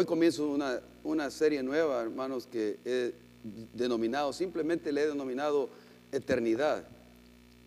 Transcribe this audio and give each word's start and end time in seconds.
hoy 0.00 0.06
comienzo 0.06 0.48
una, 0.48 0.80
una 1.04 1.30
serie 1.30 1.62
nueva, 1.62 2.00
hermanos, 2.00 2.48
que 2.50 2.78
he 2.86 3.12
denominado, 3.74 4.32
simplemente 4.32 4.92
le 4.92 5.02
he 5.02 5.06
denominado 5.08 5.68
eternidad. 6.10 6.84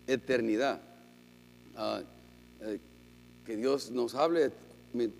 Eternidad. 0.07 0.81
Ah, 1.75 2.01
eh, 2.61 2.79
que 3.45 3.55
Dios 3.55 3.91
nos 3.91 4.15
hable 4.15 4.51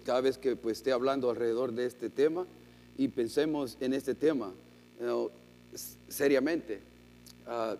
cada 0.03 0.21
vez 0.21 0.39
que 0.39 0.55
pues, 0.55 0.77
esté 0.79 0.91
hablando 0.91 1.29
alrededor 1.29 1.71
de 1.71 1.85
este 1.85 2.09
tema 2.09 2.47
y 2.97 3.07
pensemos 3.09 3.77
en 3.79 3.93
este 3.93 4.15
tema 4.15 4.51
s- 5.71 5.95
seriamente. 6.09 6.79
Ah, 7.45 7.75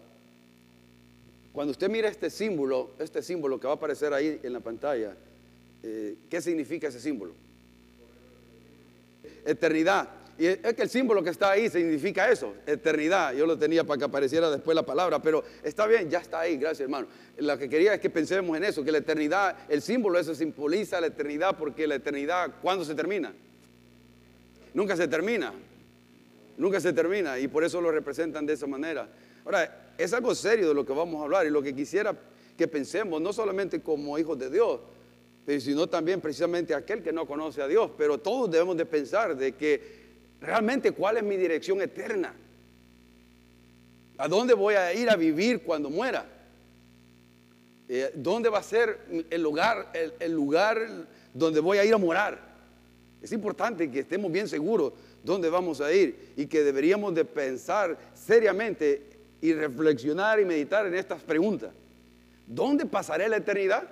cuando 1.54 1.72
usted 1.72 1.90
mira 1.90 2.08
este 2.08 2.30
símbolo, 2.30 2.91
este 3.00 3.23
símbolo 3.23 3.59
que 3.59 3.66
va 3.66 3.73
a 3.73 3.77
aparecer 3.77 4.13
ahí 4.13 4.40
en 4.44 4.54
la 4.54 4.59
pantalla, 4.59 5.16
eh, 5.81 6.18
¿qué 6.30 6.40
significa 6.40 6.88
ese 6.90 7.00
símbolo? 7.00 7.34
Eternidad. 9.46 10.10
Y 10.38 10.48
es 10.48 10.74
que 10.74 10.82
el 10.82 10.90
símbolo 10.90 11.24
que 11.24 11.30
está 11.30 11.52
ahí 11.52 11.70
significa 11.70 12.30
eso, 12.32 12.56
eternidad. 12.66 13.34
Yo 13.34 13.46
lo 13.46 13.58
tenía 13.58 13.84
para 13.84 14.00
que 14.00 14.06
apareciera 14.06 14.50
después 14.50 14.74
la 14.74 14.84
palabra, 14.84 15.22
pero 15.22 15.44
está 15.64 15.86
bien, 15.86 16.10
ya 16.10 16.20
está 16.20 16.40
ahí, 16.40 16.58
gracias 16.58 16.82
hermano. 16.82 17.08
Lo 17.38 17.58
que 17.58 17.70
quería 17.70 17.94
es 17.94 18.00
que 18.00 18.10
pensemos 18.10 18.58
en 18.58 18.64
eso, 18.64 18.84
que 18.84 18.92
la 18.92 18.98
eternidad, 18.98 19.56
el 19.70 19.82
símbolo 19.84 20.18
eso 20.18 20.34
simboliza 20.34 21.00
la 21.00 21.08
eternidad, 21.08 21.56
porque 21.56 21.86
la 21.86 21.96
eternidad, 21.96 22.52
¿cuándo 22.62 22.84
se 22.84 22.96
termina? 22.96 23.32
Nunca 24.74 24.98
se 24.98 25.08
termina. 25.08 25.54
Nunca 26.58 26.80
se 26.80 26.94
termina 26.94 27.40
y 27.40 27.48
por 27.48 27.64
eso 27.64 27.80
lo 27.80 27.91
representan 27.91 28.46
de 28.46 28.54
esa 28.54 28.68
manera. 28.68 29.08
Ahora, 29.46 29.94
es 29.98 30.14
algo 30.14 30.34
serio 30.34 30.68
de 30.68 30.74
lo 30.74 30.86
que 30.86 30.94
vamos 30.94 31.22
a 31.22 31.26
hablar 31.26 31.46
y 31.46 31.50
lo 31.50 31.62
que 31.62 31.76
quisiera 31.76 32.16
que 32.58 32.68
pensemos, 32.68 33.22
no 33.22 33.34
solamente 33.34 33.82
como 33.82 34.18
hijos 34.18 34.38
de 34.38 34.50
Dios, 34.50 34.80
sino 35.46 35.88
también 35.88 36.22
precisamente 36.22 36.74
aquel 36.74 37.04
que 37.04 37.12
no 37.12 37.26
conoce 37.26 37.62
a 37.62 37.68
Dios, 37.68 37.91
pero 37.98 38.18
todos 38.18 38.49
debemos 38.49 38.77
de 38.77 38.86
pensar 38.86 39.36
de 39.36 39.54
que 39.54 40.04
realmente 40.40 40.91
cuál 40.91 41.18
es 41.18 41.24
mi 41.24 41.38
dirección 41.38 41.82
eterna. 41.82 42.34
¿A 44.18 44.27
dónde 44.27 44.54
voy 44.54 44.76
a 44.76 44.94
ir 44.94 45.10
a 45.10 45.16
vivir 45.16 45.63
cuando 45.63 45.90
muera? 45.90 46.26
Eh, 47.90 48.12
¿Dónde 48.16 48.50
va 48.50 48.60
a 48.60 48.63
ser 48.63 49.00
el 49.30 49.41
lugar, 49.41 49.91
el, 49.94 50.13
el 50.20 50.32
lugar 50.32 50.80
donde 51.34 51.60
voy 51.60 51.78
a 51.78 51.85
ir 51.85 51.94
a 51.94 51.98
morar? 51.98 52.54
Es 53.22 53.32
importante 53.32 53.90
que 53.90 54.00
estemos 54.00 54.32
bien 54.32 54.48
seguros 54.48 54.94
dónde 55.24 55.50
vamos 55.50 55.82
a 55.82 55.91
ir 55.91 56.34
y 56.35 56.46
que 56.46 56.63
deberíamos 56.63 57.16
de 57.16 57.26
pensar 57.26 57.98
seriamente 58.13 59.02
y 59.41 59.54
reflexionar 59.54 60.40
y 60.40 60.46
meditar 60.46 60.85
en 60.85 60.96
estas 60.96 61.22
preguntas. 61.22 61.72
¿Dónde 62.48 62.85
pasaré 62.85 63.28
la 63.28 63.38
eternidad? 63.38 63.90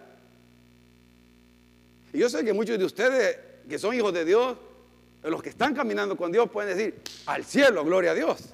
Y 2.14 2.20
yo 2.20 2.30
sé 2.30 2.44
que 2.44 2.54
muchos 2.54 2.78
de 2.78 2.86
ustedes 2.86 3.38
que 3.68 3.80
son 3.80 3.96
hijos 3.96 4.14
de 4.14 4.26
Dios, 4.26 4.58
los 5.24 5.42
que 5.42 5.50
están 5.50 5.74
caminando 5.74 6.18
con 6.18 6.32
Dios 6.32 6.50
pueden 6.50 6.76
decir, 6.76 6.96
al 7.26 7.46
cielo, 7.46 7.86
gloria 7.86 8.12
a 8.12 8.16
Dios. 8.16 8.50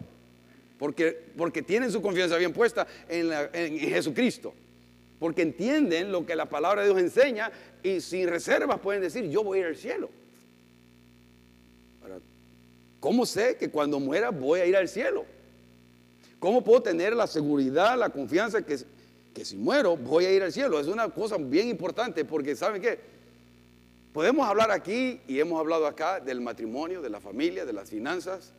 Porque, 0.77 1.31
porque 1.35 1.61
tienen 1.61 1.91
su 1.91 2.01
confianza 2.01 2.37
bien 2.37 2.53
puesta 2.53 2.85
en, 3.09 3.31
en 3.53 3.79
Jesucristo. 3.79 4.53
Porque 5.19 5.41
entienden 5.41 6.11
lo 6.11 6.25
que 6.25 6.35
la 6.35 6.45
palabra 6.45 6.81
de 6.81 6.89
Dios 6.89 6.99
enseña 6.99 7.51
y 7.81 8.01
sin 8.01 8.27
reservas 8.27 8.79
pueden 8.79 9.01
decir, 9.01 9.27
yo 9.29 9.43
voy 9.43 9.59
a 9.59 9.61
ir 9.61 9.67
al 9.67 9.77
cielo. 9.77 10.09
¿cómo 12.99 13.25
sé 13.25 13.55
que 13.57 13.69
cuando 13.69 13.99
muera 13.99 14.31
voy 14.31 14.59
a 14.59 14.65
ir 14.65 14.75
al 14.75 14.89
cielo? 14.89 15.25
¿Cómo 16.39 16.63
puedo 16.63 16.81
tener 16.81 17.15
la 17.15 17.25
seguridad, 17.25 17.97
la 17.97 18.09
confianza 18.09 18.61
que, 18.61 18.77
que 19.33 19.45
si 19.45 19.55
muero 19.55 19.95
voy 19.95 20.25
a 20.25 20.31
ir 20.31 20.43
al 20.43 20.51
cielo? 20.51 20.79
Es 20.79 20.87
una 20.87 21.09
cosa 21.09 21.37
bien 21.37 21.69
importante 21.69 22.25
porque 22.25 22.55
¿saben 22.55 22.81
qué? 22.81 22.99
Podemos 24.13 24.47
hablar 24.47 24.71
aquí 24.71 25.19
y 25.27 25.39
hemos 25.39 25.59
hablado 25.59 25.85
acá 25.85 26.19
del 26.19 26.41
matrimonio, 26.41 27.01
de 27.01 27.09
la 27.09 27.19
familia, 27.19 27.65
de 27.65 27.73
las 27.73 27.89
finanzas, 27.89 28.51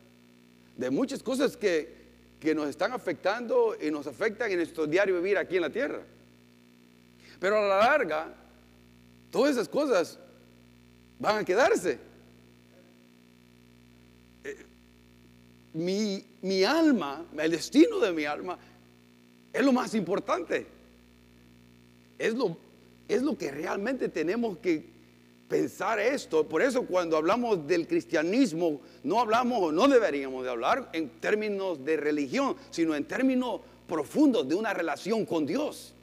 de 0.77 0.89
muchas 0.89 1.21
cosas 1.21 1.57
que, 1.57 1.93
que 2.39 2.55
nos 2.55 2.69
están 2.69 2.93
afectando 2.93 3.75
y 3.81 3.91
nos 3.91 4.07
afectan 4.07 4.49
en 4.51 4.57
nuestro 4.57 4.87
diario 4.87 5.15
vivir 5.15 5.37
aquí 5.37 5.57
en 5.57 5.61
la 5.63 5.69
tierra. 5.69 5.99
Pero 7.39 7.57
a 7.57 7.67
la 7.67 7.77
larga, 7.79 8.33
todas 9.31 9.51
esas 9.51 9.67
cosas 9.67 10.17
van 11.19 11.39
a 11.39 11.43
quedarse. 11.43 11.97
Eh, 14.43 14.65
Mi, 15.73 16.23
mi 16.41 16.63
alma, 16.63 17.25
el 17.37 17.51
destino 17.51 17.99
de 17.99 18.13
mi 18.13 18.23
alma, 18.23 18.57
es 19.51 19.65
lo 19.65 19.73
más 19.73 19.93
importante. 19.93 20.65
Es 22.17 22.33
lo, 22.33 22.57
es 23.07 23.21
lo 23.21 23.37
que 23.37 23.51
realmente 23.51 24.09
tenemos 24.09 24.57
que 24.57 24.98
pensar 25.49 25.99
esto. 25.99 26.47
Por 26.47 26.61
eso 26.61 26.83
cuando 26.83 27.17
hablamos 27.17 27.67
del 27.67 27.87
cristianismo, 27.87 28.79
no 29.03 29.19
hablamos, 29.19 29.73
no 29.73 29.87
deberíamos 29.87 30.43
de 30.43 30.51
hablar 30.51 30.89
en 30.93 31.09
términos 31.09 31.83
de 31.83 31.97
religión, 31.97 32.55
sino 32.69 32.95
en 32.95 33.03
términos 33.05 33.59
profundos 33.87 34.47
de 34.47 34.55
una 34.55 34.73
relación 34.73 35.25
con 35.25 35.45
Dios. 35.45 35.93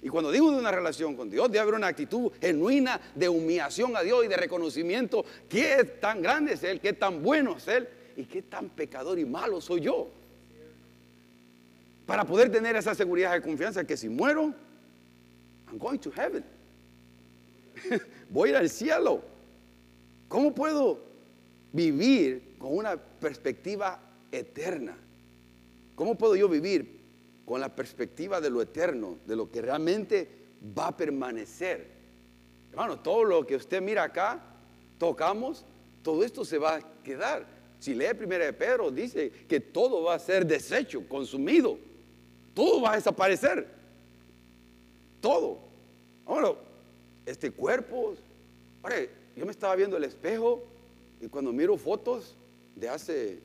Y 0.00 0.08
cuando 0.08 0.30
digo 0.30 0.50
de 0.52 0.58
una 0.58 0.70
relación 0.70 1.16
con 1.16 1.28
Dios, 1.28 1.48
debe 1.48 1.60
haber 1.60 1.74
una 1.74 1.88
actitud 1.88 2.30
genuina 2.40 3.00
de 3.14 3.28
humillación 3.28 3.96
a 3.96 4.02
Dios 4.02 4.24
y 4.24 4.28
de 4.28 4.36
reconocimiento 4.36 5.24
qué 5.48 5.82
tan 6.00 6.22
grande 6.22 6.52
es 6.52 6.62
Él, 6.62 6.80
qué 6.80 6.92
tan 6.92 7.22
bueno 7.22 7.56
es 7.56 7.66
Él 7.66 7.88
y 8.16 8.24
qué 8.24 8.42
tan 8.42 8.68
pecador 8.68 9.18
y 9.18 9.24
malo 9.24 9.60
soy 9.60 9.80
yo. 9.80 10.08
Para 12.06 12.24
poder 12.24 12.52
tener 12.52 12.76
esa 12.76 12.94
seguridad 12.94 13.32
de 13.32 13.40
confianza 13.40 13.84
que 13.84 13.96
si 13.96 14.10
muero, 14.10 14.54
I'm 15.68 15.78
going 15.78 15.98
to 15.98 16.10
heaven. 16.10 16.44
Voy 18.30 18.48
a 18.48 18.52
ir 18.52 18.56
al 18.56 18.70
cielo. 18.70 19.22
¿Cómo 20.28 20.54
puedo 20.54 21.00
vivir 21.72 22.56
con 22.58 22.76
una 22.76 22.96
perspectiva 22.96 24.00
eterna? 24.32 24.96
¿Cómo 25.94 26.16
puedo 26.16 26.34
yo 26.34 26.48
vivir 26.48 27.00
con 27.44 27.60
la 27.60 27.74
perspectiva 27.74 28.40
de 28.40 28.50
lo 28.50 28.62
eterno, 28.62 29.18
de 29.26 29.36
lo 29.36 29.50
que 29.50 29.62
realmente 29.62 30.28
va 30.76 30.88
a 30.88 30.96
permanecer? 30.96 31.86
Hermano, 32.70 32.98
todo 32.98 33.24
lo 33.24 33.46
que 33.46 33.54
usted 33.54 33.80
mira 33.80 34.02
acá, 34.02 34.40
tocamos, 34.98 35.64
todo 36.02 36.24
esto 36.24 36.44
se 36.44 36.58
va 36.58 36.76
a 36.76 37.02
quedar. 37.02 37.46
Si 37.78 37.94
lee 37.94 38.14
primera 38.16 38.46
de 38.46 38.52
Pedro, 38.52 38.90
dice 38.90 39.30
que 39.48 39.60
todo 39.60 40.02
va 40.02 40.14
a 40.14 40.18
ser 40.18 40.46
deshecho, 40.46 41.06
consumido. 41.08 41.78
Todo 42.54 42.80
va 42.80 42.92
a 42.92 42.96
desaparecer. 42.96 43.68
Todo. 45.20 45.58
Ahora, 46.26 46.54
este 47.26 47.50
cuerpo. 47.50 48.14
Ahora, 48.82 48.96
yo 49.36 49.44
me 49.44 49.52
estaba 49.52 49.74
viendo 49.74 49.96
el 49.96 50.04
espejo 50.04 50.62
y 51.20 51.28
cuando 51.28 51.52
miro 51.52 51.76
fotos 51.76 52.34
de 52.76 52.88
hace, 52.88 53.38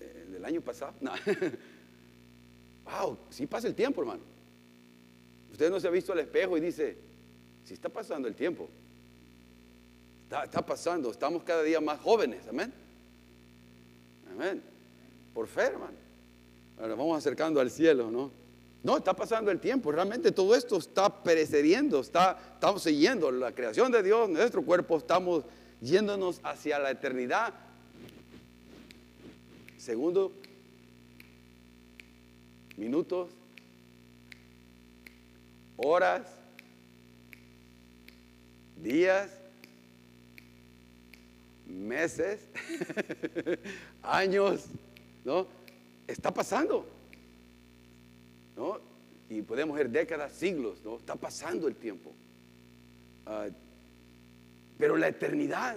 eh, 0.00 0.26
del 0.30 0.44
año 0.44 0.60
pasado, 0.60 0.94
wow, 2.84 3.18
sí 3.30 3.46
pasa 3.46 3.68
el 3.68 3.74
tiempo, 3.74 4.00
hermano. 4.00 4.22
Usted 5.50 5.70
no 5.70 5.80
se 5.80 5.88
ha 5.88 5.90
visto 5.90 6.12
el 6.12 6.20
espejo 6.20 6.56
y 6.56 6.60
dice, 6.60 6.96
sí 7.64 7.74
está 7.74 7.88
pasando 7.88 8.28
el 8.28 8.34
tiempo. 8.34 8.68
Está, 10.24 10.44
está 10.44 10.64
pasando, 10.64 11.10
estamos 11.10 11.42
cada 11.42 11.62
día 11.62 11.80
más 11.80 12.00
jóvenes, 12.00 12.46
amén. 12.48 12.72
Amén. 14.30 14.62
Por 15.34 15.46
fe, 15.46 15.62
hermano. 15.62 15.96
Ahora 16.78 16.94
vamos 16.94 17.18
acercando 17.18 17.60
al 17.60 17.70
cielo, 17.70 18.10
¿no? 18.10 18.30
No, 18.88 18.96
está 18.96 19.12
pasando 19.12 19.50
el 19.50 19.60
tiempo. 19.60 19.92
Realmente 19.92 20.32
todo 20.32 20.54
esto 20.54 20.78
está 20.78 21.22
perecediendo. 21.22 22.00
Está, 22.00 22.38
estamos 22.54 22.82
siguiendo 22.82 23.30
la 23.30 23.52
creación 23.52 23.92
de 23.92 24.02
Dios, 24.02 24.30
nuestro 24.30 24.62
cuerpo, 24.62 24.96
estamos 24.96 25.44
yéndonos 25.82 26.40
hacia 26.42 26.78
la 26.78 26.90
eternidad. 26.90 27.52
Segundo, 29.76 30.32
minutos, 32.78 33.28
horas, 35.76 36.22
días, 38.74 39.28
meses, 41.66 42.40
años, 44.02 44.64
¿no? 45.26 45.46
Está 46.06 46.32
pasando, 46.32 46.97
¿no? 48.58 48.78
Y 49.30 49.40
podemos 49.42 49.76
ver 49.76 49.88
décadas, 49.88 50.32
siglos, 50.32 50.78
¿no? 50.84 50.96
Está 50.96 51.14
pasando 51.14 51.68
el 51.68 51.76
tiempo. 51.76 52.10
Ah, 53.26 53.46
pero 54.78 54.96
la 54.96 55.08
eternidad, 55.08 55.76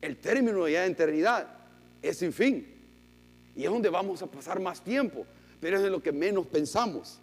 el 0.00 0.16
término 0.16 0.68
ya 0.68 0.82
de 0.82 0.88
eternidad 0.88 1.48
es 2.02 2.18
sin 2.18 2.32
fin. 2.32 2.66
Y 3.56 3.64
es 3.64 3.70
donde 3.70 3.88
vamos 3.88 4.20
a 4.22 4.26
pasar 4.26 4.60
más 4.60 4.82
tiempo, 4.82 5.24
pero 5.60 5.78
es 5.78 5.84
en 5.84 5.92
lo 5.92 6.02
que 6.02 6.12
menos 6.12 6.46
pensamos. 6.46 7.18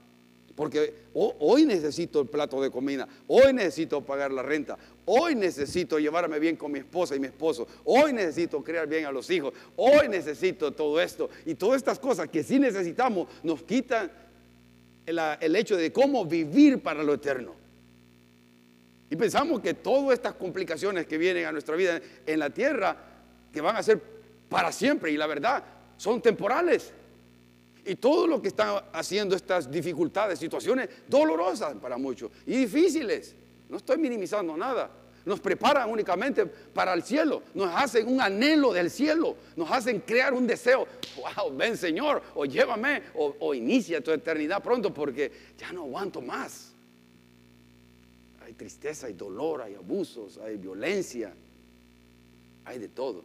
Porque 0.56 0.94
ho- 1.14 1.36
hoy 1.40 1.66
necesito 1.66 2.22
el 2.22 2.28
plato 2.28 2.62
de 2.62 2.70
comida, 2.70 3.08
hoy 3.28 3.54
necesito 3.54 4.02
pagar 4.02 4.32
la 4.32 4.44
renta, 4.44 4.78
hoy 5.06 5.34
necesito 5.34 5.98
llevarme 5.98 6.40
bien 6.40 6.56
con 6.58 6.72
mi 6.72 6.80
esposa 6.80 7.16
y 7.16 7.20
mi 7.20 7.28
esposo, 7.28 7.68
hoy 7.86 8.12
necesito 8.14 8.62
criar 8.64 8.86
bien 8.88 9.06
a 9.06 9.12
los 9.12 9.30
hijos, 9.30 9.54
hoy 9.78 10.08
necesito 10.10 10.72
todo 10.74 11.00
esto. 11.02 11.30
Y 11.46 11.56
todas 11.56 11.78
estas 11.78 12.00
cosas 12.00 12.28
que 12.30 12.44
sí 12.44 12.60
necesitamos 12.60 13.28
nos 13.44 13.64
quitan 13.64 14.12
el, 15.06 15.56
hecho 15.56 15.76
de 15.78 15.92
cómo 15.92 16.26
vivir 16.26 16.82
para 16.82 17.04
lo 17.04 17.14
eterno. 17.14 17.56
Y 19.10 19.16
pensamos 19.16 19.60
que 19.60 19.74
todas 19.74 20.14
estas 20.14 20.36
complicaciones 20.36 21.06
que 21.06 21.18
vienen 21.18 21.46
a 21.46 21.52
nuestra 21.52 21.76
vida 21.76 22.00
en 22.26 22.40
la 22.40 22.50
tierra, 22.50 22.96
que 23.52 23.60
van 23.60 23.76
a 23.76 23.84
ser 23.84 24.02
para 24.48 24.72
siempre, 24.72 25.12
y 25.12 25.18
la 25.18 25.28
verdad, 25.28 25.64
son 25.98 26.22
temporales. 26.22 26.94
Y 27.86 27.96
todo 27.96 28.28
lo 28.28 28.42
que 28.42 28.50
están 28.50 28.82
haciendo 28.94 29.36
estas 29.36 29.70
dificultades, 29.70 30.40
situaciones 30.40 30.88
dolorosas 31.08 31.76
para 31.76 31.98
muchos 31.98 32.32
y 32.46 32.58
difíciles, 32.58 33.36
no 33.70 33.78
estoy 33.78 33.98
minimizando 33.98 34.56
nada, 34.56 34.92
nos 35.26 35.40
preparan 35.40 35.90
únicamente 35.90 36.46
para 36.46 36.94
el 36.94 37.04
cielo, 37.04 37.44
nos 37.54 37.74
hacen 37.76 38.08
un 38.08 38.22
anhelo 38.22 38.74
del 38.74 38.90
cielo, 38.90 39.36
nos 39.56 39.70
hacen 39.72 40.00
crear 40.00 40.34
un 40.34 40.48
deseo, 40.48 40.88
wow, 41.18 41.56
ven 41.56 41.78
Señor, 41.78 42.22
o 42.36 42.46
llévame, 42.46 43.04
o, 43.16 43.54
inicia 43.54 44.02
tu 44.02 44.12
eternidad 44.12 44.64
pronto 44.64 44.94
porque 44.94 45.32
ya 45.58 45.72
no 45.72 45.84
aguanto 45.84 46.22
más. 46.22 46.72
Hay 48.44 48.54
tristeza, 48.54 49.08
hay 49.08 49.14
dolor, 49.14 49.62
hay 49.62 49.76
abusos, 49.76 50.38
hay 50.38 50.58
violencia, 50.58 51.34
hay 52.66 52.80
de 52.80 52.88
todo. 52.88 53.24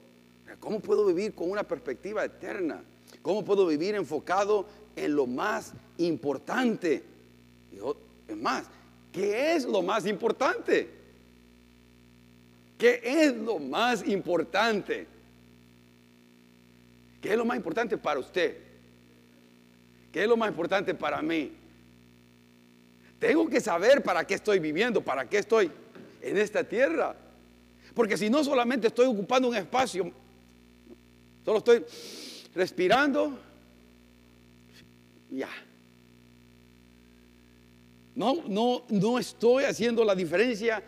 ¿Cómo 0.61 0.81
puedo 0.81 1.05
vivir 1.07 1.35
con 1.35 1.51
una 1.51 1.65
perspectiva 1.65 2.25
eterna? 2.25 2.83
¿Cómo 3.23 3.45
puedo 3.45 3.67
vivir 3.67 3.95
enfocado 3.95 4.67
en 4.95 5.17
lo 5.17 5.27
más 5.27 5.73
importante? 5.99 7.03
es 8.29 8.37
más, 8.37 8.67
¿qué 9.13 9.55
es 9.55 9.65
lo 9.65 9.83
más 9.83 10.07
importante? 10.07 10.89
¿Qué 12.79 13.01
es 13.03 13.35
lo 13.35 13.59
más 13.59 14.07
importante? 14.07 15.07
¿Qué 17.21 17.33
es 17.33 17.37
lo 17.37 17.45
más 17.45 17.57
importante 17.57 17.97
para 17.97 18.21
usted? 18.21 18.57
¿Qué 20.13 20.23
es 20.23 20.29
lo 20.29 20.37
más 20.37 20.49
importante 20.49 20.95
para 20.95 21.23
mí? 21.23 21.53
Tengo 23.19 23.49
que 23.49 23.61
saber 23.61 24.03
para 24.03 24.27
qué 24.27 24.35
estoy 24.35 24.59
viviendo, 24.59 25.01
para 25.01 25.29
qué 25.29 25.39
estoy 25.39 25.71
en 26.21 26.37
esta 26.37 26.63
tierra. 26.65 27.17
Porque 27.95 28.19
si 28.19 28.29
no 28.29 28.45
solamente 28.45 28.89
estoy 28.89 29.07
ocupando 29.07 29.49
un 29.49 29.57
espacio, 29.57 30.13
solo 31.45 31.59
estoy 31.59 31.85
respirando, 32.55 33.39
ya. 35.31 35.49
No, 38.15 38.43
no, 38.49 38.83
no 38.91 39.19
estoy 39.19 39.65
haciendo 39.65 40.05
la 40.05 40.15
diferencia 40.15 40.83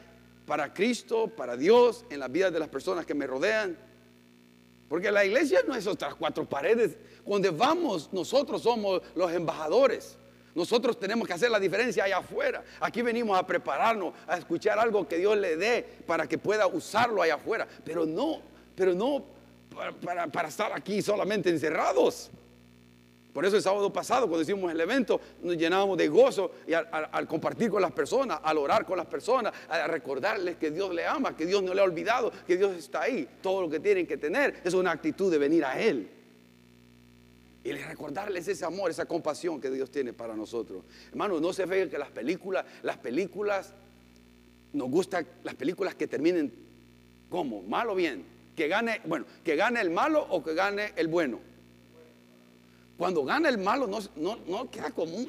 para 0.49 0.73
Cristo, 0.73 1.29
para 1.29 1.59
Dios, 1.59 2.07
en 2.09 2.21
la 2.21 2.27
vida 2.27 2.51
de 2.51 2.59
las 2.59 2.69
personas 2.69 3.05
que 3.05 3.13
me 3.13 3.27
rodean. 3.27 3.77
Porque 4.89 5.13
la 5.13 5.23
iglesia 5.23 5.61
no 5.69 5.75
es 5.75 5.87
otras 5.87 6.15
cuatro 6.15 6.49
paredes. 6.49 6.97
Donde 7.27 7.51
vamos, 7.51 8.09
nosotros 8.15 8.63
somos 8.63 9.03
los 9.15 9.31
embajadores. 9.31 10.17
Nosotros 10.55 10.99
tenemos 10.99 11.29
que 11.29 11.35
hacer 11.35 11.51
la 11.51 11.61
diferencia 11.61 12.05
allá 12.05 12.17
afuera. 12.17 12.65
Aquí 12.81 13.03
venimos 13.03 13.39
a 13.39 13.47
prepararnos, 13.47 14.15
a 14.27 14.39
escuchar 14.39 14.79
algo 14.79 15.07
que 15.07 15.19
Dios 15.19 15.37
le 15.37 15.57
dé 15.59 15.87
para 16.07 16.27
que 16.27 16.39
pueda 16.39 16.67
usarlo 16.67 17.21
allá 17.21 17.35
afuera. 17.35 17.69
Pero 17.85 18.07
no, 18.07 18.41
pero 18.75 18.95
no 18.95 19.27
para, 20.03 20.29
para 20.29 20.49
estar 20.49 20.73
aquí 20.73 21.03
solamente 21.03 21.51
encerrados. 21.51 22.31
Por 23.39 23.47
eso 23.47 23.55
el 23.55 23.63
sábado 23.63 23.93
pasado, 23.93 24.27
cuando 24.27 24.43
hicimos 24.43 24.73
el 24.73 24.81
evento, 24.81 25.21
nos 25.45 25.57
llenábamos 25.57 25.97
de 25.97 26.09
gozo 26.09 26.51
y 26.67 26.73
al, 26.73 27.29
compartir 27.29 27.71
con 27.71 27.81
las 27.81 27.93
personas, 27.93 28.41
al 28.43 28.59
orar 28.59 28.85
con 28.85 28.97
las 28.97 29.07
personas, 29.07 29.53
a 29.69 29.87
recordarles 29.87 30.57
que 30.57 30.73
Dios 30.73 30.93
le 30.93 31.07
ama, 31.07 31.37
que 31.37 31.47
Dios 31.47 31.63
no 31.63 31.73
le 31.73 31.81
ha 31.81 31.85
olvidado, 31.85 32.33
que 32.45 32.57
Dios 32.57 32.75
está 32.77 33.03
ahí. 33.03 33.29
Todo 33.41 33.61
lo 33.61 33.71
que 33.71 33.79
tienen 33.79 34.09
que 34.09 34.17
tener 34.17 34.61
es 34.65 34.75
una 34.75 34.91
actitud 34.91 35.31
de 35.31 35.39
venir 35.39 35.65
a 35.65 35.81
Él. 35.81 36.11
Y 37.63 37.71
recordarles 37.71 38.49
ese 38.49 38.65
amor, 38.65 38.91
esa 38.91 39.07
compasión 39.07 39.61
que 39.61 39.71
Dios 39.71 39.89
tiene 39.89 40.13
para 40.13 40.35
nosotros. 40.35 40.83
Hermano, 41.11 41.39
no 41.39 41.53
se 41.53 41.65
ve 41.65 41.89
que 41.89 41.97
las 41.97 42.11
películas, 42.11 42.65
las 42.83 42.99
películas, 42.99 43.73
nos 44.73 44.91
gustan 44.91 45.25
las 45.45 45.55
películas 45.55 45.95
que 45.95 46.09
terminen 46.09 46.53
como, 47.31 47.63
mal 47.63 47.89
o 47.89 47.95
bien. 47.95 48.25
Que 48.57 48.67
gane, 48.67 49.01
bueno, 49.05 49.27
que 49.45 49.55
gane 49.55 49.81
el 49.81 49.91
malo 49.91 50.27
o 50.29 50.43
que 50.43 50.55
gane 50.55 50.93
el 50.97 51.07
bueno. 51.07 51.39
Cuando 52.99 53.25
gana 53.25 53.49
el 53.49 53.59
malo, 53.59 53.87
no, 53.87 54.39
no, 54.47 54.71
queda 54.71 54.91
como 54.91 55.15
un. 55.15 55.29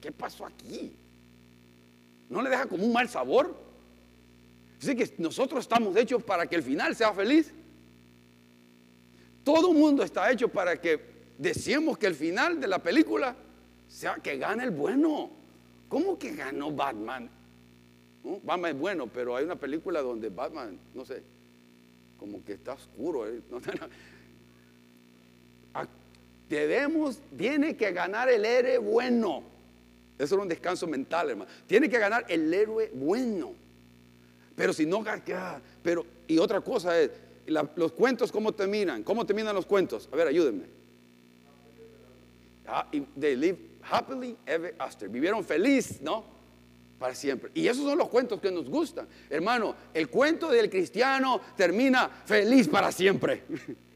¿qué, 0.00 0.10
pasó 0.10 0.46
aquí? 0.46 0.90
¿No 2.30 2.40
le 2.40 2.48
deja 2.48 2.64
como 2.64 2.86
un 2.86 2.92
mal 2.94 3.10
sabor? 3.10 3.54
Dice 4.80 4.96
que 4.96 5.12
nosotros 5.18 5.60
estamos 5.60 5.94
hechos 5.96 6.22
para 6.22 6.46
que 6.46 6.56
el 6.56 6.62
final 6.62 6.96
sea 6.96 7.12
feliz. 7.12 7.52
Todo 9.44 9.74
mundo 9.74 10.02
está 10.02 10.32
hecho 10.32 10.48
para 10.48 10.80
que 10.80 10.98
deseemos 11.36 11.98
que 11.98 12.06
el 12.06 12.14
final 12.14 12.58
de 12.58 12.68
la 12.68 12.78
película 12.78 13.36
sea 13.86 14.14
que 14.14 14.38
gane 14.38 14.64
el 14.64 14.70
bueno. 14.70 15.30
¿Cómo 15.90 16.18
que 16.18 16.34
ganó 16.34 16.72
Batman? 16.72 17.28
Batman 18.42 18.70
es 18.74 18.80
bueno, 18.80 19.06
pero 19.08 19.36
hay 19.36 19.44
una 19.44 19.56
película 19.56 20.00
donde 20.00 20.30
Batman, 20.30 20.78
no 20.94 21.04
sé, 21.04 21.22
como 22.18 22.42
que 22.42 22.54
está 22.54 22.72
oscuro. 22.72 23.28
¿eh? 23.28 23.42
Debemos, 26.50 27.20
tiene 27.38 27.76
que 27.76 27.92
ganar 27.92 28.28
el 28.28 28.44
héroe 28.44 28.78
bueno. 28.78 29.44
Eso 30.18 30.34
es 30.34 30.42
un 30.42 30.48
descanso 30.48 30.88
mental, 30.88 31.30
hermano. 31.30 31.48
Tiene 31.68 31.88
que 31.88 31.96
ganar 31.96 32.26
el 32.28 32.52
héroe 32.52 32.90
bueno. 32.92 33.54
Pero 34.56 34.72
si 34.72 34.84
no, 34.84 35.04
pero, 35.80 36.04
y 36.26 36.38
otra 36.38 36.60
cosa 36.60 37.00
es, 37.00 37.10
los 37.46 37.92
cuentos, 37.92 38.32
¿cómo 38.32 38.52
terminan? 38.52 39.04
¿Cómo 39.04 39.24
terminan 39.24 39.54
los 39.54 39.64
cuentos? 39.64 40.08
A 40.12 40.16
ver, 40.16 40.26
ayúdenme. 40.26 40.64
Ah, 42.66 42.86
they 43.18 43.36
live 43.36 43.58
happily 43.88 44.36
ever 44.44 44.74
after. 44.76 45.08
Vivieron 45.08 45.44
feliz, 45.44 46.00
¿no? 46.02 46.24
Para 46.98 47.14
siempre. 47.14 47.52
Y 47.54 47.68
esos 47.68 47.84
son 47.84 47.96
los 47.96 48.08
cuentos 48.08 48.40
que 48.40 48.50
nos 48.50 48.68
gustan. 48.68 49.06
Hermano, 49.30 49.76
el 49.94 50.08
cuento 50.08 50.50
del 50.50 50.68
cristiano 50.68 51.40
termina 51.56 52.08
feliz 52.26 52.66
para 52.66 52.90
siempre. 52.90 53.44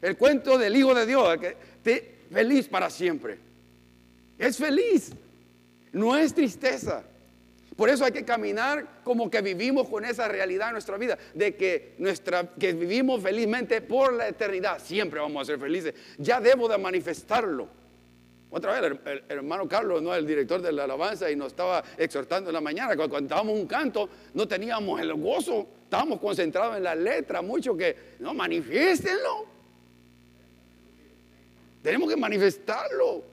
El 0.00 0.16
cuento 0.16 0.58
del 0.58 0.76
Hijo 0.76 0.94
de 0.94 1.06
Dios, 1.06 1.38
que 1.38 2.18
feliz 2.30 2.68
para 2.68 2.90
siempre. 2.90 3.38
Es 4.38 4.56
feliz, 4.56 5.10
no 5.92 6.16
es 6.16 6.34
tristeza. 6.34 7.02
Por 7.76 7.88
eso 7.88 8.04
hay 8.04 8.10
que 8.10 8.24
caminar 8.24 9.02
como 9.04 9.30
que 9.30 9.40
vivimos 9.40 9.88
con 9.88 10.04
esa 10.04 10.26
realidad 10.26 10.68
en 10.68 10.72
nuestra 10.72 10.96
vida, 10.96 11.16
de 11.32 11.54
que, 11.54 11.94
nuestra, 11.98 12.44
que 12.58 12.72
vivimos 12.72 13.22
felizmente 13.22 13.80
por 13.82 14.12
la 14.12 14.28
eternidad. 14.28 14.80
Siempre 14.82 15.20
vamos 15.20 15.42
a 15.42 15.44
ser 15.44 15.60
felices. 15.60 15.94
Ya 16.18 16.40
debo 16.40 16.68
de 16.68 16.76
manifestarlo. 16.76 17.68
Otra 18.50 18.80
vez, 18.80 18.98
el, 19.04 19.22
hermano 19.28 19.68
Carlos, 19.68 20.02
¿no? 20.02 20.14
el 20.14 20.26
director 20.26 20.60
de 20.60 20.72
la 20.72 20.84
alabanza, 20.84 21.30
y 21.30 21.36
nos 21.36 21.48
estaba 21.48 21.84
exhortando 21.96 22.50
en 22.50 22.54
la 22.54 22.60
mañana, 22.60 22.96
cuando 22.96 23.14
cantábamos 23.14 23.56
un 23.56 23.66
canto, 23.66 24.08
no 24.34 24.48
teníamos 24.48 25.00
el 25.00 25.14
gozo, 25.14 25.68
estábamos 25.84 26.18
concentrados 26.18 26.78
en 26.78 26.82
la 26.82 26.94
letra, 26.94 27.42
mucho 27.42 27.76
que, 27.76 28.16
no, 28.18 28.34
manifiestenlo. 28.34 29.57
Tenemos 31.82 32.08
que 32.08 32.16
manifestarlo 32.16 33.24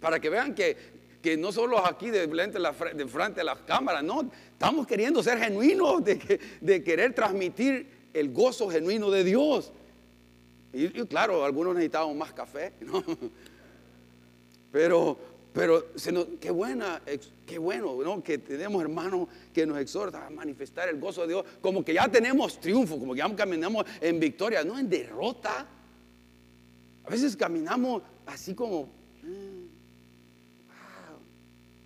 para 0.00 0.20
que 0.20 0.30
vean 0.30 0.54
que, 0.54 0.76
que 1.22 1.36
no 1.36 1.50
solo 1.52 1.84
aquí 1.84 2.10
de 2.10 2.28
frente, 2.28 2.58
de 2.94 3.06
frente 3.06 3.40
a 3.40 3.44
las 3.44 3.58
cámaras, 3.60 4.04
no, 4.04 4.30
estamos 4.52 4.86
queriendo 4.86 5.22
ser 5.22 5.38
genuinos, 5.38 6.04
de, 6.04 6.40
de 6.60 6.84
querer 6.84 7.14
transmitir 7.14 7.98
el 8.12 8.32
gozo 8.32 8.70
genuino 8.70 9.10
de 9.10 9.24
Dios. 9.24 9.72
Y, 10.72 10.88
claro, 11.06 11.44
algunos 11.44 11.74
necesitamos 11.74 12.14
más 12.14 12.32
café, 12.32 12.72
¿no? 12.80 13.02
Pero, 14.70 15.18
pero 15.52 15.86
qué 16.40 16.50
buena, 16.50 17.00
qué 17.46 17.58
bueno, 17.58 17.96
¿no? 18.04 18.22
Que 18.22 18.38
tenemos 18.38 18.82
hermanos 18.82 19.28
que 19.52 19.64
nos 19.66 19.78
exhortan 19.78 20.22
a 20.24 20.30
manifestar 20.30 20.88
el 20.88 21.00
gozo 21.00 21.22
de 21.22 21.28
Dios, 21.28 21.44
como 21.60 21.84
que 21.84 21.94
ya 21.94 22.08
tenemos 22.08 22.60
triunfo, 22.60 22.98
como 22.98 23.14
que 23.14 23.18
ya 23.20 23.34
caminamos 23.34 23.86
en 24.00 24.20
victoria, 24.20 24.62
no 24.62 24.78
en 24.78 24.88
derrota. 24.88 25.66
A 27.08 27.10
veces 27.10 27.34
caminamos 27.34 28.02
así 28.26 28.54
como, 28.54 28.84
mm, 29.22 29.66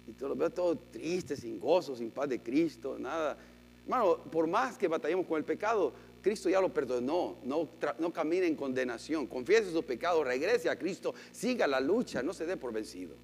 y 0.09 0.13
te 0.15 0.27
lo 0.27 0.35
veo 0.35 0.51
todo 0.51 0.77
triste, 0.77 1.37
sin 1.37 1.61
gozo, 1.61 1.95
sin 1.95 2.11
paz 2.11 2.29
de 2.29 2.41
Cristo, 2.41 2.99
nada. 2.99 3.39
Hermano, 3.85 4.17
por 4.17 4.49
más 4.49 4.77
que 4.77 4.89
batallemos 4.89 5.25
con 5.27 5.39
el 5.39 5.45
pecado, 5.45 5.93
Cristo 6.21 6.51
ya 6.51 6.61
lo 6.61 6.75
perdonó. 6.75 7.37
No, 7.45 7.69
no 8.01 8.13
camine 8.13 8.49
en 8.49 8.57
condenación. 8.57 9.29
Confiese 9.29 9.71
sus 9.71 9.85
pecados, 9.85 10.27
regrese 10.27 10.69
a 10.69 10.77
Cristo, 10.77 11.15
siga 11.31 11.69
la 11.69 11.79
lucha, 11.79 12.21
no 12.21 12.35
se 12.35 12.45
dé 12.45 12.57
por 12.57 12.73
vencido. 12.73 13.15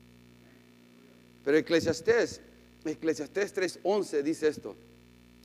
Pero 1.45 1.59
Eclesiastés, 1.59 2.41
Eclesiastés 2.85 3.57
3.11 3.57 4.23
dice 4.23 4.47
esto. 4.47 4.77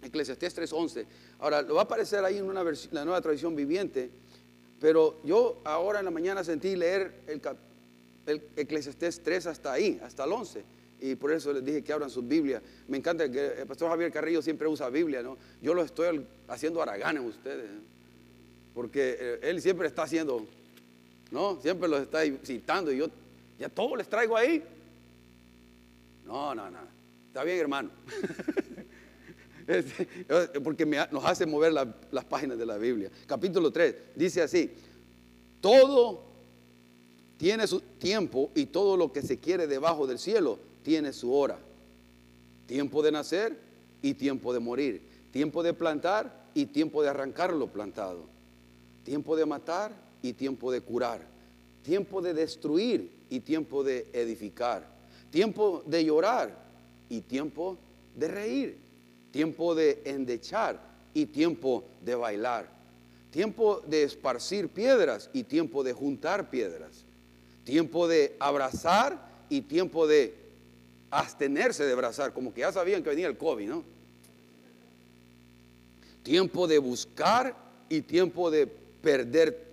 Eclesiastés 0.04 0.56
3.11. 0.56 1.08
Ahora, 1.40 1.64
lo 1.64 1.74
va 1.74 1.82
a 1.82 1.86
aparecer 1.86 2.24
ahí 2.24 2.38
en 2.38 2.46
una 2.46 2.64
la 2.92 3.06
nueva 3.06 3.22
tradición 3.22 3.56
viviente. 3.56 4.22
Pero 4.84 5.16
yo 5.24 5.62
ahora 5.64 6.00
en 6.00 6.06
la 6.06 6.12
mañana 6.12 6.44
sentí 6.44 6.76
leer 6.76 7.14
el, 7.28 7.42
el 8.26 8.42
Eclesiastés 8.58 9.24
3 9.24 9.46
hasta 9.46 9.72
ahí, 9.72 9.98
hasta 10.04 10.26
el 10.26 10.34
11. 10.34 10.62
Y 11.00 11.16
por 11.16 11.32
eso 11.32 11.54
les 11.54 11.64
dije 11.64 11.82
que 11.82 11.94
abran 11.94 12.10
sus 12.10 12.28
Biblias. 12.28 12.62
Me 12.90 12.98
encanta 12.98 13.32
que 13.32 13.62
el 13.62 13.66
pastor 13.66 13.90
Javier 13.90 14.12
Carrillo 14.12 14.42
siempre 14.42 14.68
usa 14.68 14.90
Biblia, 14.90 15.24
¿no? 15.24 15.38
Yo 15.62 15.74
lo 15.74 15.84
estoy 15.84 16.28
haciendo 16.50 16.82
aragán 16.82 17.16
en 17.16 17.24
ustedes. 17.24 17.70
Porque 18.74 19.16
eh, 19.18 19.40
él 19.44 19.62
siempre 19.62 19.88
está 19.88 20.04
haciendo, 20.04 20.46
¿no? 21.32 21.62
Siempre 21.62 21.88
los 21.88 22.02
está 22.02 22.20
citando 22.44 22.92
y 22.92 22.98
yo 22.98 23.08
ya 23.58 23.70
todo 23.70 23.96
les 23.96 24.10
traigo 24.10 24.36
ahí. 24.36 24.62
No, 26.26 26.54
no, 26.54 26.70
no. 26.70 26.80
Está 27.30 27.46
bien, 27.46 27.58
hermano. 27.58 27.90
Porque 30.64 30.86
nos 30.86 31.26
hace 31.26 31.46
mover 31.46 31.74
las 31.74 32.26
páginas 32.26 32.58
de 32.58 32.66
la 32.66 32.78
Biblia. 32.78 33.10
Capítulo 33.26 33.72
3 33.72 33.96
dice 34.16 34.42
así, 34.42 34.72
todo 35.62 36.22
tiene 37.38 37.68
su 37.68 37.80
tiempo 37.80 38.52
y 38.56 38.68
todo 38.68 38.98
lo 38.98 39.12
que 39.12 39.22
se 39.22 39.40
quiere 39.40 39.68
debajo 39.68 40.08
del 40.08 40.20
cielo 40.20 40.60
tiene 40.84 41.14
su 41.14 41.34
hora. 41.34 41.58
Tiempo 42.68 43.02
de 43.02 43.12
nacer 43.12 43.58
y 44.02 44.14
tiempo 44.14 44.54
de 44.54 44.60
morir. 44.60 45.02
Tiempo 45.32 45.64
de 45.64 45.74
plantar 45.74 46.44
y 46.54 46.68
tiempo 46.68 47.02
de 47.02 47.10
arrancar 47.10 47.54
lo 47.54 47.68
plantado. 47.68 48.26
Tiempo 49.04 49.36
de 49.36 49.46
matar 49.46 49.92
y 50.22 50.34
tiempo 50.34 50.72
de 50.72 50.82
curar. 50.82 51.22
Tiempo 51.84 52.22
de 52.22 52.34
destruir 52.34 53.12
y 53.30 53.40
tiempo 53.40 53.84
de 53.84 54.08
edificar. 54.14 54.88
Tiempo 55.32 55.84
de 55.86 56.06
llorar 56.06 56.56
y 57.10 57.22
tiempo 57.22 57.78
de 58.16 58.28
reír 58.28 58.83
tiempo 59.34 59.74
de 59.74 60.00
endechar 60.06 60.80
y 61.12 61.26
tiempo 61.26 61.84
de 62.06 62.14
bailar, 62.14 62.70
tiempo 63.32 63.82
de 63.88 64.04
esparcir 64.04 64.70
piedras 64.70 65.32
y 65.34 65.44
tiempo 65.44 65.84
de 65.84 65.92
juntar 65.92 66.52
piedras, 66.52 67.04
tiempo 67.64 68.08
de 68.08 68.36
abrazar 68.40 69.18
y 69.50 69.62
tiempo 69.62 70.06
de 70.06 70.36
abstenerse 71.10 71.84
de 71.84 71.94
abrazar, 71.94 72.32
como 72.32 72.54
que 72.54 72.62
ya 72.62 72.72
sabían 72.72 73.02
que 73.02 73.10
venía 73.10 73.26
el 73.26 73.36
COVID, 73.36 73.68
¿no? 73.68 73.84
Tiempo 76.22 76.68
de 76.68 76.78
buscar 76.78 77.56
y 77.90 78.02
tiempo 78.02 78.52
de 78.52 78.68
perder, 78.68 79.66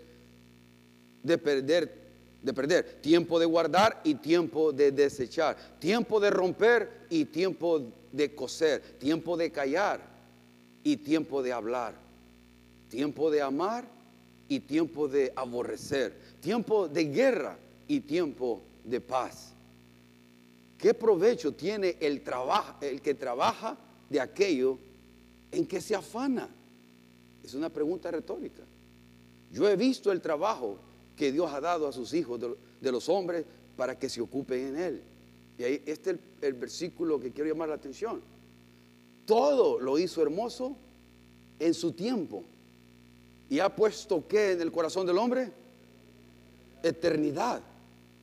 de 1.23 1.37
perder, 1.37 2.00
de 2.43 2.55
perder, 2.55 3.01
tiempo 3.03 3.39
de 3.39 3.47
guardar 3.47 4.01
y 4.05 4.15
tiempo 4.15 4.73
de 4.73 4.93
desechar, 4.93 5.57
tiempo 5.79 6.21
de 6.21 6.31
romper 6.31 7.07
y 7.11 7.27
tiempo 7.27 7.83
de 8.13 8.35
coser, 8.35 8.81
tiempo 8.99 9.37
de 9.37 9.51
callar 9.51 10.01
y 10.83 10.97
tiempo 10.97 11.43
de 11.43 11.53
hablar, 11.53 11.95
tiempo 12.89 13.31
de 13.31 13.43
amar 13.43 13.85
y 14.49 14.61
tiempo 14.61 15.07
de 15.07 15.33
aborrecer, 15.37 16.15
tiempo 16.41 16.89
de 16.89 17.05
guerra 17.05 17.59
y 17.87 18.01
tiempo 18.01 18.63
de 18.85 19.01
paz. 19.01 19.53
¿Qué 20.79 20.95
provecho 20.95 21.53
tiene 21.53 21.97
el, 22.01 22.23
trabajo, 22.23 22.77
el 22.81 23.03
que 23.03 23.15
trabaja 23.15 23.77
de 24.09 24.19
aquello 24.19 24.79
en 25.53 25.67
que 25.67 25.81
se 25.81 25.95
afana? 25.95 26.49
Es 27.45 27.53
una 27.53 27.69
pregunta 27.69 28.11
retórica. 28.11 28.63
Yo 29.53 29.69
he 29.69 29.77
visto 29.77 30.11
el 30.11 30.23
trabajo 30.23 30.79
que 31.21 31.33
Dios 31.33 31.53
ha 31.53 31.61
dado 31.61 31.87
a 31.87 31.93
sus 31.93 32.15
hijos 32.15 32.41
de, 32.41 32.91
los 32.91 33.11
hombres 33.11 33.45
para 33.77 33.99
que 33.99 34.09
se 34.09 34.23
ocupen 34.23 34.69
en 34.69 34.77
él. 34.79 35.03
Y 35.59 35.65
ahí 35.65 35.83
este 35.85 36.13
es 36.13 36.19
el, 36.41 36.55
versículo 36.55 37.21
que 37.21 37.31
quiero 37.31 37.51
llamar 37.51 37.69
la 37.69 37.75
atención. 37.75 38.23
Todo 39.27 39.79
lo 39.79 39.99
hizo 39.99 40.23
hermoso 40.23 40.79
en 41.59 41.75
su 41.75 41.93
tiempo. 41.93 42.43
¿Y 43.51 43.59
ha 43.59 43.69
puesto 43.69 44.27
qué 44.27 44.53
en 44.53 44.63
el 44.63 44.73
corazón 44.73 45.07
del 45.07 45.19
hombre? 45.19 45.53
Eternidad 46.83 47.61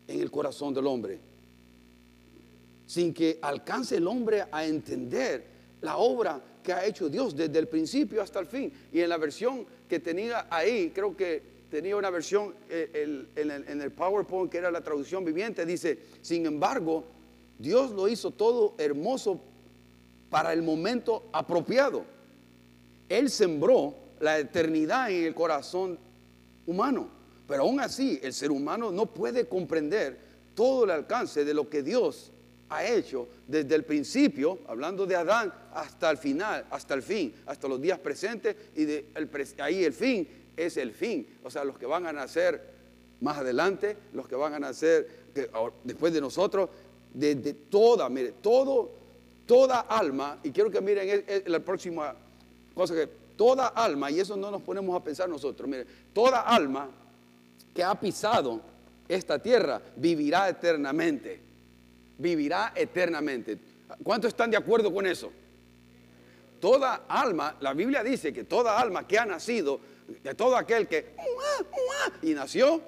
en 0.07 0.19
el 0.19 0.31
corazón 0.31 0.73
del 0.73 0.87
hombre. 0.87 1.19
Sin 2.87 3.13
que 3.13 3.37
alcance 3.43 3.97
el 3.97 4.07
hombre 4.07 4.45
a 4.51 4.65
entender 4.65 5.45
la 5.81 5.97
obra 5.97 6.41
que 6.63 6.73
ha 6.73 6.83
hecho 6.83 7.09
Dios 7.09 7.35
desde 7.35 7.59
el 7.59 7.67
principio 7.67 8.23
hasta 8.23 8.39
el 8.39 8.47
fin. 8.47 8.73
Y 8.91 9.01
en 9.01 9.09
la 9.09 9.17
versión 9.17 9.67
que 9.87 9.99
tenía 9.99 10.47
ahí, 10.49 10.89
creo 10.95 11.15
que 11.15 11.56
tenía 11.69 11.95
una 11.95 12.09
versión 12.09 12.53
eh, 12.69 13.27
en 13.35 13.81
el 13.81 13.91
PowerPoint 13.91 14.51
que 14.51 14.57
era 14.57 14.71
la 14.71 14.81
traducción 14.81 15.25
viviente, 15.25 15.65
dice, 15.65 15.97
sin 16.21 16.45
embargo, 16.45 17.03
Dios 17.59 17.91
lo 17.91 18.07
hizo 18.07 18.31
todo 18.31 18.75
hermoso 18.77 19.41
para 20.29 20.53
el 20.53 20.61
momento 20.61 21.29
apropiado. 21.31 22.03
Él 23.09 23.29
sembró 23.29 23.95
la 24.19 24.39
eternidad 24.39 25.11
en 25.11 25.25
el 25.25 25.33
corazón 25.33 25.97
humano. 26.65 27.09
Pero 27.47 27.63
aún 27.63 27.79
así, 27.79 28.19
el 28.21 28.33
ser 28.33 28.51
humano 28.51 28.91
no 28.91 29.05
puede 29.05 29.47
comprender 29.47 30.17
todo 30.53 30.83
el 30.83 30.91
alcance 30.91 31.45
de 31.45 31.53
lo 31.53 31.69
que 31.69 31.81
Dios 31.81 32.31
ha 32.69 32.85
hecho 32.85 33.29
desde 33.47 33.75
el 33.75 33.85
principio, 33.85 34.59
hablando 34.67 35.05
de 35.05 35.15
Adán, 35.15 35.53
hasta 35.73 36.11
el 36.11 36.17
final, 36.17 36.65
hasta 36.69 36.93
el 36.93 37.01
fin, 37.01 37.33
hasta 37.45 37.67
los 37.69 37.81
días 37.81 37.99
presentes 37.99 38.55
y 38.75 38.83
de 38.83 39.05
ahí 39.59 39.85
el 39.85 39.93
fin 39.93 40.27
es 40.57 40.75
el 40.77 40.91
fin. 40.91 41.27
O 41.43 41.49
sea, 41.49 41.63
los 41.63 41.77
que 41.77 41.85
van 41.85 42.05
a 42.07 42.11
nacer 42.11 42.61
más 43.21 43.37
adelante, 43.37 43.95
los 44.13 44.27
que 44.27 44.35
van 44.35 44.53
a 44.55 44.59
nacer 44.59 45.07
después 45.83 46.11
de 46.13 46.19
nosotros, 46.19 46.69
de, 47.13 47.35
toda, 47.69 48.09
mire, 48.09 48.33
todo, 48.41 48.91
toda 49.45 49.81
alma, 49.81 50.39
y 50.43 50.51
quiero 50.51 50.69
que 50.69 50.81
miren 50.81 51.23
la 51.45 51.59
próxima 51.59 52.13
cosa 52.73 52.93
que, 52.93 53.07
toda 53.37 53.67
alma, 53.67 54.11
y 54.11 54.19
eso 54.19 54.35
no 54.35 54.51
nos 54.51 54.61
ponemos 54.61 54.95
a 54.99 55.03
pensar 55.03 55.29
nosotros, 55.29 55.69
mire, 55.69 55.85
toda 56.13 56.41
alma 56.41 56.89
que 57.73 57.83
ha 57.83 57.95
pisado 57.95 58.59
esta 59.07 59.39
tierra 59.39 59.81
vivirá 59.95 60.49
eternamente, 60.49 61.39
vivirá 62.17 62.73
eternamente. 62.75 63.57
¿Cuántos 64.03 64.29
están 64.29 64.51
de 64.51 64.57
acuerdo 64.57 64.93
con 64.93 65.05
eso? 65.05 65.31
Toda 66.59 67.05
alma, 67.07 67.55
la 67.61 67.73
Biblia 67.73 68.03
dice 68.03 68.33
que 68.33 68.43
toda 68.43 68.79
alma 68.79 69.07
que 69.07 69.17
ha 69.19 69.25
nacido, 69.25 69.79
de 70.07 70.33
todo 70.35 70.55
aquel 70.55 70.87
que 70.87 71.15
y 72.21 72.33
nació, 72.33 72.81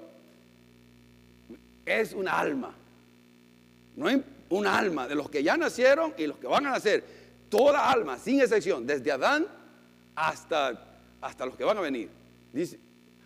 es 1.86 2.14
una 2.14 2.40
alma. 2.40 2.74
No 3.96 4.08
hay 4.08 4.24
un 4.50 4.68
alma 4.68 5.08
de 5.08 5.16
los 5.16 5.30
que 5.30 5.44
ya 5.44 5.58
nacieron 5.58 6.14
y 6.18 6.28
los 6.28 6.38
que 6.38 6.48
van 6.48 6.66
a 6.68 6.72
nacer. 6.72 7.04
Toda 7.50 7.92
alma, 7.92 8.18
sin 8.18 8.40
excepción, 8.42 8.86
desde 8.86 9.12
Adán 9.12 9.48
hasta, 10.16 11.00
hasta 11.22 11.46
los 11.46 11.56
que 11.56 11.64
van 11.64 11.78
a 11.78 11.82
venir. 11.82 12.10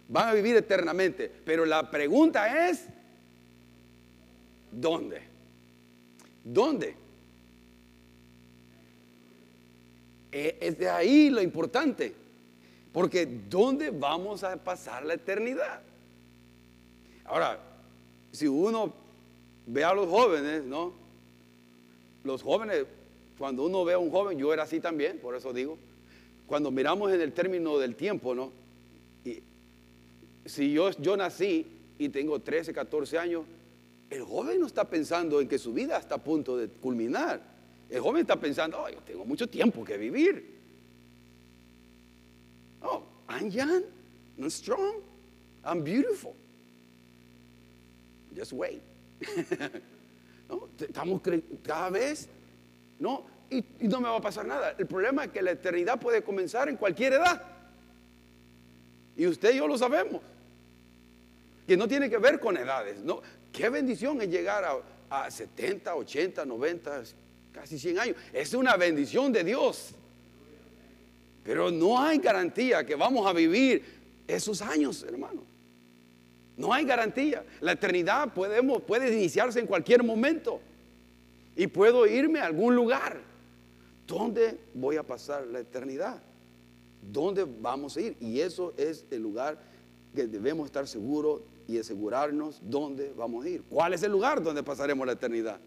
Van 0.07 0.29
a 0.29 0.33
vivir 0.33 0.55
eternamente. 0.55 1.31
Pero 1.45 1.65
la 1.65 1.89
pregunta 1.89 2.69
es, 2.69 2.85
¿dónde? 4.71 5.21
¿Dónde? 6.43 6.95
E, 10.31 10.57
es 10.59 10.77
de 10.77 10.89
ahí 10.89 11.29
lo 11.29 11.41
importante. 11.41 12.22
Porque 12.93 13.25
¿dónde 13.25 13.89
vamos 13.89 14.43
a 14.43 14.55
pasar 14.55 15.03
la 15.03 15.15
eternidad? 15.15 15.81
Ahora, 17.25 17.59
si 18.31 18.47
uno 18.47 18.93
ve 19.65 19.83
a 19.83 19.93
los 19.93 20.07
jóvenes, 20.07 20.63
¿no? 20.63 20.93
Los 22.23 22.43
jóvenes, 22.43 22.85
cuando 23.38 23.65
uno 23.65 23.83
ve 23.83 23.93
a 23.93 23.97
un 23.97 24.12
joven, 24.12 24.38
yo 24.38 24.53
era 24.53 24.63
así 24.63 24.79
también, 24.79 25.17
por 25.17 25.35
eso 25.35 25.51
digo, 25.51 25.77
cuando 26.45 26.69
miramos 26.69 27.12
en 27.12 27.21
el 27.21 27.33
término 27.33 27.79
del 27.79 27.95
tiempo, 27.95 28.35
¿no? 28.35 28.51
Y 29.25 29.41
si 30.45 30.71
yo, 30.71 30.91
yo 30.91 31.17
nací 31.17 31.65
y 31.97 32.09
tengo 32.09 32.39
13, 32.39 32.73
14 32.73 33.17
años, 33.17 33.43
el 34.12 34.23
joven 34.23 34.59
no 34.59 34.67
está 34.67 34.83
pensando 34.88 35.41
en 35.41 35.47
que 35.47 35.57
su 35.57 35.73
vida 35.73 35.97
está 35.97 36.15
a 36.15 36.23
punto 36.23 36.55
de 36.55 36.67
culminar. 36.67 37.41
El 37.89 38.01
joven 38.01 38.21
está 38.21 38.35
pensando, 38.35 38.79
oh, 38.79 38.89
yo 38.89 39.00
tengo 39.00 39.25
mucho 39.25 39.47
tiempo 39.47 39.83
que 39.83 39.97
vivir. 39.97 40.52
Oh, 42.83 43.03
I'm 43.29 43.49
young, 43.49 43.83
I'm 44.37 44.49
strong, 44.49 45.01
I'm 45.63 45.83
beautiful. 45.83 46.35
Just 48.35 48.53
wait. 48.53 48.81
¿No? 50.49 50.67
Estamos 50.77 51.21
cada 51.63 51.89
vez, 51.89 52.27
¿no? 52.99 53.25
Y, 53.49 53.63
no 53.87 54.01
me 54.01 54.09
va 54.09 54.17
a 54.17 54.21
pasar 54.21 54.45
nada. 54.45 54.75
El 54.77 54.87
problema 54.87 55.25
es 55.25 55.31
que 55.31 55.41
la 55.41 55.51
eternidad 55.51 55.99
puede 55.99 56.23
comenzar 56.23 56.67
en 56.69 56.77
cualquier 56.77 57.13
edad. 57.13 57.41
Y 59.15 59.27
usted 59.27 59.53
y 59.53 59.57
yo 59.57 59.67
lo 59.67 59.77
sabemos. 59.77 60.21
Que 61.67 61.77
no 61.77 61.87
tiene 61.87 62.09
que 62.09 62.17
ver 62.17 62.39
con 62.39 62.57
edades. 62.57 62.99
¿no? 62.99 63.21
Qué 63.51 63.69
bendición 63.69 64.21
es 64.21 64.29
llegar 64.29 64.63
a, 64.65 65.25
a 65.25 65.31
70, 65.31 65.95
80, 65.95 66.45
90, 66.45 67.03
casi 67.51 67.77
100 67.77 67.99
años. 67.99 68.17
Es 68.33 68.53
una 68.53 68.75
bendición 68.75 69.31
de 69.31 69.43
Dios. 69.43 69.93
Pero 71.43 71.71
no 71.71 72.00
hay 72.00 72.17
garantía 72.19 72.85
que 72.85 72.95
vamos 72.95 73.27
a 73.27 73.33
vivir 73.33 73.83
esos 74.27 74.62
años, 74.62 75.03
hermano. 75.03 75.43
No 76.55 76.73
hay 76.73 76.85
garantía. 76.85 77.43
La 77.59 77.73
eternidad 77.73 78.33
podemos, 78.33 78.81
puede 78.83 79.12
iniciarse 79.13 79.59
en 79.59 79.67
cualquier 79.67 80.03
momento. 80.03 80.59
Y 81.55 81.67
puedo 81.67 82.07
irme 82.07 82.39
a 82.39 82.45
algún 82.45 82.75
lugar. 82.75 83.19
¿Dónde 84.07 84.57
voy 84.73 84.97
a 84.97 85.03
pasar 85.03 85.45
la 85.47 85.59
eternidad? 85.59 86.21
¿Dónde 87.01 87.45
vamos 87.45 87.97
a 87.97 88.01
ir? 88.01 88.15
Y 88.19 88.39
eso 88.39 88.73
es 88.77 89.05
el 89.12 89.21
lugar 89.21 89.57
que 90.15 90.27
debemos 90.27 90.67
estar 90.67 90.88
seguros 90.88 91.41
y 91.67 91.77
asegurarnos 91.77 92.59
dónde 92.62 93.13
vamos 93.15 93.45
a 93.45 93.50
ir. 93.50 93.63
¿Cuál 93.69 93.93
es 93.93 94.03
el 94.03 94.12
lugar 94.12 94.41
donde 94.41 94.63
pasaremos 94.63 95.05
la 95.05 95.13
eternidad? 95.13 95.59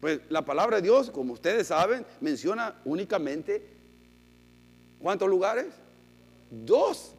Pues 0.00 0.20
la 0.28 0.44
palabra 0.44 0.76
de 0.76 0.82
Dios, 0.82 1.10
como 1.10 1.32
ustedes 1.32 1.66
saben, 1.68 2.04
menciona 2.20 2.80
únicamente 2.84 3.75
¿cuántos 5.00 5.28
lugares? 5.28 5.66
Dos. 6.50 7.12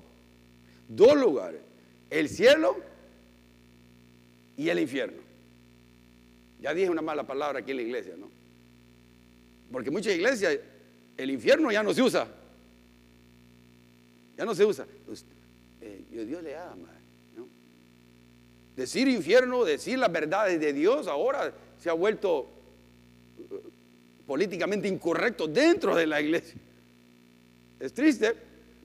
Dos 0.88 1.16
lugares 1.18 1.68
el 2.10 2.30
cielo 2.30 2.78
y 4.56 4.70
el 4.70 4.80
infierno. 4.80 5.22
Ya 6.62 6.74
dije 6.74 6.90
una 6.90 7.02
mala 7.02 7.26
palabra 7.26 7.60
aquí 7.60 7.72
en 7.72 7.78
la 7.78 7.84
iglesia, 7.84 8.16
¿no? 8.18 8.30
Porque 9.72 9.92
muchas 9.92 10.16
iglesias, 10.16 10.58
el 11.18 11.30
infierno 11.30 11.72
ya 11.72 11.84
no 11.84 11.94
se 11.94 12.02
usa. 12.02 12.28
Ya 14.38 14.46
no 14.46 14.56
se 14.56 14.66
usa. 14.66 14.86
Pues, 15.06 15.26
eh, 15.82 16.04
Dios 16.10 16.42
le 16.42 16.56
ama. 16.56 16.90
Decir 18.76 19.08
infierno, 19.08 19.66
decir 19.66 19.98
las 19.98 20.12
verdades 20.12 20.60
de 20.60 20.72
Dios, 20.72 21.08
ahora 21.08 21.52
se 21.82 21.90
ha 21.90 21.94
vuelto 21.94 22.48
eh, 23.40 23.60
políticamente 24.26 24.88
incorrecto 24.88 25.48
dentro 25.48 25.96
de 25.96 26.06
la 26.06 26.22
iglesia. 26.22 26.60
Es 27.80 27.94
triste, 27.94 28.36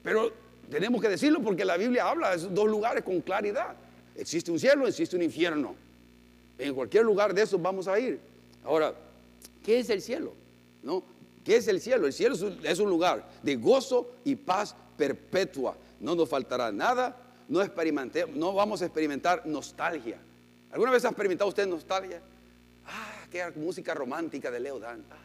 pero 0.03 0.31
tenemos 0.69 1.01
que 1.01 1.09
decirlo 1.09 1.41
porque 1.41 1.65
la 1.65 1.77
Biblia 1.77 2.07
habla 2.07 2.31
de 2.31 2.37
esos 2.37 2.53
dos 2.53 2.67
lugares 2.67 3.03
con 3.03 3.21
claridad. 3.21 3.75
Existe 4.15 4.51
un 4.51 4.59
cielo, 4.59 4.87
existe 4.87 5.15
un 5.15 5.23
infierno. 5.23 5.75
En 6.57 6.73
cualquier 6.73 7.03
lugar 7.03 7.33
de 7.33 7.41
esos 7.41 7.61
vamos 7.61 7.87
a 7.87 7.99
ir. 7.99 8.19
Ahora, 8.63 8.93
¿qué 9.63 9.79
es 9.79 9.89
el 9.89 10.01
cielo? 10.01 10.33
¿No? 10.83 11.03
¿Qué 11.43 11.57
es 11.57 11.67
el 11.67 11.81
cielo? 11.81 12.07
El 12.07 12.13
cielo 12.13 12.35
es 12.63 12.79
un 12.79 12.89
lugar 12.89 13.27
de 13.41 13.55
gozo 13.55 14.11
y 14.23 14.35
paz 14.35 14.75
perpetua. 14.97 15.75
No 15.99 16.15
nos 16.15 16.29
faltará 16.29 16.71
nada, 16.71 17.17
no, 17.47 17.61
no 18.35 18.53
vamos 18.53 18.81
a 18.81 18.85
experimentar 18.85 19.45
nostalgia. 19.45 20.17
¿Alguna 20.71 20.91
vez 20.91 21.05
ha 21.05 21.09
experimentado 21.09 21.49
usted 21.49 21.67
nostalgia? 21.67 22.21
Ah, 22.85 23.25
qué 23.29 23.43
música 23.55 23.93
romántica 23.93 24.49
de 24.49 24.59
Leo 24.59 24.79
Dan. 24.79 25.03
Ah. 25.11 25.17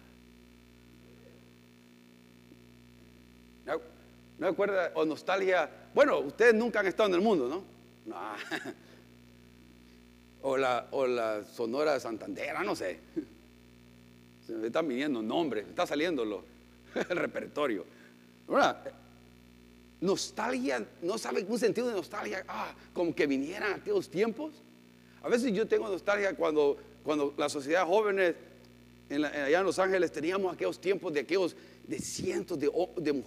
¿No, 3.67 3.81
¿No 4.39 4.49
acuerda? 4.49 4.93
O 4.95 5.05
nostalgia. 5.05 5.69
Bueno, 5.95 6.21
ustedes 6.21 6.55
nunca 6.55 6.81
han 6.81 6.87
estado 6.87 7.09
en 7.09 7.15
el 7.17 7.21
mundo, 7.21 7.49
¿no? 7.49 7.65
O, 10.41 10.57
la, 10.57 10.87
o 10.93 11.05
la 11.05 11.45
Sonora 11.45 11.99
Santandera, 11.99 12.63
no 12.63 12.77
sé. 12.77 13.01
Se 14.47 14.53
me 14.53 14.69
están 14.69 14.87
viniendo 14.87 15.21
nombres, 15.21 15.67
está 15.67 15.85
saliendo 15.85 16.23
el 16.95 17.17
repertorio. 17.17 17.85
Nostalgia, 20.01 20.87
¿no 21.03 21.19
sabe 21.19 21.45
un 21.47 21.59
sentido 21.59 21.89
de 21.89 21.95
nostalgia? 21.95 22.45
Ah, 22.47 22.73
como 22.95 23.13
que 23.17 23.27
vinieran 23.27 23.73
aquellos 23.81 24.09
tiempos. 24.09 24.53
A 25.23 25.29
veces 25.29 25.53
yo 25.53 25.67
tengo 25.67 25.89
nostalgia 25.89 26.35
cuando, 26.35 26.79
cuando 27.03 27.35
la 27.37 27.49
sociedad 27.49 27.85
jóvenes 27.85 28.37
allá 29.11 29.59
en 29.59 29.65
Los 29.65 29.79
Ángeles 29.79 30.13
teníamos 30.13 30.55
aquellos 30.55 30.81
tiempos 30.81 31.13
de 31.13 31.21
aquellos 31.21 31.57
de 31.89 31.99
cientos 31.99 32.59
de, 32.59 32.69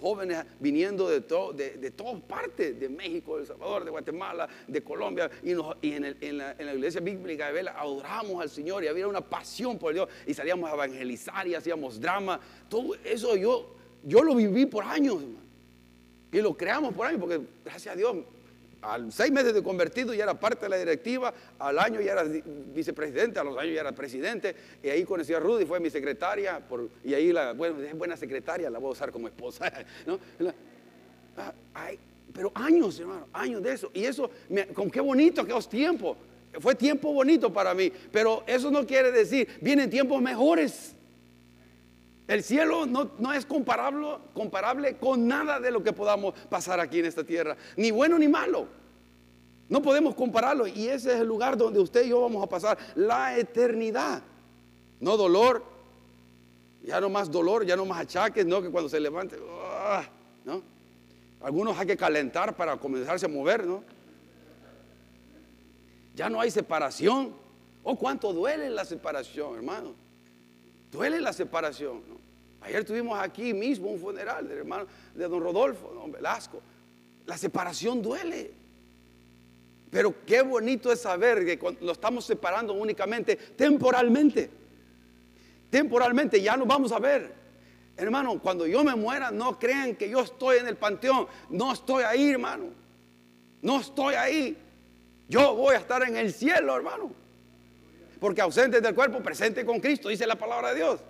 jóvenes 0.00 0.44
viniendo 0.60 1.08
de, 1.08 1.20
de, 1.20 1.90
todas 1.90 2.22
partes, 2.22 2.78
de 2.78 2.88
México, 2.88 3.34
de 3.34 3.42
El 3.42 3.48
Salvador, 3.48 3.84
de 3.84 3.90
Guatemala, 3.90 4.48
de 4.68 4.82
Colombia, 4.82 5.28
y, 5.42 5.50
en, 5.50 6.38
la, 6.38 6.54
iglesia 6.72 7.00
bíblica 7.00 7.48
de 7.48 7.52
Vela 7.52 7.74
adoramos 7.76 8.40
al 8.40 8.48
Señor 8.48 8.84
y 8.84 8.86
había 8.86 9.08
una 9.08 9.20
pasión 9.20 9.78
por 9.78 9.92
Dios, 9.92 10.08
y 10.26 10.32
salíamos 10.32 10.70
a 10.70 10.74
evangelizar 10.74 11.46
y 11.48 11.56
hacíamos 11.56 12.00
drama. 12.00 12.40
Todo 12.68 12.94
eso 13.04 13.36
yo, 13.36 13.74
yo 14.04 14.22
lo 14.22 14.36
viví 14.36 14.64
por 14.66 14.84
años, 14.84 15.24
y 16.30 16.40
lo 16.40 16.56
creamos 16.56 16.94
por 16.94 17.08
años, 17.08 17.20
porque 17.20 17.40
gracias 17.64 17.94
a 17.94 17.98
Dios 17.98 18.16
al 18.82 19.12
seis 19.12 19.30
meses 19.30 19.54
de 19.54 19.62
convertido 19.62 20.12
ya 20.12 20.24
era 20.24 20.38
parte 20.38 20.66
de 20.66 20.68
la 20.68 20.76
directiva, 20.76 21.32
al 21.58 21.78
año 21.78 22.00
ya 22.00 22.12
era 22.12 22.24
vicepresidente, 22.24 23.38
a 23.38 23.44
los 23.44 23.56
años 23.56 23.74
ya 23.74 23.80
era 23.80 23.92
presidente, 23.92 24.54
y 24.82 24.88
ahí 24.88 25.04
conocí 25.04 25.32
a 25.32 25.40
Rudy, 25.40 25.64
fue 25.64 25.80
mi 25.80 25.90
secretaria, 25.90 26.60
y 27.04 27.14
ahí 27.14 27.32
la, 27.32 27.52
bueno, 27.52 27.80
es 27.80 27.96
buena 27.96 28.16
secretaria, 28.16 28.68
la 28.68 28.78
voy 28.78 28.90
a 28.90 28.92
usar 28.92 29.10
como 29.12 29.28
esposa, 29.28 29.72
¿no? 30.06 30.18
Ah, 31.36 31.52
pero 32.34 32.50
años, 32.54 32.98
hermano, 32.98 33.28
años 33.32 33.62
de 33.62 33.72
eso, 33.72 33.90
y 33.94 34.04
eso, 34.04 34.30
con 34.74 34.90
qué 34.90 35.00
bonito 35.00 35.42
aquellos 35.42 35.68
tiempos, 35.68 36.16
fue 36.60 36.74
tiempo 36.74 37.12
bonito 37.12 37.52
para 37.52 37.74
mí, 37.74 37.90
pero 38.10 38.42
eso 38.46 38.70
no 38.70 38.86
quiere 38.86 39.10
decir, 39.10 39.48
vienen 39.60 39.88
tiempos 39.88 40.20
mejores. 40.20 40.94
El 42.32 42.42
cielo 42.42 42.86
no, 42.86 43.32
es 43.34 43.44
comparable, 43.44 44.16
comparable 44.32 44.96
con 44.96 45.28
nada 45.28 45.60
de 45.60 45.70
lo 45.70 45.82
que 45.82 45.92
podamos 45.92 46.32
pasar 46.48 46.80
aquí 46.80 47.00
en 47.00 47.04
esta 47.04 47.22
tierra, 47.22 47.58
ni 47.76 47.90
bueno 47.90 48.18
ni 48.18 48.26
malo. 48.26 48.66
No 49.68 49.82
podemos 49.82 50.14
compararlo 50.14 50.66
y 50.66 50.88
ese 50.88 51.12
es 51.12 51.20
el 51.20 51.26
lugar 51.26 51.58
donde 51.58 51.78
usted 51.78 52.06
y 52.06 52.08
yo 52.08 52.22
vamos 52.22 52.42
a 52.42 52.48
pasar 52.48 52.78
la 52.94 53.36
eternidad. 53.36 54.22
No 54.98 55.18
dolor, 55.18 55.62
ya 56.82 57.02
no 57.02 57.10
más 57.10 57.30
dolor, 57.30 57.66
ya 57.66 57.76
no 57.76 57.84
más 57.84 58.00
achaques, 58.00 58.46
no 58.46 58.62
que 58.62 58.70
cuando 58.70 58.88
se 58.88 58.98
levante, 58.98 59.36
ah, 59.76 60.04
¿no? 60.46 60.62
Algunos 61.42 61.78
hay 61.78 61.86
que 61.86 61.98
calentar 61.98 62.56
para 62.56 62.78
comenzarse 62.78 63.26
a 63.26 63.28
mover, 63.28 63.66
¿no? 63.66 63.84
Ya 66.14 66.30
no 66.30 66.40
hay 66.40 66.50
separación. 66.50 67.34
Oh, 67.82 67.94
cuánto 67.94 68.32
duele 68.32 68.70
la 68.70 68.86
separación, 68.86 69.54
hermano. 69.54 69.92
Duele 70.90 71.20
la 71.20 71.34
separación. 71.34 72.21
Ayer 72.64 72.84
tuvimos 72.84 73.18
aquí 73.18 73.52
mismo 73.52 73.88
un 73.88 74.00
funeral 74.00 74.48
del 74.48 74.58
hermano 74.58 74.86
de 75.14 75.28
don 75.28 75.42
Rodolfo, 75.42 75.92
don 75.94 76.12
Velasco. 76.12 76.60
La 77.26 77.36
separación 77.36 78.02
duele. 78.02 78.50
Pero 79.90 80.14
qué 80.24 80.42
bonito 80.42 80.90
es 80.90 81.00
saber 81.00 81.44
que 81.44 81.76
lo 81.80 81.92
estamos 81.92 82.24
separando 82.24 82.72
únicamente 82.72 83.36
temporalmente. 83.36 84.50
Temporalmente 85.70 86.40
ya 86.40 86.56
nos 86.56 86.66
vamos 86.66 86.92
a 86.92 86.98
ver. 86.98 87.32
Hermano, 87.96 88.38
cuando 88.40 88.66
yo 88.66 88.82
me 88.82 88.94
muera, 88.94 89.30
no 89.30 89.58
crean 89.58 89.94
que 89.96 90.08
yo 90.08 90.20
estoy 90.20 90.58
en 90.58 90.68
el 90.68 90.76
panteón. 90.76 91.26
No 91.50 91.72
estoy 91.72 92.04
ahí, 92.04 92.30
hermano. 92.30 92.66
No 93.60 93.80
estoy 93.80 94.14
ahí. 94.14 94.56
Yo 95.28 95.54
voy 95.54 95.74
a 95.74 95.78
estar 95.78 96.02
en 96.02 96.16
el 96.16 96.32
cielo, 96.32 96.76
hermano 96.76 97.22
porque 98.22 98.40
ausente 98.40 98.80
del 98.80 98.94
cuerpo, 98.94 99.18
presente 99.18 99.66
con 99.66 99.80
Cristo, 99.80 100.08
dice 100.08 100.28
la 100.28 100.36
palabra 100.36 100.68
de 100.68 100.76
Dios. 100.76 101.00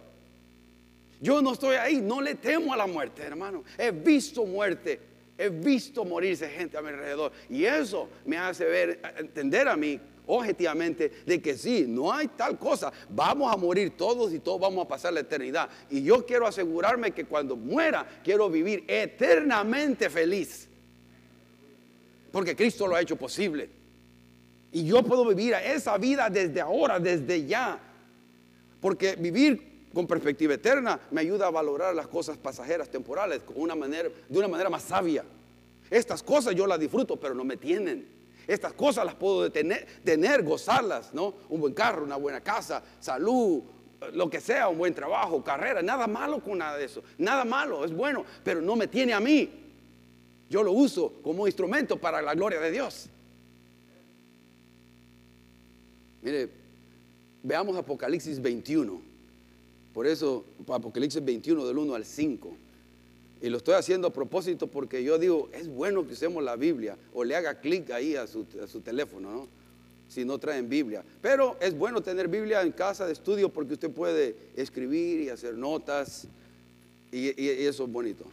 Yo 1.22 1.40
no 1.40 1.52
estoy 1.52 1.76
ahí, 1.76 2.00
no 2.00 2.20
le 2.20 2.34
temo 2.34 2.74
a 2.74 2.76
la 2.76 2.88
muerte, 2.88 3.22
hermano. 3.22 3.62
He 3.78 3.92
visto 3.92 4.44
muerte, 4.44 4.98
he 5.38 5.48
visto 5.48 6.04
morirse 6.04 6.48
gente 6.48 6.76
a 6.76 6.82
mi 6.82 6.88
alrededor. 6.88 7.30
Y 7.48 7.64
eso 7.64 8.08
me 8.26 8.36
hace 8.36 8.64
ver, 8.64 9.00
entender 9.16 9.68
a 9.68 9.76
mí 9.76 10.00
objetivamente 10.26 11.12
de 11.24 11.40
que 11.40 11.56
sí, 11.56 11.84
no 11.86 12.12
hay 12.12 12.26
tal 12.26 12.58
cosa. 12.58 12.92
Vamos 13.08 13.52
a 13.52 13.56
morir 13.56 13.96
todos 13.96 14.32
y 14.32 14.40
todos 14.40 14.60
vamos 14.60 14.84
a 14.84 14.88
pasar 14.88 15.12
la 15.12 15.20
eternidad. 15.20 15.70
Y 15.90 16.02
yo 16.02 16.26
quiero 16.26 16.44
asegurarme 16.44 17.12
que 17.12 17.24
cuando 17.24 17.54
muera, 17.54 18.04
quiero 18.24 18.50
vivir 18.50 18.82
eternamente 18.88 20.10
feliz. 20.10 20.68
Porque 22.32 22.56
Cristo 22.56 22.88
lo 22.88 22.96
ha 22.96 23.00
hecho 23.00 23.14
posible. 23.14 23.70
Y 24.72 24.84
yo 24.86 25.04
puedo 25.04 25.24
vivir 25.24 25.54
esa 25.54 25.96
vida 25.98 26.28
desde 26.28 26.60
ahora, 26.60 26.98
desde 26.98 27.46
ya. 27.46 27.78
Porque 28.80 29.14
vivir 29.14 29.71
con 29.92 30.06
perspectiva 30.06 30.54
eterna 30.54 31.00
me 31.10 31.20
ayuda 31.20 31.46
a 31.46 31.50
valorar 31.50 31.94
las 31.94 32.06
cosas 32.06 32.36
pasajeras, 32.36 32.88
temporales, 32.88 33.42
de 33.46 34.38
una 34.38 34.48
manera 34.48 34.70
más 34.70 34.82
sabia. 34.82 35.24
Estas 35.90 36.22
cosas 36.22 36.54
yo 36.54 36.66
las 36.66 36.80
disfruto, 36.80 37.16
pero 37.16 37.34
no 37.34 37.44
me 37.44 37.56
tienen. 37.56 38.06
Estas 38.46 38.72
cosas 38.72 39.04
las 39.04 39.14
puedo 39.14 39.50
tener, 39.52 40.42
gozarlas, 40.42 41.12
¿no? 41.12 41.34
Un 41.48 41.60
buen 41.60 41.74
carro, 41.74 42.04
una 42.04 42.16
buena 42.16 42.40
casa, 42.40 42.82
salud, 42.98 43.62
lo 44.14 44.28
que 44.28 44.40
sea, 44.40 44.68
un 44.68 44.78
buen 44.78 44.94
trabajo, 44.94 45.44
carrera, 45.44 45.82
nada 45.82 46.06
malo 46.06 46.42
con 46.42 46.58
nada 46.58 46.76
de 46.76 46.86
eso. 46.86 47.02
Nada 47.18 47.44
malo, 47.44 47.84
es 47.84 47.92
bueno, 47.92 48.24
pero 48.42 48.60
no 48.60 48.74
me 48.74 48.88
tiene 48.88 49.12
a 49.12 49.20
mí. 49.20 49.50
Yo 50.48 50.62
lo 50.62 50.72
uso 50.72 51.14
como 51.22 51.46
instrumento 51.46 51.96
para 51.98 52.20
la 52.20 52.34
gloria 52.34 52.60
de 52.60 52.70
Dios. 52.70 53.08
Mire, 56.22 56.48
veamos 57.42 57.76
Apocalipsis 57.76 58.40
21. 58.40 59.11
Por 59.92 60.06
eso, 60.06 60.44
Apocalipsis 60.68 61.24
21 61.24 61.66
del 61.66 61.78
1 61.78 61.94
al 61.94 62.04
5. 62.04 62.56
Y 63.42 63.48
lo 63.48 63.56
estoy 63.56 63.74
haciendo 63.74 64.08
a 64.08 64.12
propósito 64.12 64.68
porque 64.68 65.02
yo 65.02 65.18
digo, 65.18 65.48
es 65.52 65.68
bueno 65.68 66.06
que 66.06 66.14
usemos 66.14 66.42
la 66.44 66.56
Biblia 66.56 66.96
o 67.12 67.24
le 67.24 67.34
haga 67.34 67.60
clic 67.60 67.90
ahí 67.90 68.14
a 68.14 68.26
su, 68.26 68.44
teléfono, 68.84 69.30
¿no? 69.30 69.48
Si 70.08 70.24
no 70.24 70.38
traen 70.38 70.68
Biblia. 70.68 71.04
Pero 71.20 71.56
es 71.60 71.76
bueno 71.76 72.02
tener 72.02 72.28
Biblia 72.28 72.62
en 72.62 72.72
casa 72.72 73.06
de 73.06 73.12
estudio 73.12 73.48
porque 73.48 73.74
usted 73.74 73.90
puede 73.90 74.36
escribir 74.54 75.22
y 75.22 75.28
hacer 75.28 75.54
notas 75.54 76.28
y, 77.10 77.28
eso 77.66 77.84
es 77.84 77.90
bonito. 77.90 78.24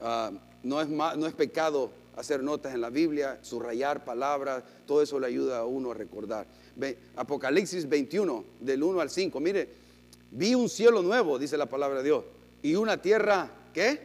Ah, 0.00 0.32
no, 0.62 0.80
es 0.80 0.88
no 0.88 1.26
es 1.26 1.34
pecado 1.34 1.90
hacer 2.16 2.42
notas 2.42 2.74
en 2.74 2.80
la 2.80 2.90
Biblia, 2.90 3.38
subrayar 3.42 4.04
palabras, 4.04 4.64
todo 4.86 5.02
eso 5.02 5.20
le 5.20 5.26
ayuda 5.26 5.58
a 5.58 5.66
uno 5.66 5.92
a 5.92 5.94
recordar. 5.94 6.46
Apocalipsis 7.14 7.88
21, 7.88 8.44
del 8.60 8.82
1 8.82 9.00
al 9.00 9.10
5. 9.10 9.38
Mire, 9.38 9.68
vi 10.30 10.54
un 10.54 10.68
cielo 10.68 11.02
nuevo, 11.02 11.38
dice 11.38 11.56
la 11.56 11.66
palabra 11.66 11.98
de 11.98 12.04
Dios, 12.04 12.24
y 12.62 12.74
una 12.74 13.00
tierra, 13.00 13.50
¿qué? 13.72 14.00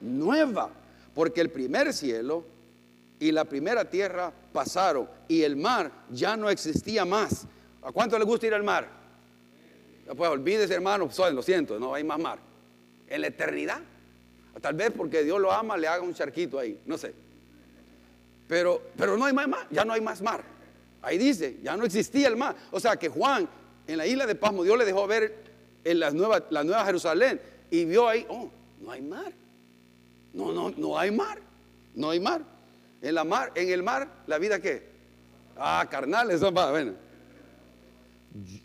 Nueva, 0.00 0.70
porque 1.14 1.40
el 1.40 1.50
primer 1.50 1.92
cielo 1.92 2.44
y 3.18 3.32
la 3.32 3.44
primera 3.44 3.88
tierra 3.88 4.32
pasaron 4.52 5.08
y 5.28 5.42
el 5.42 5.56
mar 5.56 5.90
ya 6.10 6.36
no 6.36 6.50
existía 6.50 7.04
más. 7.04 7.46
¿A 7.82 7.92
cuánto 7.92 8.18
le 8.18 8.24
gusta 8.24 8.46
ir 8.46 8.54
al 8.54 8.62
mar? 8.62 8.88
Pues 10.16 10.30
olvídese, 10.30 10.74
hermano, 10.74 11.08
lo 11.32 11.42
siento, 11.42 11.78
no 11.78 11.94
hay 11.94 12.04
más 12.04 12.18
mar. 12.18 12.38
En 13.08 13.20
la 13.20 13.28
eternidad, 13.28 13.80
tal 14.60 14.74
vez 14.74 14.90
porque 14.94 15.22
Dios 15.22 15.40
lo 15.40 15.52
ama, 15.52 15.76
le 15.76 15.86
haga 15.86 16.02
un 16.02 16.14
charquito 16.14 16.58
ahí, 16.58 16.78
no 16.86 16.98
sé. 16.98 17.14
Pero, 18.48 18.82
pero 18.96 19.16
no 19.16 19.24
hay 19.24 19.32
más 19.32 19.48
mar, 19.48 19.66
ya 19.70 19.84
no 19.84 19.92
hay 19.92 20.00
más 20.00 20.20
mar. 20.20 20.44
Ahí 21.00 21.18
dice, 21.18 21.58
ya 21.62 21.76
no 21.76 21.84
existía 21.84 22.28
el 22.28 22.36
mar. 22.36 22.56
O 22.70 22.80
sea 22.80 22.96
que 22.96 23.08
Juan, 23.08 23.48
en 23.86 23.98
la 23.98 24.06
isla 24.06 24.26
de 24.26 24.34
Pasmo, 24.34 24.64
Dios 24.64 24.78
le 24.78 24.84
dejó 24.84 25.06
ver 25.06 25.43
en 25.84 26.00
la 26.00 26.10
nueva, 26.10 26.44
la 26.50 26.64
nueva 26.64 26.84
Jerusalén 26.84 27.40
y 27.70 27.84
vio 27.84 28.08
ahí, 28.08 28.26
oh, 28.28 28.50
no 28.80 28.90
hay 28.90 29.02
mar. 29.02 29.32
No, 30.32 30.52
no, 30.52 30.70
no 30.70 30.98
hay 30.98 31.10
mar. 31.10 31.38
No 31.94 32.10
hay 32.10 32.20
mar. 32.20 32.42
En 33.00 33.14
la 33.14 33.24
mar, 33.24 33.52
en 33.54 33.70
el 33.70 33.82
mar, 33.82 34.08
la 34.26 34.38
vida 34.38 34.60
qué? 34.60 34.82
Ah, 35.56 35.86
carnal, 35.90 36.30
eso 36.30 36.52
va, 36.52 36.70
bueno. 36.70 36.94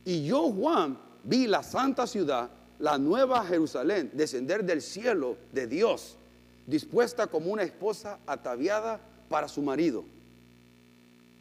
Y 0.06 0.26
yo, 0.26 0.52
Juan, 0.52 0.98
vi 1.24 1.46
la 1.46 1.62
santa 1.62 2.08
ciudad, 2.08 2.50
la 2.80 2.98
nueva 2.98 3.46
Jerusalén, 3.46 4.10
descender 4.14 4.64
del 4.64 4.82
cielo 4.82 5.38
de 5.52 5.68
Dios, 5.68 6.18
dispuesta 6.66 7.28
como 7.28 7.52
una 7.52 7.64
esposa 7.64 8.20
ataviada 8.26 9.00
para 9.28 9.48
su 9.48 9.62
marido. 9.62 10.06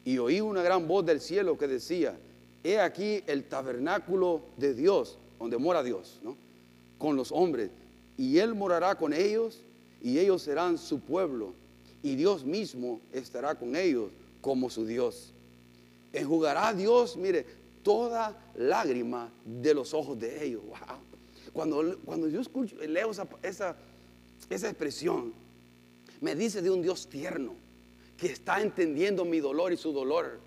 Y 0.05 0.19
oí 0.19 0.41
una 0.41 0.62
gran 0.62 0.87
voz 0.87 1.07
del 1.07 1.21
cielo 1.21 1.57
que 1.57 1.69
decía, 1.69 2.19
he 2.64 2.81
aquí 2.81 3.23
el 3.27 3.45
tabernáculo 3.45 4.43
de 4.57 4.75
Dios, 4.75 5.19
donde 5.38 5.59
mora 5.59 5.83
Dios, 5.83 6.18
¿no? 6.22 6.37
con 6.98 7.16
los 7.16 7.31
hombres, 7.33 7.70
y 8.16 8.38
Él 8.38 8.55
morará 8.55 8.96
con 8.96 9.12
ellos, 9.12 9.61
y 10.03 10.18
ellos 10.18 10.42
serán 10.42 10.79
su 10.79 11.01
pueblo, 11.01 11.55
y 12.03 12.16
Dios 12.16 12.44
mismo 12.44 13.01
estará 13.12 13.55
con 13.55 13.77
ellos 13.77 14.11
como 14.40 14.70
su 14.70 14.85
Dios. 14.85 15.33
Enjugará 16.12 16.72
Dios, 16.72 17.16
mire, 17.16 17.46
toda 17.83 18.37
lágrima 18.57 19.31
de 19.44 19.74
los 19.74 19.94
ojos 19.94 20.18
de 20.18 20.44
ellos. 20.44 20.62
Cuando, 21.53 21.98
cuando 22.05 22.29
yo 22.29 22.40
escucho, 22.40 22.77
leo 22.77 23.11
esa, 23.11 23.27
esa, 23.42 23.77
esa 24.51 24.68
expresión, 24.68 25.33
me 26.20 26.35
dice 26.35 26.62
de 26.62 26.70
un 26.70 26.83
Dios 26.83 27.07
tierno 27.09 27.55
que 28.16 28.27
está 28.33 28.61
entendiendo 28.61 29.24
mi 29.24 29.40
dolor 29.40 29.72
y 29.72 29.77
su 29.77 29.92
dolor. 29.92 30.40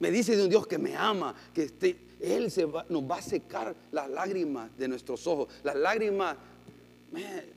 Me 0.00 0.10
dice 0.10 0.36
de 0.36 0.44
un 0.44 0.50
Dios 0.50 0.66
que 0.66 0.78
me 0.78 0.96
ama, 0.96 1.34
que 1.54 1.64
esté, 1.64 1.96
Él 2.20 2.50
se 2.50 2.66
nos 2.66 3.10
va 3.10 3.16
a 3.16 3.22
secar 3.22 3.74
las 3.92 4.08
lágrimas 4.08 4.76
de 4.76 4.88
nuestros 4.88 5.26
ojos, 5.26 5.48
las 5.62 5.76
lágrimas 5.76 6.36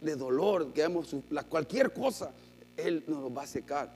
de 0.01 0.15
dolor, 0.15 0.71
que 0.73 0.83
hemos, 0.83 1.15
cualquier 1.49 1.93
cosa, 1.93 2.31
Él 2.75 3.03
nos 3.07 3.35
va 3.35 3.43
a 3.43 3.47
secar. 3.47 3.91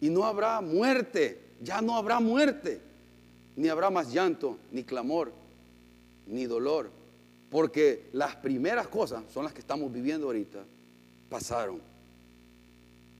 Y 0.00 0.10
no 0.10 0.24
habrá 0.24 0.60
muerte, 0.60 1.40
ya 1.62 1.80
no 1.80 1.96
habrá 1.96 2.20
muerte, 2.20 2.80
ni 3.56 3.68
habrá 3.68 3.90
más 3.90 4.12
llanto, 4.12 4.58
ni 4.70 4.84
clamor, 4.84 5.32
ni 6.26 6.44
dolor, 6.44 6.90
porque 7.50 8.04
las 8.12 8.36
primeras 8.36 8.88
cosas 8.88 9.24
son 9.32 9.44
las 9.44 9.52
que 9.52 9.60
estamos 9.60 9.92
viviendo 9.92 10.26
ahorita, 10.26 10.64
pasaron. 11.30 11.80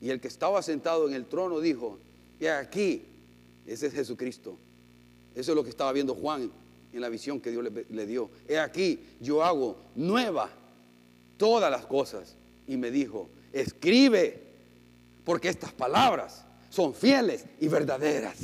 Y 0.00 0.10
el 0.10 0.20
que 0.20 0.28
estaba 0.28 0.62
sentado 0.62 1.08
en 1.08 1.14
el 1.14 1.24
trono 1.24 1.60
dijo, 1.60 1.98
y 2.38 2.46
aquí, 2.46 3.02
ese 3.66 3.86
es 3.86 3.94
Jesucristo. 3.94 4.56
Eso 5.36 5.52
es 5.52 5.56
lo 5.56 5.62
que 5.62 5.70
estaba 5.70 5.92
viendo 5.92 6.14
Juan 6.14 6.50
en 6.92 7.00
la 7.00 7.10
visión 7.10 7.40
que 7.40 7.50
Dios 7.50 7.62
le, 7.90 8.06
dio. 8.06 8.30
He 8.48 8.58
aquí, 8.58 8.98
yo 9.20 9.44
hago 9.44 9.76
nueva 9.94 10.48
todas 11.36 11.70
las 11.70 11.84
cosas. 11.84 12.34
Y 12.66 12.78
me 12.78 12.90
dijo, 12.90 13.28
escribe, 13.52 14.42
porque 15.24 15.50
estas 15.50 15.72
palabras 15.72 16.44
son 16.70 16.94
fieles 16.94 17.44
y 17.60 17.68
verdaderas. 17.68 18.38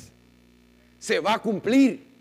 Se 0.98 1.18
va 1.18 1.34
a 1.34 1.38
cumplir. 1.38 2.12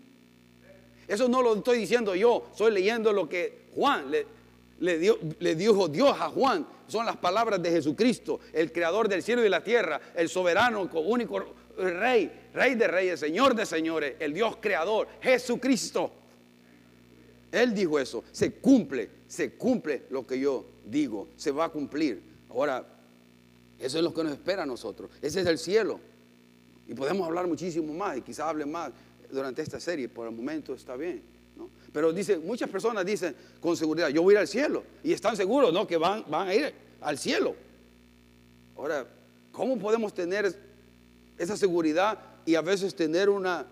Eso 1.06 1.28
no 1.28 1.42
lo 1.42 1.54
estoy 1.54 1.78
diciendo 1.78 2.14
yo, 2.14 2.46
estoy 2.50 2.72
leyendo 2.72 3.12
lo 3.12 3.28
que 3.28 3.66
Juan 3.74 4.10
le, 4.10 5.54
dijo 5.54 5.88
Dios 5.88 6.16
a 6.18 6.30
Juan. 6.30 6.66
Son 6.88 7.04
las 7.04 7.16
palabras 7.16 7.62
de 7.62 7.70
Jesucristo, 7.70 8.40
el 8.52 8.72
creador 8.72 9.08
del 9.08 9.22
cielo 9.22 9.44
y 9.44 9.48
la 9.48 9.62
tierra, 9.62 10.00
el 10.14 10.28
soberano, 10.28 10.88
único 10.92 11.54
rey, 11.76 12.30
rey 12.54 12.74
de 12.74 12.88
reyes, 12.88 13.20
señor 13.20 13.54
de 13.54 13.66
señores, 13.66 14.14
el 14.18 14.32
Dios 14.32 14.56
creador, 14.60 15.08
Jesucristo. 15.20 16.12
Él 17.50 17.74
dijo 17.74 17.98
eso, 17.98 18.24
se 18.32 18.52
cumple, 18.52 19.10
se 19.28 19.52
cumple 19.52 20.04
lo 20.10 20.26
que 20.26 20.38
yo 20.38 20.64
digo, 20.86 21.28
se 21.36 21.50
va 21.50 21.66
a 21.66 21.68
cumplir. 21.68 22.22
Ahora, 22.50 22.86
eso 23.78 23.98
es 23.98 24.04
lo 24.04 24.14
que 24.14 24.24
nos 24.24 24.32
espera 24.32 24.62
a 24.62 24.66
nosotros, 24.66 25.10
ese 25.20 25.40
es 25.40 25.46
el 25.46 25.58
cielo. 25.58 26.00
Y 26.88 26.94
podemos 26.94 27.26
hablar 27.26 27.46
muchísimo 27.46 27.92
más 27.92 28.16
y 28.16 28.22
quizás 28.22 28.46
hable 28.46 28.66
más 28.66 28.90
durante 29.30 29.62
esta 29.62 29.80
serie, 29.80 30.08
por 30.08 30.26
el 30.26 30.34
momento 30.34 30.74
está 30.74 30.96
bien. 30.96 31.22
Pero 31.92 32.12
dice, 32.12 32.38
muchas 32.38 32.70
personas 32.70 33.04
dicen 33.04 33.36
con 33.60 33.76
seguridad, 33.76 34.08
yo 34.08 34.22
voy 34.22 34.32
a 34.32 34.36
ir 34.36 34.40
al 34.40 34.48
cielo. 34.48 34.82
Y 35.04 35.12
están 35.12 35.36
seguros, 35.36 35.72
¿no? 35.72 35.86
Que 35.86 35.96
van, 35.96 36.24
van 36.28 36.48
a 36.48 36.54
ir 36.54 36.72
al 37.00 37.18
cielo. 37.18 37.54
Ahora, 38.76 39.06
¿cómo 39.52 39.78
podemos 39.78 40.14
tener 40.14 40.56
esa 41.38 41.56
seguridad 41.56 42.18
y 42.44 42.54
a 42.54 42.60
veces 42.60 42.94
tener 42.94 43.28
una, 43.28 43.66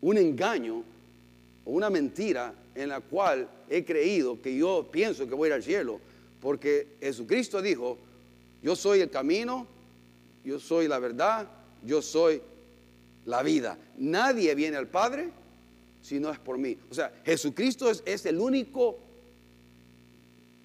un 0.00 0.16
engaño 0.18 0.82
o 1.64 1.70
una 1.70 1.90
mentira 1.90 2.54
en 2.74 2.88
la 2.88 3.00
cual 3.00 3.48
he 3.68 3.84
creído 3.84 4.40
que 4.40 4.56
yo 4.56 4.88
pienso 4.90 5.28
que 5.28 5.34
voy 5.34 5.46
a 5.46 5.48
ir 5.48 5.54
al 5.54 5.62
cielo? 5.62 6.00
Porque 6.40 6.86
Jesucristo 7.00 7.60
dijo, 7.60 7.98
yo 8.62 8.76
soy 8.76 9.00
el 9.00 9.10
camino, 9.10 9.66
yo 10.44 10.60
soy 10.60 10.88
la 10.88 10.98
verdad, 10.98 11.48
yo 11.84 12.02
soy 12.02 12.40
la 13.24 13.42
vida. 13.42 13.78
Nadie 13.96 14.54
viene 14.54 14.76
al 14.76 14.88
Padre 14.88 15.30
si 16.02 16.18
no 16.18 16.30
es 16.30 16.38
por 16.38 16.58
mí. 16.58 16.78
O 16.90 16.94
sea, 16.94 17.12
Jesucristo 17.24 17.90
es, 17.90 18.26
el 18.26 18.38
único 18.38 18.98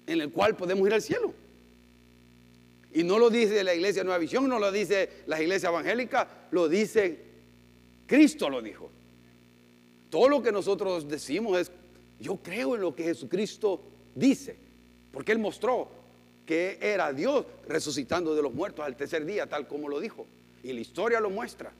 en 0.06 0.20
el 0.20 0.30
cual 0.30 0.56
podemos 0.56 0.86
ir 0.86 0.94
al 0.94 1.02
cielo. 1.02 1.34
Y 2.94 3.02
no 3.02 3.18
lo 3.18 3.28
dice 3.28 3.62
la 3.64 3.74
iglesia 3.74 4.04
Nueva 4.04 4.18
Visión, 4.18 4.48
no 4.48 4.58
lo 4.58 4.70
dice 4.70 5.10
la 5.26 5.42
iglesia 5.42 5.68
evangélica, 5.68 6.46
lo 6.52 6.68
dice 6.68 7.18
Cristo 8.06 8.48
lo 8.48 8.62
dijo. 8.62 8.90
Todo 10.10 10.28
lo 10.28 10.42
que 10.42 10.52
nosotros 10.52 11.08
decimos 11.08 11.58
es, 11.58 11.72
yo 12.20 12.36
creo 12.36 12.76
en 12.76 12.82
lo 12.82 12.94
que 12.94 13.02
Jesucristo 13.02 13.82
dice, 14.14 14.56
porque 15.12 15.32
Él 15.32 15.40
mostró 15.40 15.88
que 16.46 16.78
era 16.80 17.12
Dios 17.12 17.44
resucitando 17.66 18.34
de 18.34 18.42
los 18.42 18.54
muertos 18.54 18.84
al 18.84 18.96
tercer 18.96 19.24
día, 19.24 19.48
tal 19.48 19.66
como 19.66 19.88
lo 19.88 19.98
dijo. 19.98 20.26
Y 20.62 20.72
la 20.72 20.80
historia 20.80 21.18
lo 21.18 21.30
muestra. 21.30 21.72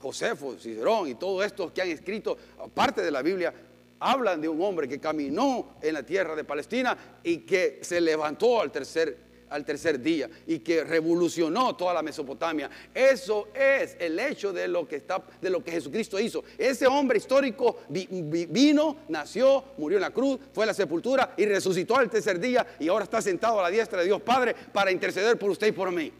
Josefo, 0.00 0.56
Cicerón 0.58 1.08
y 1.08 1.14
todos 1.14 1.46
estos 1.46 1.72
que 1.72 1.82
han 1.82 1.88
escrito 1.88 2.36
parte 2.74 3.00
de 3.00 3.10
la 3.10 3.22
Biblia 3.22 3.54
hablan 4.00 4.40
de 4.40 4.48
un 4.48 4.60
hombre 4.60 4.88
que 4.88 5.00
caminó 5.00 5.76
en 5.80 5.94
la 5.94 6.02
tierra 6.02 6.34
de 6.34 6.44
Palestina 6.44 7.20
y 7.22 7.38
que 7.38 7.78
se 7.82 8.00
levantó 8.00 8.60
al 8.60 8.70
tercer, 8.70 9.16
al 9.54 9.64
tercer 9.64 10.00
día 10.00 10.28
y 10.48 10.58
que 10.58 10.82
revolucionó 10.82 11.76
toda 11.76 11.94
la 11.94 12.02
Mesopotamia. 12.02 12.68
Eso 12.92 13.48
es 13.54 13.96
el 14.00 14.18
hecho 14.18 14.52
de 14.52 14.66
lo 14.66 14.86
que, 14.86 14.96
está, 14.96 15.22
de 15.40 15.48
lo 15.48 15.62
que 15.62 15.70
Jesucristo 15.70 16.18
hizo. 16.18 16.42
Ese 16.58 16.88
hombre 16.88 17.18
histórico 17.18 17.78
vino, 17.88 18.96
nació, 19.08 19.64
murió 19.78 19.98
en 19.98 20.02
la 20.02 20.10
cruz, 20.10 20.40
fue 20.52 20.64
a 20.64 20.66
la 20.66 20.74
sepultura 20.74 21.34
y 21.36 21.46
resucitó 21.46 21.96
al 21.96 22.10
tercer 22.10 22.40
día 22.40 22.66
y 22.80 22.88
ahora 22.88 23.04
está 23.04 23.22
sentado 23.22 23.60
a 23.60 23.62
la 23.62 23.70
diestra 23.70 24.00
de 24.00 24.06
Dios 24.06 24.20
Padre 24.22 24.56
para 24.72 24.90
interceder 24.90 25.38
por 25.38 25.50
usted 25.50 25.68
y 25.68 25.72
por 25.72 25.92
mí. 25.92 26.10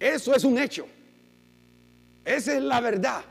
Eso 0.00 0.34
es 0.34 0.42
un 0.42 0.58
hecho. 0.58 0.86
Esa 2.24 2.56
es 2.56 2.62
la 2.62 2.80
verdad. 2.80 3.22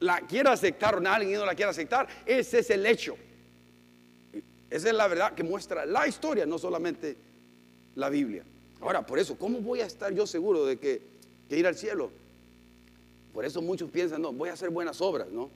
La 0.00 0.20
quiero 0.20 0.50
aceptar 0.50 0.96
o 0.96 1.08
alguien 1.08 1.38
no 1.38 1.46
la 1.46 1.54
quiere 1.54 1.70
aceptar, 1.70 2.06
ese 2.26 2.58
es 2.58 2.68
el 2.68 2.84
hecho. 2.84 3.16
Esa 4.68 4.88
es 4.88 4.94
la 4.94 5.08
verdad 5.08 5.32
que 5.32 5.42
muestra 5.42 5.86
la 5.86 6.06
historia, 6.06 6.44
no 6.44 6.58
solamente 6.58 7.16
la 7.96 8.08
Biblia. 8.08 8.44
Ahora, 8.80 9.04
por 9.04 9.18
eso, 9.18 9.36
¿cómo 9.36 9.60
voy 9.60 9.80
a 9.80 9.86
estar 9.86 10.12
yo 10.14 10.26
seguro 10.26 10.64
de 10.64 10.78
que, 10.78 11.02
ir 11.50 11.66
al 11.66 11.74
cielo? 11.74 12.10
Por 13.34 13.44
eso 13.44 13.60
muchos 13.60 13.90
piensan, 13.90 14.22
no, 14.22 14.32
voy 14.32 14.48
a 14.48 14.52
hacer 14.52 14.70
buenas 14.70 15.00
obras, 15.00 15.28
¿no? 15.28 15.50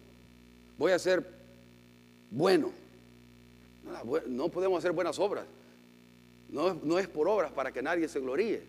Voy 0.77 0.93
a 0.93 0.99
ser 0.99 1.25
bueno. 2.31 2.73
No, 4.27 4.49
podemos 4.49 4.79
hacer 4.79 4.93
buenas 4.93 5.19
obras. 5.19 5.45
No, 6.49 6.75
no 6.83 6.99
es 6.99 7.07
por 7.07 7.29
obras 7.29 7.53
para 7.53 7.71
que 7.71 7.81
nadie 7.81 8.09
se 8.09 8.19
gloríe 8.19 8.63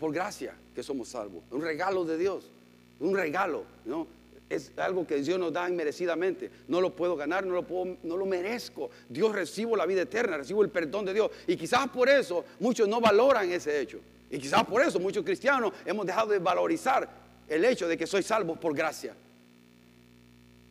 por 0.00 0.12
gracia 0.12 0.54
que 0.74 0.82
somos 0.82 1.08
salvos. 1.08 1.44
Un 1.50 1.60
regalo 1.60 2.04
de 2.04 2.16
Dios. 2.16 2.50
Un 2.98 3.14
regalo, 3.14 3.64
¿no? 3.84 4.06
Es 4.50 4.72
algo 4.76 5.06
que 5.06 5.22
Dios 5.22 5.38
nos 5.38 5.52
da 5.52 5.68
inmerecidamente. 5.68 6.50
No 6.66 6.80
lo 6.80 6.94
puedo 6.94 7.14
ganar, 7.14 7.46
no 7.46 7.54
lo, 7.54 7.62
puedo, 7.62 7.96
no 8.02 8.16
lo 8.16 8.26
merezco. 8.26 8.90
Dios 9.08 9.32
recibo 9.32 9.76
la 9.76 9.86
vida 9.86 10.02
eterna, 10.02 10.36
recibo 10.36 10.64
el 10.64 10.70
perdón 10.70 11.04
de 11.04 11.14
Dios. 11.14 11.30
Y 11.46 11.56
quizás 11.56 11.88
por 11.88 12.08
eso 12.08 12.44
muchos 12.58 12.88
no 12.88 13.00
valoran 13.00 13.48
ese 13.52 13.80
hecho. 13.80 14.00
Y 14.28 14.38
quizás 14.38 14.64
por 14.64 14.82
eso 14.82 14.98
muchos 14.98 15.24
cristianos 15.24 15.72
hemos 15.86 16.04
dejado 16.04 16.32
de 16.32 16.40
valorizar 16.40 17.08
el 17.48 17.64
hecho 17.64 17.86
de 17.86 17.96
que 17.96 18.08
soy 18.08 18.24
salvo 18.24 18.56
por 18.56 18.74
gracia. 18.74 19.14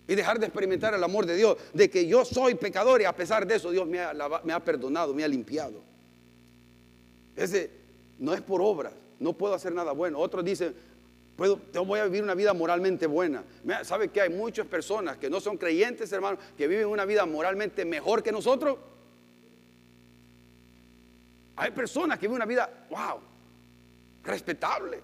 Y 0.09 0.13
dejar 0.13 0.39
de 0.39 0.47
experimentar 0.47 0.93
el 0.93 1.03
amor 1.03 1.25
de 1.25 1.37
Dios, 1.37 1.55
de 1.73 1.89
que 1.89 2.05
yo 2.05 2.25
soy 2.25 2.55
pecador 2.55 2.99
y 2.99 3.05
a 3.05 3.15
pesar 3.15 3.47
de 3.47 3.55
eso 3.55 3.71
Dios 3.71 3.87
me 3.87 4.01
ha, 4.01 4.13
me 4.43 4.51
ha 4.51 4.59
perdonado, 4.59 5.13
me 5.13 5.23
ha 5.23 5.27
limpiado. 5.29 5.81
Ese 7.33 7.71
no 8.17 8.33
es 8.33 8.41
por 8.41 8.61
obras, 8.61 8.91
no 9.19 9.31
puedo 9.31 9.53
hacer 9.53 9.71
nada 9.71 9.93
bueno. 9.93 10.19
Otros 10.19 10.43
dicen, 10.43 10.73
puedo, 11.39 11.61
voy 11.85 12.01
a 12.01 12.03
vivir 12.03 12.21
una 12.21 12.35
vida 12.35 12.53
moralmente 12.53 13.07
buena. 13.07 13.43
¿Sabe 13.83 14.09
que 14.09 14.19
hay 14.19 14.29
muchas 14.29 14.67
personas 14.67 15.17
que 15.17 15.29
no 15.29 15.39
son 15.39 15.57
creyentes, 15.57 16.11
hermano, 16.11 16.37
que 16.57 16.67
viven 16.67 16.87
una 16.87 17.05
vida 17.05 17.25
moralmente 17.25 17.85
mejor 17.85 18.21
que 18.21 18.31
nosotros? 18.31 18.77
Hay 21.55 21.71
personas 21.71 22.19
que 22.19 22.27
viven 22.27 22.35
una 22.35 22.45
vida, 22.45 22.69
wow, 22.89 23.19
respetable. 24.23 24.99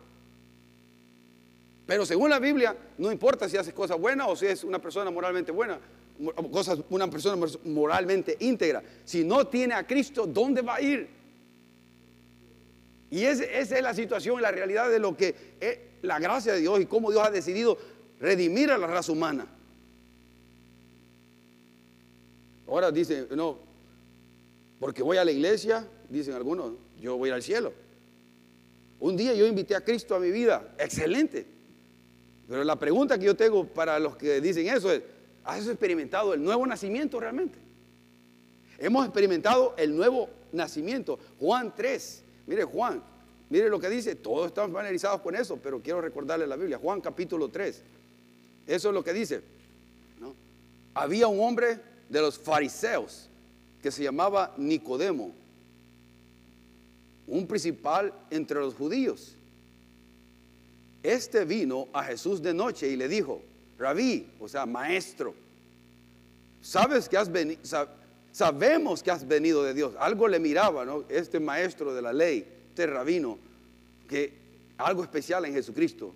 Pero 1.86 2.06
según 2.06 2.30
la 2.30 2.40
Biblia, 2.40 2.76
no 2.98 3.14
importa 3.14 3.48
si 3.48 3.56
haces 3.56 3.74
cosas 3.74 3.98
buenas 3.98 4.28
o 4.30 4.36
si 4.36 4.48
es 4.48 4.66
una 4.66 4.80
persona 4.80 5.10
moralmente 5.12 5.54
buena, 5.54 5.80
cosas, 6.52 6.80
una 6.90 7.10
persona 7.10 7.48
moralmente 7.64 8.36
íntegra. 8.42 8.84
Si 9.06 9.24
no 9.24 9.48
tiene 9.48 9.74
a 9.74 9.88
Cristo, 9.88 10.28
¿dónde 10.28 10.62
va 10.62 10.76
a 10.76 10.82
ir? 10.82 11.08
Y 13.10 13.24
esa 13.24 13.46
es 13.46 13.82
la 13.82 13.94
situación, 13.94 14.42
la 14.42 14.52
realidad 14.52 14.90
de 14.90 15.00
lo 15.00 15.16
que 15.16 15.34
es 15.62 15.78
la 16.06 16.20
gracia 16.20 16.54
de 16.54 16.62
Dios 16.62 16.80
y 16.80 16.86
cómo 16.86 17.12
Dios 17.12 17.26
ha 17.26 17.32
decidido 17.32 17.78
redimir 18.20 18.72
a 18.72 18.78
la 18.78 18.88
raza 18.88 19.12
humana. 19.12 19.48
Ahora 22.68 22.92
dicen, 22.92 23.28
no, 23.36 23.58
porque 24.80 25.04
voy 25.04 25.18
a 25.18 25.26
la 25.26 25.32
iglesia, 25.32 25.88
dicen 26.10 26.34
algunos, 26.34 26.74
yo 27.00 27.18
voy 27.18 27.30
al 27.30 27.44
cielo. 27.44 27.74
Un 29.00 29.18
día 29.18 29.34
yo 29.34 29.46
invité 29.46 29.76
a 29.76 29.82
Cristo 29.82 30.16
a 30.16 30.20
mi 30.20 30.32
vida, 30.32 30.74
excelente. 30.80 31.46
Pero 32.48 32.64
la 32.64 32.78
pregunta 32.78 33.18
que 33.18 33.26
yo 33.26 33.36
tengo 33.36 33.66
para 33.66 34.00
los 34.00 34.16
que 34.16 34.42
dicen 34.42 34.68
eso 34.68 34.92
es, 34.92 35.02
¿has 35.44 35.68
experimentado 35.68 36.34
el 36.34 36.44
nuevo 36.44 36.66
nacimiento 36.66 37.20
realmente? 37.20 37.58
Hemos 38.78 39.06
experimentado 39.06 39.74
el 39.78 39.96
nuevo 39.96 40.30
nacimiento. 40.52 41.20
Juan 41.40 41.74
3, 41.76 42.24
mire 42.48 42.64
Juan, 42.64 43.02
mire 43.56 43.70
lo 43.70 43.80
que 43.80 43.90
dice, 43.90 44.16
todos 44.16 44.48
están 44.48 44.70
familiarizados 44.70 45.22
con 45.22 45.34
eso, 45.34 45.56
pero 45.56 45.80
quiero 45.82 46.02
recordarle 46.02 46.46
la 46.46 46.58
Biblia, 46.58 46.78
Juan 46.78 47.00
capítulo 47.00 47.48
3. 47.48 47.82
Eso 48.68 48.90
es 48.90 48.94
lo 48.94 49.02
que 49.02 49.14
dice. 49.14 49.42
Había 50.94 51.28
un 51.28 51.40
hombre 51.40 51.80
de 52.10 52.20
los 52.20 52.38
fariseos 52.38 53.30
que 53.82 53.92
se 53.92 54.04
llamaba 54.04 54.54
Nicodemo, 54.58 55.32
un 57.28 57.48
principal 57.48 58.14
entre 58.30 58.60
los 58.60 58.74
judíos. 58.74 59.36
Este 61.02 61.46
vino 61.46 61.88
a 61.94 62.04
Jesús 62.04 62.42
de 62.42 62.54
noche 62.54 62.90
y 62.90 62.98
le 62.98 63.08
dijo, 63.08 63.42
rabí, 63.80 64.34
o 64.38 64.50
sea, 64.50 64.66
maestro, 64.66 65.34
sabes 66.62 67.08
que 67.08 67.16
has 67.16 67.32
venido, 67.32 67.62
sabemos 68.34 69.02
que 69.02 69.12
has 69.12 69.26
venido 69.26 69.64
de 69.64 69.74
Dios. 69.74 69.94
Algo 69.98 70.28
le 70.28 70.40
miraba, 70.40 70.84
¿no? 70.84 71.06
Este 71.08 71.40
maestro 71.40 71.94
de 71.94 72.02
la 72.02 72.12
ley, 72.12 72.55
este 72.76 72.88
rabino, 72.88 73.38
que 74.10 74.34
algo 74.78 75.02
especial 75.02 75.46
en 75.46 75.54
Jesucristo. 75.54 76.14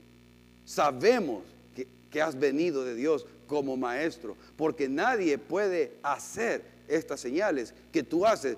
Sabemos 0.66 1.44
que, 1.74 1.88
que 2.12 2.22
has 2.22 2.38
venido 2.38 2.84
de 2.84 2.96
Dios 2.96 3.26
como 3.48 3.78
maestro, 3.78 4.36
porque 4.58 4.90
nadie 4.90 5.38
puede 5.38 5.94
hacer 6.04 6.62
estas 6.90 7.22
señales 7.22 7.74
que 7.94 8.04
tú 8.04 8.26
haces 8.26 8.58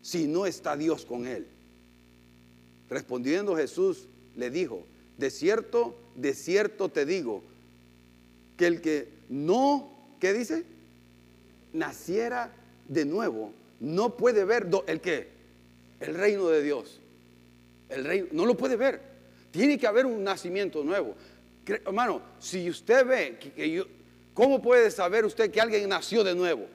si 0.00 0.26
no 0.26 0.46
está 0.46 0.78
Dios 0.78 1.04
con 1.04 1.26
él. 1.26 1.46
Respondiendo 2.88 3.54
Jesús 3.54 4.06
le 4.34 4.48
dijo, 4.48 4.82
de 5.18 5.30
cierto, 5.30 5.94
de 6.16 6.32
cierto 6.32 6.88
te 6.88 7.04
digo, 7.04 7.42
que 8.56 8.66
el 8.66 8.80
que 8.80 9.08
no, 9.28 9.92
¿qué 10.18 10.32
dice? 10.32 10.64
Naciera 11.74 12.50
de 12.88 13.04
nuevo, 13.04 13.52
no 13.78 14.16
puede 14.16 14.46
ver 14.46 14.68
el 14.86 15.02
que, 15.02 15.28
el 16.00 16.14
reino 16.14 16.48
de 16.48 16.62
Dios. 16.62 17.00
El 17.90 18.04
reino, 18.04 18.28
no 18.32 18.46
lo 18.46 18.56
puede 18.56 18.76
ver. 18.76 19.00
Tiene 19.50 19.76
que 19.78 19.86
haber 19.86 20.06
un 20.06 20.22
nacimiento 20.22 20.82
nuevo. 20.84 21.14
Hermano, 21.66 22.22
si 22.38 22.70
usted 22.70 23.04
ve 23.06 23.38
que, 23.38 23.70
yo, 23.70 23.84
¿cómo 24.32 24.62
puede 24.62 24.90
saber 24.90 25.24
usted 25.24 25.50
que 25.50 25.60
alguien 25.60 25.88
nació 25.88 26.24
de 26.24 26.34
nuevo? 26.34 26.66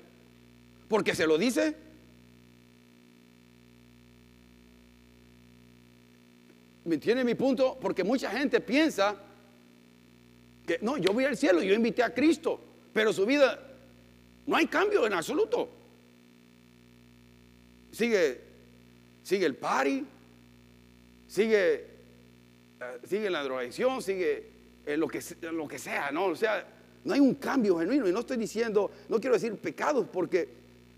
Porque 0.87 1.15
se 1.15 1.25
lo 1.25 1.37
dice. 1.37 1.75
¿Me 6.83 6.95
entiende 6.95 7.23
mi 7.23 7.33
punto? 7.33 7.77
Porque 7.81 8.03
mucha 8.03 8.29
gente 8.29 8.59
piensa 8.59 9.15
que 10.67 10.79
no, 10.81 10.97
yo 10.97 11.13
voy 11.13 11.25
al 11.25 11.37
cielo, 11.37 11.61
yo 11.61 11.73
invité 11.73 12.03
a 12.03 12.13
Cristo, 12.13 12.59
pero 12.93 13.11
su 13.11 13.25
vida 13.25 13.59
no 14.45 14.55
hay 14.55 14.67
cambio 14.67 15.05
en 15.07 15.13
absoluto. 15.13 15.69
Sigue, 17.91 18.41
sigue 19.23 19.45
el 19.45 19.55
party, 19.55 20.05
sigue, 21.35 21.73
eh, 22.79 22.99
sigue 23.07 23.29
la 23.29 23.43
drogadicción, 23.43 24.01
sigue 24.01 24.47
en 24.85 24.99
lo, 25.01 25.07
que, 25.09 25.21
lo 25.41 25.67
que 25.67 25.77
sea, 25.77 26.09
¿no? 26.11 26.27
O 26.27 26.35
sea, 26.35 26.65
no 27.03 27.13
hay 27.13 27.19
un 27.19 27.35
cambio 27.35 27.77
genuino. 27.77 28.07
Y 28.07 28.13
no 28.13 28.21
estoy 28.21 28.37
diciendo, 28.37 28.89
no 29.09 29.19
quiero 29.19 29.33
decir 29.33 29.53
pecados, 29.57 30.07
porque 30.11 30.47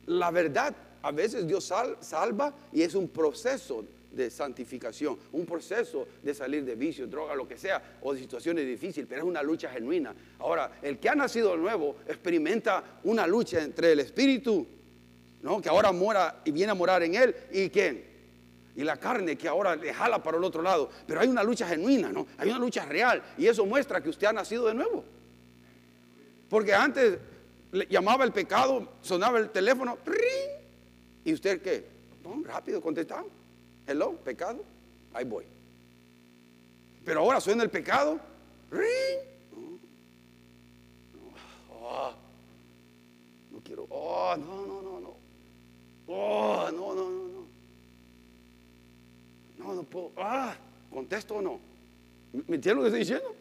la 0.06 0.30
verdad 0.30 0.76
a 1.02 1.12
veces 1.12 1.48
Dios 1.48 1.74
salva 2.02 2.54
y 2.72 2.84
es 2.84 2.94
un 2.94 3.08
proceso 3.08 3.84
de 4.12 4.30
santificación, 4.30 5.18
un 5.32 5.46
proceso 5.46 6.08
de 6.22 6.34
salir 6.36 6.64
de 6.64 6.76
vicio, 6.76 7.08
droga, 7.08 7.36
lo 7.36 7.48
que 7.48 7.58
sea, 7.58 7.98
o 8.02 8.14
de 8.14 8.20
situaciones 8.20 8.66
difíciles, 8.66 9.08
pero 9.10 9.22
es 9.24 9.28
una 9.28 9.42
lucha 9.42 9.70
genuina. 9.70 10.14
Ahora, 10.40 10.80
el 10.84 11.00
que 11.00 11.10
ha 11.10 11.16
nacido 11.16 11.52
de 11.52 11.58
nuevo 11.58 11.98
experimenta 12.08 13.00
una 13.04 13.26
lucha 13.26 13.64
entre 13.64 13.92
el 13.92 14.00
espíritu, 14.02 14.68
¿no? 15.42 15.62
que 15.62 15.70
ahora 15.70 15.92
mora 15.92 16.42
y 16.46 16.52
viene 16.52 16.72
a 16.72 16.76
morar 16.76 17.02
en 17.04 17.16
él, 17.16 17.36
y 17.52 17.70
quién? 17.70 18.07
Y 18.78 18.84
la 18.84 18.96
carne 18.96 19.36
que 19.36 19.48
ahora 19.48 19.76
le 19.76 19.94
jala 19.94 20.22
para 20.24 20.38
el 20.38 20.44
otro 20.44 20.62
lado. 20.62 20.90
Pero 21.06 21.20
hay 21.20 21.28
una 21.28 21.44
lucha 21.44 21.68
genuina, 21.68 22.10
¿no? 22.10 22.28
Hay 22.38 22.50
una 22.50 22.60
lucha 22.60 22.86
real. 22.86 23.22
Y 23.38 23.48
eso 23.48 23.66
muestra 23.66 24.00
que 24.02 24.10
usted 24.10 24.28
ha 24.28 24.34
nacido 24.34 24.68
de 24.68 24.76
nuevo. 24.76 25.04
Porque 26.48 26.74
antes 26.74 27.18
le 27.72 27.88
llamaba 27.88 28.24
el 28.24 28.32
pecado, 28.32 28.88
sonaba 29.02 29.40
el 29.40 29.50
teléfono, 29.50 29.98
¡ring! 30.06 30.52
¿y 31.26 31.34
usted 31.34 31.62
qué? 31.62 31.98
rápido 32.44 32.80
contestaba. 32.82 33.26
Hello, 33.86 34.14
pecado, 34.18 34.64
ahí 35.14 35.26
voy. 35.26 35.46
Pero 37.04 37.22
ahora 37.22 37.42
suena 37.42 37.64
el 37.64 37.70
pecado. 37.70 38.20
¡Ring! 38.70 39.20
Oh, 41.72 42.12
no 43.52 43.60
quiero. 43.64 43.88
Oh, 43.90 44.36
no, 44.38 44.66
no, 44.66 44.82
no, 44.82 45.00
no. 45.00 45.18
Oh, 46.08 46.70
no, 46.72 46.94
no, 46.94 47.10
no, 47.10 47.28
no. 47.28 47.47
No, 49.58 49.74
no 49.74 49.84
puedo. 49.84 50.12
Ah, 50.18 50.56
contesto 50.92 51.36
o 51.36 51.42
no. 51.42 51.60
¿Me 52.34 52.56
entiende 52.56 52.76
lo 52.76 52.82
que 52.82 52.88
estoy 52.88 53.00
diciendo? 53.00 53.36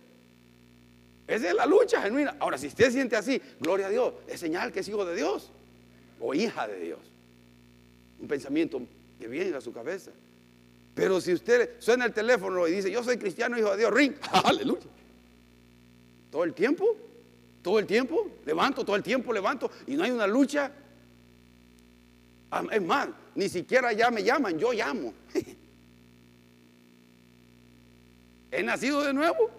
Esa 1.27 1.49
es 1.49 1.55
la 1.55 1.67
lucha 1.67 2.01
genuina. 2.01 2.37
Ahora, 2.39 2.57
si 2.57 2.69
usted 2.69 2.91
siente 2.91 3.17
así, 3.17 3.41
gloria 3.61 3.87
a 3.87 3.91
Dios, 3.91 4.15
es 4.29 4.39
señal 4.39 4.73
que 4.73 4.81
es 4.81 4.89
hijo 4.89 5.05
de 5.05 5.17
Dios 5.17 5.51
o 6.21 6.35
hija 6.35 6.69
de 6.69 6.81
Dios. 6.81 7.01
Un 8.21 8.29
pensamiento 8.29 8.81
que 9.19 9.29
viene 9.29 9.57
a 9.57 9.61
su 9.61 9.73
cabeza. 9.73 10.13
Pero 10.95 11.21
si 11.21 11.33
usted 11.33 11.73
suena 11.79 12.07
el 12.07 12.13
teléfono 12.13 12.67
y 12.67 12.73
dice, 12.73 12.91
yo 12.91 13.03
soy 13.03 13.19
cristiano, 13.19 13.59
hijo 13.59 13.71
de 13.73 13.79
Dios, 13.79 13.93
ring, 13.93 14.15
aleluya. 14.45 14.87
Todo 16.31 16.45
el 16.45 16.55
tiempo, 16.55 16.97
todo 17.63 17.79
el 17.79 17.87
tiempo, 17.87 18.31
levanto, 18.45 18.85
todo 18.85 18.97
el 18.97 19.03
tiempo 19.03 19.33
levanto 19.33 19.71
y 19.87 19.97
no 19.97 20.05
hay 20.05 20.11
una 20.11 20.27
lucha. 20.27 20.71
Es 22.71 22.83
más, 22.83 23.09
ni 23.35 23.49
siquiera 23.49 23.93
ya 23.93 24.11
me 24.11 24.23
llaman, 24.23 24.59
yo 24.59 24.73
llamo. 24.73 25.13
He 28.57 28.63
nacido 28.63 29.03
de 29.05 29.13
nuevo. 29.13 29.51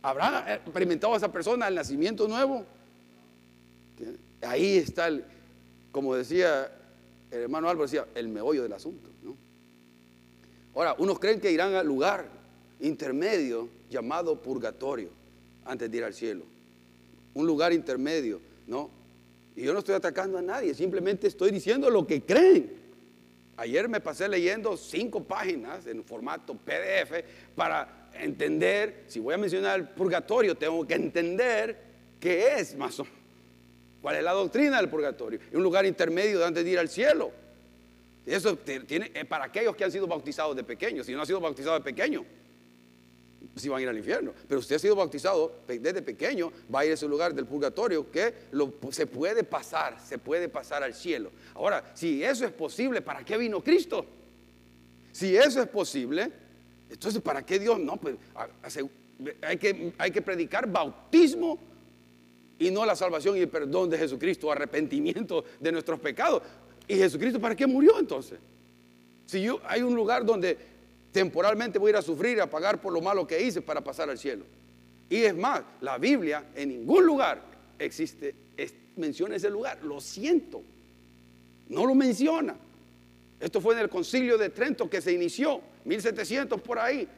¿Habrá 0.00 0.54
experimentado 0.54 1.14
a 1.14 1.16
esa 1.16 1.32
persona 1.32 1.66
el 1.66 1.74
nacimiento 1.74 2.28
nuevo? 2.28 2.64
Ahí 4.42 4.76
está, 4.76 5.10
como 5.90 6.14
decía 6.14 6.70
el 7.32 7.42
hermano 7.42 7.68
Álvaro, 7.68 7.86
decía, 7.86 8.06
el 8.14 8.28
meollo 8.28 8.62
del 8.62 8.72
asunto. 8.72 9.08
Ahora, 10.74 10.94
unos 10.98 11.18
creen 11.18 11.40
que 11.40 11.50
irán 11.50 11.74
al 11.74 11.86
lugar 11.86 12.26
intermedio 12.80 13.68
llamado 13.90 14.40
purgatorio 14.40 15.10
antes 15.64 15.90
de 15.90 15.96
ir 15.96 16.04
al 16.04 16.14
cielo. 16.14 16.44
Un 17.34 17.46
lugar 17.46 17.72
intermedio, 17.72 18.40
¿no? 18.66 18.88
Y 19.56 19.62
yo 19.62 19.72
no 19.72 19.80
estoy 19.80 19.94
atacando 19.94 20.38
a 20.38 20.42
nadie, 20.42 20.74
simplemente 20.74 21.26
estoy 21.26 21.50
diciendo 21.50 21.90
lo 21.90 22.06
que 22.06 22.22
creen. 22.22 22.72
Ayer 23.56 23.88
me 23.88 24.00
pasé 24.00 24.28
leyendo 24.28 24.76
cinco 24.76 25.22
páginas 25.22 25.86
en 25.86 26.02
formato 26.04 26.54
PDF 26.54 27.22
para 27.54 28.01
entender, 28.14 29.04
si 29.06 29.20
voy 29.20 29.34
a 29.34 29.38
mencionar 29.38 29.80
el 29.80 29.88
purgatorio, 29.88 30.54
tengo 30.54 30.86
que 30.86 30.94
entender 30.94 31.76
qué 32.20 32.56
es 32.58 32.76
más 32.76 33.00
cuál 34.00 34.16
es 34.16 34.24
la 34.24 34.32
doctrina 34.32 34.78
del 34.78 34.90
purgatorio. 34.90 35.38
Es 35.48 35.54
un 35.54 35.62
lugar 35.62 35.86
intermedio 35.86 36.44
antes 36.44 36.64
de 36.64 36.70
ir 36.70 36.78
al 36.78 36.88
cielo. 36.88 37.30
Eso 38.26 38.56
tiene, 38.56 39.10
para 39.24 39.46
aquellos 39.46 39.74
que 39.74 39.84
han 39.84 39.92
sido 39.92 40.06
bautizados 40.06 40.54
de 40.56 40.64
pequeños. 40.64 41.06
Si 41.06 41.12
no 41.12 41.22
ha 41.22 41.26
sido 41.26 41.40
bautizado 41.40 41.74
de 41.74 41.80
pequeño, 41.80 42.24
si 43.56 43.68
van 43.68 43.80
a 43.80 43.82
ir 43.82 43.88
al 43.88 43.96
infierno. 43.96 44.32
Pero 44.48 44.60
usted 44.60 44.76
ha 44.76 44.78
sido 44.78 44.96
bautizado 44.96 45.60
desde 45.66 46.02
pequeño, 46.02 46.52
va 46.72 46.80
a 46.80 46.84
ir 46.84 46.90
a 46.92 46.94
ese 46.94 47.06
lugar 47.06 47.34
del 47.34 47.46
purgatorio 47.46 48.10
que 48.10 48.34
se 48.90 49.06
puede 49.06 49.44
pasar, 49.44 49.98
se 50.00 50.18
puede 50.18 50.48
pasar 50.48 50.82
al 50.82 50.94
cielo. 50.94 51.30
Ahora, 51.54 51.92
si 51.94 52.22
eso 52.22 52.44
es 52.44 52.52
posible, 52.52 53.02
¿para 53.02 53.24
qué 53.24 53.36
vino 53.36 53.62
Cristo? 53.62 54.06
Si 55.12 55.36
eso 55.36 55.60
es 55.60 55.68
posible, 55.68 56.30
entonces 56.92 57.22
¿para 57.22 57.44
qué 57.44 57.58
Dios? 57.58 57.80
No, 57.80 57.96
pues 57.96 58.16
hay 59.42 59.58
que, 59.58 60.22
predicar 60.22 60.70
bautismo 60.70 61.58
y 62.58 62.70
no 62.70 62.84
la 62.84 62.94
salvación 62.94 63.36
y 63.36 63.40
el 63.40 63.48
perdón 63.48 63.90
de 63.90 63.98
Jesucristo, 63.98 64.50
arrepentimiento 64.52 65.44
de 65.58 65.72
nuestros 65.72 65.98
pecados. 66.00 66.42
¿Y 66.86 66.96
Jesucristo 66.96 67.40
para 67.40 67.56
qué 67.56 67.66
murió 67.66 67.98
entonces? 67.98 68.38
Si 69.26 69.42
yo, 69.42 69.60
hay 69.66 69.82
un 69.82 69.94
lugar 69.94 70.24
donde 70.24 70.56
temporalmente 71.12 71.78
voy 71.78 71.88
a 71.88 71.90
ir 71.90 71.96
a 71.96 72.02
sufrir, 72.02 72.40
a 72.40 72.48
pagar 72.48 72.80
por 72.80 72.92
lo 72.92 73.00
malo 73.00 73.26
que 73.26 73.40
hice 73.40 73.62
para 73.62 73.82
pasar 73.82 74.10
al 74.10 74.18
cielo. 74.18 74.44
Y 75.08 75.16
es 75.24 75.36
más, 75.36 75.62
la 75.80 75.98
Biblia 75.98 76.46
en 76.54 76.70
ningún 76.70 77.04
lugar 77.06 77.42
existe, 77.78 78.34
menciona 78.96 79.36
ese 79.36 79.50
lugar. 79.50 79.82
Lo 79.82 80.00
siento. 80.00 80.62
No 81.68 81.86
lo 81.86 81.94
menciona. 81.94 82.56
Esto 83.42 83.60
fue 83.60 83.74
en 83.74 83.80
el 83.80 83.88
concilio 83.88 84.38
de 84.38 84.50
Trento 84.50 84.88
que 84.88 85.00
se 85.00 85.12
inició, 85.12 85.60
1700 85.84 86.60
por 86.60 86.78
ahí. 86.78 87.08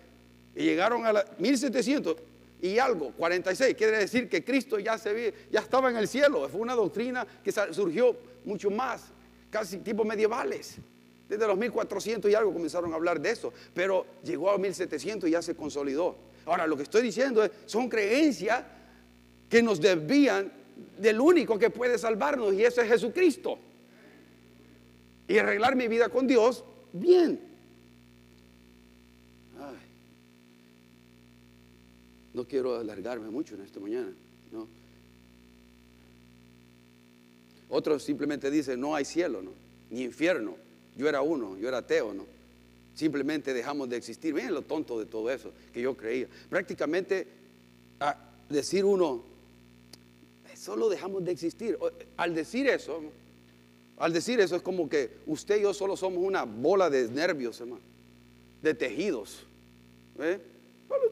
Y 0.56 0.64
llegaron 0.64 1.04
a 1.04 1.12
la 1.12 1.24
1700 1.38 2.16
y 2.62 2.78
algo, 2.78 3.12
46. 3.12 3.74
Quiere 3.74 3.98
decir 3.98 4.26
que 4.26 4.42
Cristo 4.42 4.78
ya, 4.78 4.96
se, 4.96 5.34
ya 5.50 5.60
estaba 5.60 5.90
en 5.90 5.98
el 5.98 6.08
cielo. 6.08 6.48
Fue 6.48 6.62
una 6.62 6.74
doctrina 6.74 7.26
que 7.44 7.52
surgió 7.52 8.16
mucho 8.46 8.70
más, 8.70 9.02
casi 9.50 9.78
tipo 9.78 10.02
medievales. 10.02 10.76
Desde 11.28 11.46
los 11.46 11.58
1400 11.58 12.30
y 12.30 12.34
algo 12.34 12.54
comenzaron 12.54 12.90
a 12.92 12.96
hablar 12.96 13.20
de 13.20 13.30
eso, 13.30 13.52
pero 13.74 14.06
llegó 14.22 14.50
a 14.50 14.56
1700 14.56 15.28
y 15.28 15.32
ya 15.32 15.42
se 15.42 15.54
consolidó. 15.54 16.16
Ahora, 16.46 16.66
lo 16.66 16.74
que 16.74 16.84
estoy 16.84 17.02
diciendo 17.02 17.44
es, 17.44 17.50
son 17.66 17.90
creencias 17.90 18.64
que 19.50 19.62
nos 19.62 19.78
desvían 19.78 20.50
del 20.98 21.20
único 21.20 21.58
que 21.58 21.68
puede 21.68 21.98
salvarnos 21.98 22.54
y 22.54 22.64
ese 22.64 22.80
es 22.80 22.88
Jesucristo. 22.88 23.58
Y 25.28 25.38
arreglar 25.38 25.76
mi 25.76 25.88
vida 25.88 26.08
con 26.08 26.26
Dios, 26.26 26.64
bien. 26.92 27.40
No 32.34 32.44
quiero 32.48 32.76
alargarme 32.76 33.30
mucho 33.30 33.54
en 33.54 33.60
esta 33.60 33.78
mañana, 33.78 34.12
¿no? 34.50 34.66
Otros 37.68 38.02
simplemente 38.02 38.50
dicen, 38.50 38.80
no 38.80 38.94
hay 38.94 39.04
cielo, 39.04 39.40
¿no? 39.40 39.52
Ni 39.90 40.02
infierno. 40.02 40.56
Yo 40.96 41.08
era 41.08 41.22
uno, 41.22 41.56
yo 41.56 41.68
era 41.68 41.78
ateo, 41.78 42.12
¿no? 42.12 42.26
Simplemente 42.94 43.54
dejamos 43.54 43.88
de 43.88 43.96
existir. 43.96 44.34
Miren 44.34 44.52
lo 44.52 44.62
tonto 44.62 44.98
de 44.98 45.06
todo 45.06 45.30
eso 45.30 45.52
que 45.72 45.80
yo 45.80 45.96
creía. 45.96 46.26
Prácticamente 46.50 47.26
a 48.00 48.16
decir 48.48 48.84
uno, 48.84 49.22
solo 50.56 50.88
dejamos 50.88 51.24
de 51.24 51.32
existir. 51.32 51.78
Al 52.16 52.34
decir 52.34 52.68
eso, 52.68 53.00
al 53.98 54.12
decir 54.12 54.40
eso 54.40 54.56
es 54.56 54.62
como 54.62 54.88
que 54.88 55.10
usted 55.26 55.58
y 55.58 55.62
yo 55.62 55.74
solo 55.74 55.96
somos 55.96 56.22
una 56.22 56.44
bola 56.44 56.90
de 56.90 57.08
nervios, 57.08 57.60
hermano, 57.60 57.82
de 58.62 58.74
tejidos. 58.74 59.44
¿eh? 60.18 60.40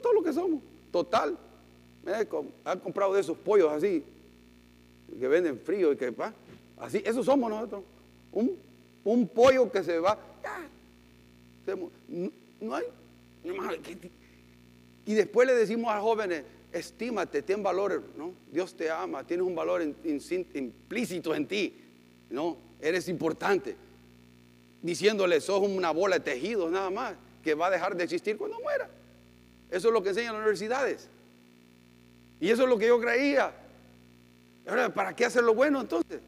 Todo 0.02 0.12
lo 0.12 0.22
que 0.22 0.32
somos, 0.32 0.62
total. 0.90 1.38
¿eh? 2.06 2.26
Han 2.64 2.80
comprado 2.80 3.14
de 3.14 3.20
esos 3.20 3.36
pollos 3.38 3.70
así, 3.72 4.02
que 5.18 5.28
venden 5.28 5.58
frío 5.58 5.92
y 5.92 5.96
que, 5.96 6.12
así, 6.78 7.02
eso 7.04 7.22
somos 7.22 7.50
nosotros. 7.50 7.82
Un 8.32 8.56
un 9.04 9.28
pollo 9.28 9.70
que 9.70 9.82
se 9.82 9.98
va, 9.98 10.18
no, 11.66 12.74
hay. 12.74 12.84
Y 15.04 15.14
después 15.14 15.46
le 15.46 15.54
decimos 15.54 15.90
a 15.90 15.96
los 15.96 16.04
jóvenes, 16.04 16.44
estímate, 16.72 17.42
ten 17.42 17.62
valor, 17.62 18.02
¿no? 18.16 18.32
Dios 18.52 18.74
te 18.74 18.90
ama, 18.90 19.24
tienes 19.24 19.46
un 19.46 19.54
valor 19.54 19.82
implícito 19.82 21.34
en 21.34 21.46
ti, 21.46 21.74
¿no? 22.30 22.56
Eres 22.82 23.08
importante. 23.08 23.76
Diciéndole, 24.82 25.40
sos 25.40 25.62
una 25.62 25.92
bola 25.92 26.18
de 26.18 26.24
tejido 26.24 26.68
nada 26.68 26.90
más, 26.90 27.14
que 27.42 27.54
va 27.54 27.68
a 27.68 27.70
dejar 27.70 27.96
de 27.96 28.04
existir 28.04 28.36
cuando 28.36 28.58
muera. 28.60 28.90
Eso 29.70 29.88
es 29.88 29.94
lo 29.94 30.02
que 30.02 30.10
enseñan 30.10 30.34
las 30.34 30.40
universidades. 30.42 31.08
Y 32.40 32.50
eso 32.50 32.64
es 32.64 32.68
lo 32.68 32.76
que 32.76 32.88
yo 32.88 33.00
creía. 33.00 33.52
Ahora, 34.66 34.92
¿para 34.92 35.14
qué 35.14 35.24
hacer 35.24 35.44
lo 35.44 35.54
bueno 35.54 35.80
entonces? 35.80 36.20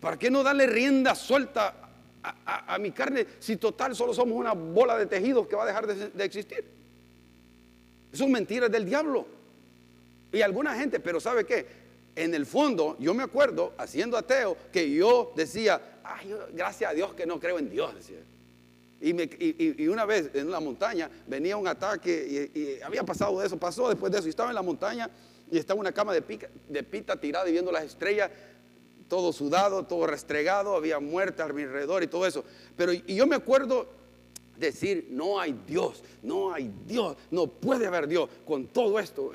¿Para 0.00 0.18
qué 0.18 0.30
no 0.30 0.42
darle 0.42 0.66
rienda 0.66 1.14
suelta 1.14 1.74
a, 2.44 2.78
mi 2.78 2.90
carne 2.90 3.26
si 3.38 3.56
total 3.56 3.94
solo 3.94 4.12
somos 4.12 4.36
una 4.36 4.52
bola 4.52 4.98
de 4.98 5.06
tejidos 5.06 5.46
que 5.46 5.56
va 5.56 5.62
a 5.62 5.66
dejar 5.66 5.86
de, 5.86 6.24
existir? 6.24 6.64
Eso 8.12 8.24
es 8.24 8.30
mentira 8.30 8.68
del 8.68 8.84
diablo. 8.84 9.26
Y 10.32 10.42
alguna 10.42 10.74
gente, 10.74 11.00
pero 11.00 11.20
¿sabe 11.20 11.46
qué? 11.46 11.85
En 12.16 12.34
el 12.34 12.46
fondo, 12.46 12.96
yo 12.98 13.14
me 13.14 13.22
acuerdo, 13.22 13.74
haciendo 13.76 14.16
ateo, 14.16 14.56
que 14.72 14.90
yo 14.90 15.32
decía, 15.36 15.80
Ay, 16.08 16.34
gracias 16.52 16.90
a 16.90 16.94
Dios 16.94 17.14
que 17.14 17.26
no 17.26 17.40
creo 17.40 17.58
en 17.58 17.68
Dios. 17.68 17.92
Y, 19.00 19.88
una 19.88 20.04
vez 20.04 20.30
en 20.34 20.50
la 20.50 20.60
montaña 20.60 21.10
venía 21.26 21.56
un 21.56 21.68
ataque 21.68 22.48
y, 22.54 22.82
había 22.82 23.02
pasado 23.02 23.42
eso, 23.42 23.56
pasó 23.56 23.88
después 23.88 24.12
de 24.12 24.18
eso. 24.18 24.28
Y 24.28 24.30
estaba 24.30 24.50
en 24.50 24.54
la 24.54 24.62
montaña 24.62 25.10
y 25.50 25.58
estaba 25.58 25.78
una 25.78 25.92
cama 25.92 26.14
de, 26.14 26.48
de 26.68 26.82
pita 26.82 27.20
tirada 27.20 27.48
y 27.48 27.52
viendo 27.52 27.72
las 27.72 27.84
estrellas 27.84 28.30
todo 29.08 29.32
sudado, 29.32 29.84
todo 29.84 30.06
restregado, 30.06 30.74
había 30.74 30.98
muerte 30.98 31.40
a 31.42 31.46
mi 31.48 31.62
alrededor 31.62 32.02
y 32.02 32.08
todo 32.08 32.26
eso. 32.26 32.44
Pero 32.76 32.92
y 32.92 33.14
yo 33.14 33.26
me 33.26 33.36
acuerdo 33.36 33.88
decir, 34.58 35.08
no 35.10 35.38
hay 35.38 35.58
Dios, 35.66 36.02
no 36.22 36.52
hay 36.52 36.70
Dios, 36.86 37.16
no 37.30 37.46
puede 37.46 37.86
haber 37.86 38.06
Dios 38.06 38.28
con 38.46 38.66
todo 38.68 38.98
esto. 38.98 39.32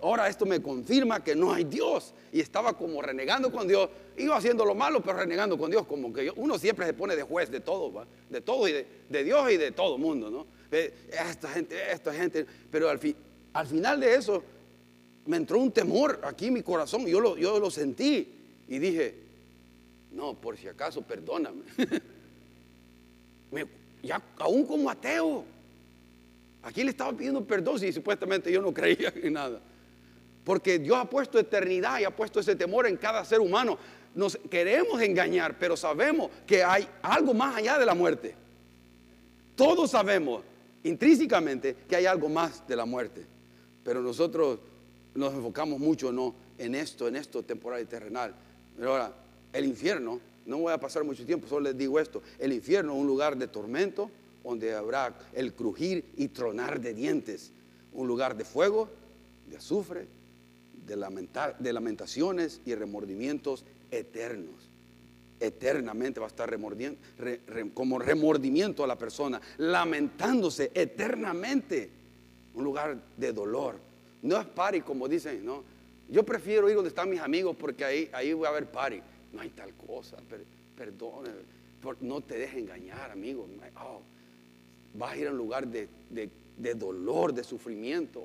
ahora 0.00 0.28
esto 0.28 0.46
me 0.46 0.60
confirma 0.60 1.22
que 1.22 1.34
no 1.34 1.52
hay 1.52 1.64
Dios. 1.64 2.14
Y 2.32 2.40
estaba 2.40 2.76
como 2.76 3.02
renegando 3.02 3.52
con 3.52 3.68
Dios, 3.68 3.90
iba 4.16 4.36
haciendo 4.36 4.64
lo 4.64 4.74
malo, 4.74 5.02
pero 5.02 5.18
renegando 5.18 5.58
con 5.58 5.70
Dios, 5.70 5.86
como 5.86 6.12
que 6.12 6.32
uno 6.36 6.58
siempre 6.58 6.86
se 6.86 6.94
pone 6.94 7.16
de 7.16 7.22
juez 7.22 7.50
de 7.50 7.60
todo, 7.60 8.06
de 8.28 8.40
todo 8.40 8.68
y 8.68 8.72
de, 8.72 9.24
Dios 9.24 9.50
y 9.50 9.56
de 9.56 9.72
todo 9.72 9.98
mundo, 9.98 10.30
¿no? 10.30 10.46
Esta 10.70 11.48
gente, 11.48 11.76
esta 11.92 12.14
gente, 12.14 12.46
pero 12.70 12.88
al, 12.88 12.98
al 13.52 13.66
final 13.66 14.00
de 14.00 14.14
eso 14.14 14.42
me 15.26 15.36
entró 15.36 15.58
un 15.58 15.70
temor 15.70 16.20
aquí 16.24 16.46
en 16.46 16.54
mi 16.54 16.62
corazón, 16.62 17.06
yo 17.06 17.20
lo, 17.20 17.36
yo 17.36 17.60
lo 17.60 17.70
sentí. 17.70 18.38
Y 18.68 18.78
dije, 18.78 19.14
no, 20.12 20.34
por 20.34 20.56
si 20.56 20.68
acaso, 20.68 21.02
perdóname. 21.02 21.62
ya 24.02 24.20
aún 24.38 24.66
como 24.66 24.90
ateo, 24.90 25.44
aquí 26.62 26.82
le 26.82 26.90
estaba 26.90 27.12
pidiendo 27.12 27.44
perdón 27.44 27.78
si 27.78 27.92
supuestamente 27.92 28.50
yo 28.50 28.60
no 28.60 28.72
creía 28.72 29.12
en 29.22 29.32
nada. 29.34 29.60
Porque 30.44 30.78
Dios 30.78 30.96
ha 30.96 31.04
puesto 31.04 31.38
eternidad 31.38 32.00
y 32.00 32.04
ha 32.04 32.10
puesto 32.10 32.40
ese 32.40 32.56
temor 32.56 32.86
en 32.86 32.96
cada 32.96 33.24
ser 33.24 33.40
humano. 33.40 33.78
Nos 34.14 34.36
queremos 34.50 35.00
engañar, 35.00 35.56
pero 35.58 35.76
sabemos 35.76 36.30
que 36.46 36.64
hay 36.64 36.86
algo 37.00 37.32
más 37.32 37.56
allá 37.56 37.78
de 37.78 37.86
la 37.86 37.94
muerte. 37.94 38.34
Todos 39.54 39.92
sabemos 39.92 40.42
intrínsecamente 40.82 41.76
que 41.88 41.96
hay 41.96 42.06
algo 42.06 42.28
más 42.28 42.66
de 42.66 42.76
la 42.76 42.84
muerte. 42.84 43.24
Pero 43.84 44.02
nosotros 44.02 44.58
nos 45.14 45.32
enfocamos 45.32 45.78
mucho 45.78 46.12
no 46.12 46.34
en 46.58 46.74
esto, 46.74 47.08
en 47.08 47.16
esto 47.16 47.42
temporal 47.42 47.82
y 47.82 47.84
terrenal. 47.84 48.34
Pero 48.76 48.92
ahora, 48.92 49.12
el 49.52 49.64
infierno, 49.64 50.20
no 50.46 50.58
voy 50.58 50.72
a 50.72 50.78
pasar 50.78 51.04
mucho 51.04 51.24
tiempo, 51.24 51.46
solo 51.48 51.68
les 51.68 51.76
digo 51.76 51.98
esto, 51.98 52.22
el 52.38 52.52
infierno 52.52 52.92
es 52.94 53.00
un 53.00 53.06
lugar 53.06 53.36
de 53.36 53.48
tormento 53.48 54.10
donde 54.44 54.74
habrá 54.74 55.14
el 55.32 55.52
crujir 55.54 56.04
y 56.16 56.28
tronar 56.28 56.80
de 56.80 56.94
dientes, 56.94 57.52
un 57.92 58.08
lugar 58.08 58.36
de 58.36 58.44
fuego, 58.44 58.88
de 59.48 59.56
azufre, 59.56 60.06
de, 60.86 61.72
lamentaciones 61.72 62.60
y 62.66 62.74
remordimientos 62.74 63.64
eternos. 63.90 64.68
Eternamente 65.38 66.20
va 66.20 66.26
a 66.26 66.28
estar 66.28 66.56
como 67.74 67.98
remordimiento 67.98 68.84
a 68.84 68.86
la 68.86 68.96
persona, 68.96 69.40
lamentándose 69.58 70.70
eternamente. 70.74 71.90
Un 72.54 72.64
lugar 72.64 72.96
de 73.16 73.32
dolor. 73.32 73.76
No 74.22 74.38
es 74.38 74.46
pari 74.46 74.82
como 74.82 75.08
dicen, 75.08 75.44
no. 75.44 75.64
Yo 76.08 76.22
prefiero 76.24 76.68
ir 76.68 76.76
donde 76.76 76.90
están 76.90 77.08
mis 77.08 77.20
amigos 77.20 77.56
porque 77.58 77.84
ahí, 77.84 78.10
ahí 78.12 78.32
voy 78.34 78.46
a 78.46 78.50
ver 78.50 78.70
party. 78.70 79.00
No 79.32 79.40
hay 79.40 79.50
tal 79.50 79.72
cosa, 79.74 80.18
perdón, 80.76 81.24
no 82.00 82.20
te 82.20 82.38
dejes 82.38 82.58
engañar, 82.58 83.10
amigo. 83.10 83.48
Oh, 83.76 84.00
vas 84.94 85.12
a 85.12 85.16
ir 85.16 85.28
a 85.28 85.30
un 85.30 85.38
lugar 85.38 85.66
de, 85.66 85.88
de 86.10 86.74
dolor, 86.74 87.32
de 87.32 87.44
sufrimiento. 87.44 88.24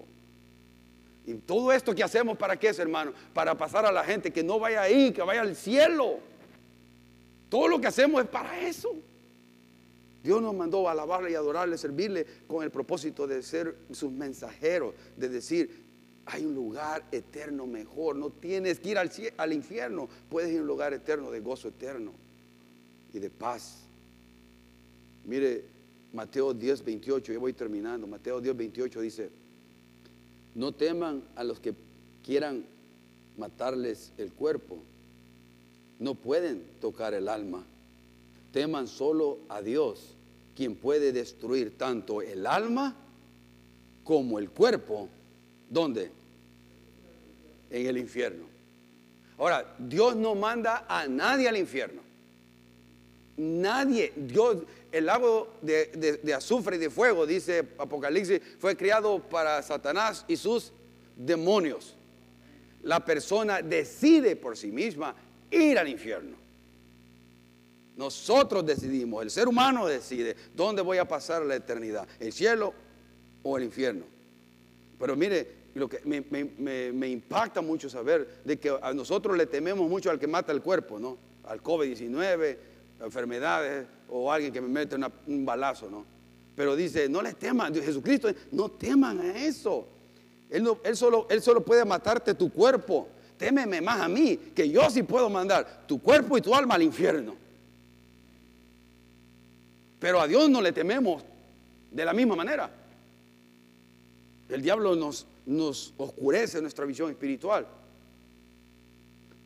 Y 1.25 1.33
todo 1.33 1.73
esto 1.73 1.93
que 1.93 2.03
hacemos, 2.03 2.37
¿para 2.37 2.57
qué 2.57 2.69
es, 2.69 2.79
hermano? 2.79 3.11
Para 3.33 3.57
pasar 3.57 3.85
a 3.85 3.91
la 3.91 4.03
gente 4.03 4.31
que 4.31 4.43
no 4.43 4.59
vaya 4.59 4.81
ahí, 4.81 5.11
que 5.11 5.21
vaya 5.21 5.41
al 5.41 5.55
cielo. 5.55 6.19
Todo 7.49 7.67
lo 7.67 7.81
que 7.81 7.87
hacemos 7.87 8.21
es 8.21 8.29
para 8.29 8.65
eso. 8.65 8.95
Dios 10.23 10.41
nos 10.41 10.55
mandó 10.55 10.87
a 10.87 10.91
alabarle 10.91 11.31
y 11.31 11.35
adorarle, 11.35 11.77
servirle 11.77 12.25
con 12.47 12.63
el 12.63 12.71
propósito 12.71 13.27
de 13.27 13.41
ser 13.43 13.75
sus 13.91 14.11
mensajeros, 14.11 14.93
de 15.15 15.29
decir, 15.29 15.86
hay 16.27 16.45
un 16.45 16.53
lugar 16.53 17.03
eterno 17.11 17.65
mejor. 17.65 18.15
No 18.15 18.29
tienes 18.29 18.79
que 18.79 18.89
ir 18.89 18.97
al, 18.97 19.11
al 19.37 19.53
infierno. 19.53 20.09
Puedes 20.29 20.51
ir 20.51 20.59
a 20.59 20.61
un 20.61 20.67
lugar 20.67 20.93
eterno 20.93 21.31
de 21.31 21.39
gozo 21.39 21.69
eterno 21.69 22.11
y 23.13 23.19
de 23.19 23.29
paz. 23.29 23.79
Mire, 25.25 25.63
Mateo 26.13 26.53
10, 26.53 26.83
28, 26.83 27.33
yo 27.33 27.39
voy 27.39 27.53
terminando. 27.53 28.07
Mateo 28.07 28.41
10, 28.41 28.57
28 28.57 29.01
dice, 29.01 29.29
no 30.55 30.73
teman 30.73 31.23
a 31.35 31.43
los 31.43 31.59
que 31.59 31.73
quieran 32.25 32.65
matarles 33.37 34.11
el 34.17 34.31
cuerpo. 34.33 34.79
No 35.99 36.15
pueden 36.15 36.61
tocar 36.81 37.13
el 37.13 37.29
alma. 37.29 37.63
Teman 38.51 38.87
solo 38.87 39.39
a 39.47 39.61
Dios, 39.61 40.13
quien 40.55 40.75
puede 40.75 41.13
destruir 41.13 41.77
tanto 41.77 42.21
el 42.21 42.45
alma 42.45 42.95
como 44.03 44.39
el 44.39 44.49
cuerpo 44.49 45.09
¿Dónde? 45.69 46.11
En 47.69 47.85
el 47.85 47.97
infierno. 47.97 48.45
Ahora, 49.37 49.75
Dios 49.77 50.15
no 50.15 50.35
manda 50.35 50.85
a 50.87 51.07
nadie 51.07 51.47
al 51.47 51.57
infierno. 51.57 52.01
Nadie, 53.37 54.13
Dios, 54.15 54.57
el 54.91 55.05
lago 55.05 55.53
de, 55.61 56.19
de, 56.23 56.33
azufre 56.33 56.77
y 56.77 56.79
de 56.79 56.89
fuego, 56.89 57.27
dice 57.27 57.63
Apocalipsis, 57.77 58.41
fue 58.57 58.75
creado 58.75 59.19
para 59.19 59.61
Satanás 59.61 60.25
y 60.27 60.37
sus 60.37 60.71
demonios. 61.15 61.93
La 62.81 63.03
persona 63.03 63.61
decide 63.61 64.35
por 64.35 64.57
sí 64.57 64.71
misma 64.71 65.13
ir 65.51 65.77
al 65.77 65.87
infierno. 65.87 66.35
Nosotros 67.95 68.65
decidimos, 68.65 69.23
el 69.23 69.31
ser 69.31 69.47
humano 69.47 69.87
decide 69.87 70.35
dónde 70.55 70.81
voy 70.81 70.97
a 70.97 71.07
pasar 71.07 71.43
la 71.43 71.55
eternidad, 71.55 72.07
el 72.19 72.31
cielo 72.33 72.73
o 73.43 73.57
el 73.57 73.63
infierno. 73.63 74.05
Pero 74.99 75.15
mire, 75.15 75.56
lo 75.77 75.87
que 75.87 76.01
me, 76.03 77.07
impacta 77.07 77.61
mucho 77.61 77.89
saber 77.89 78.41
de 78.43 78.57
que 78.57 78.75
a 78.81 78.93
nosotros 78.93 79.37
le 79.37 79.45
tememos 79.45 79.89
mucho 79.89 80.09
al 80.09 80.19
que 80.19 80.27
mata 80.27 80.51
el 80.51 80.61
cuerpo, 80.61 80.99
¿no? 80.99 81.17
Al 81.45 81.61
COVID-19, 81.63 82.57
enfermedades 83.01 83.87
o 84.09 84.31
alguien 84.31 84.51
que 84.51 84.61
me 84.61 84.67
mete 84.67 84.95
un 85.27 85.45
balazo, 85.45 85.89
¿no? 85.89 86.05
Pero 86.55 86.75
dice, 86.75 87.07
no 87.07 87.21
le 87.21 87.33
teman, 87.33 87.73
Jesucristo, 87.73 88.29
no 88.51 88.69
teman 88.69 89.19
a 89.21 89.45
eso. 89.45 89.87
Él, 90.49 90.67
solo, 90.95 91.27
él 91.29 91.41
solo 91.41 91.61
puede 91.61 91.85
matarte 91.85 92.33
tu 92.33 92.51
cuerpo. 92.51 93.09
Témeme 93.37 93.79
más 93.79 94.01
a 94.01 94.07
mí, 94.07 94.37
que 94.55 94.67
yo 94.67 94.89
sí 94.89 95.03
puedo 95.03 95.29
mandar 95.29 95.85
tu 95.85 96.01
cuerpo 96.01 96.37
y 96.37 96.41
tu 96.41 96.55
alma 96.55 96.75
al 96.75 96.81
infierno. 96.81 97.35
Pero 99.99 100.19
a 100.19 100.27
Dios 100.27 100.49
no 100.49 100.61
le 100.61 100.71
tememos 100.71 101.23
de 101.91 102.05
la 102.05 102.13
misma 102.13 102.35
manera. 102.35 102.71
El 104.49 104.61
diablo 104.61 104.95
nos, 104.95 105.27
nos 105.47 105.93
oscurece 105.97 106.61
nuestra 106.61 106.85
visión 106.85 107.09
espiritual. 107.09 107.65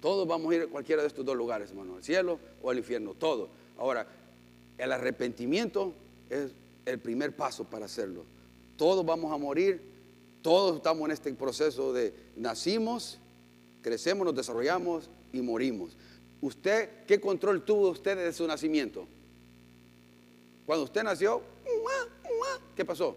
Todos 0.01 0.27
vamos 0.27 0.51
a 0.51 0.55
ir 0.55 0.61
a 0.63 0.67
cualquiera 0.67 1.03
de 1.03 1.07
estos 1.07 1.23
dos 1.23 1.37
lugares, 1.37 1.69
hermano, 1.69 1.95
al 1.95 2.03
cielo 2.03 2.39
o 2.61 2.71
al 2.71 2.79
infierno, 2.79 3.13
todos. 3.13 3.49
Ahora, 3.77 4.07
el 4.79 4.91
arrepentimiento 4.91 5.93
es 6.27 6.51
el 6.85 6.99
primer 6.99 7.35
paso 7.35 7.65
para 7.65 7.85
hacerlo. 7.85 8.23
Todos 8.77 9.05
vamos 9.05 9.31
a 9.31 9.37
morir, 9.37 9.79
todos 10.41 10.77
estamos 10.77 11.05
en 11.05 11.11
este 11.11 11.31
proceso 11.33 11.93
de 11.93 12.13
nacimos, 12.35 13.19
crecemos, 13.83 14.25
nos 14.25 14.35
desarrollamos 14.35 15.07
y 15.31 15.41
morimos. 15.41 15.91
¿Usted 16.41 17.05
qué 17.05 17.21
control 17.21 17.63
tuvo 17.63 17.89
usted 17.89 18.17
de 18.17 18.33
su 18.33 18.47
nacimiento? 18.47 19.05
Cuando 20.65 20.85
usted 20.85 21.03
nació, 21.03 21.43
¿qué 22.75 22.83
pasó? 22.83 23.15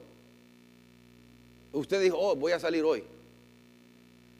Usted 1.74 2.00
dijo, 2.00 2.16
oh, 2.18 2.36
voy 2.36 2.52
a 2.52 2.60
salir 2.60 2.84
hoy. 2.84 3.02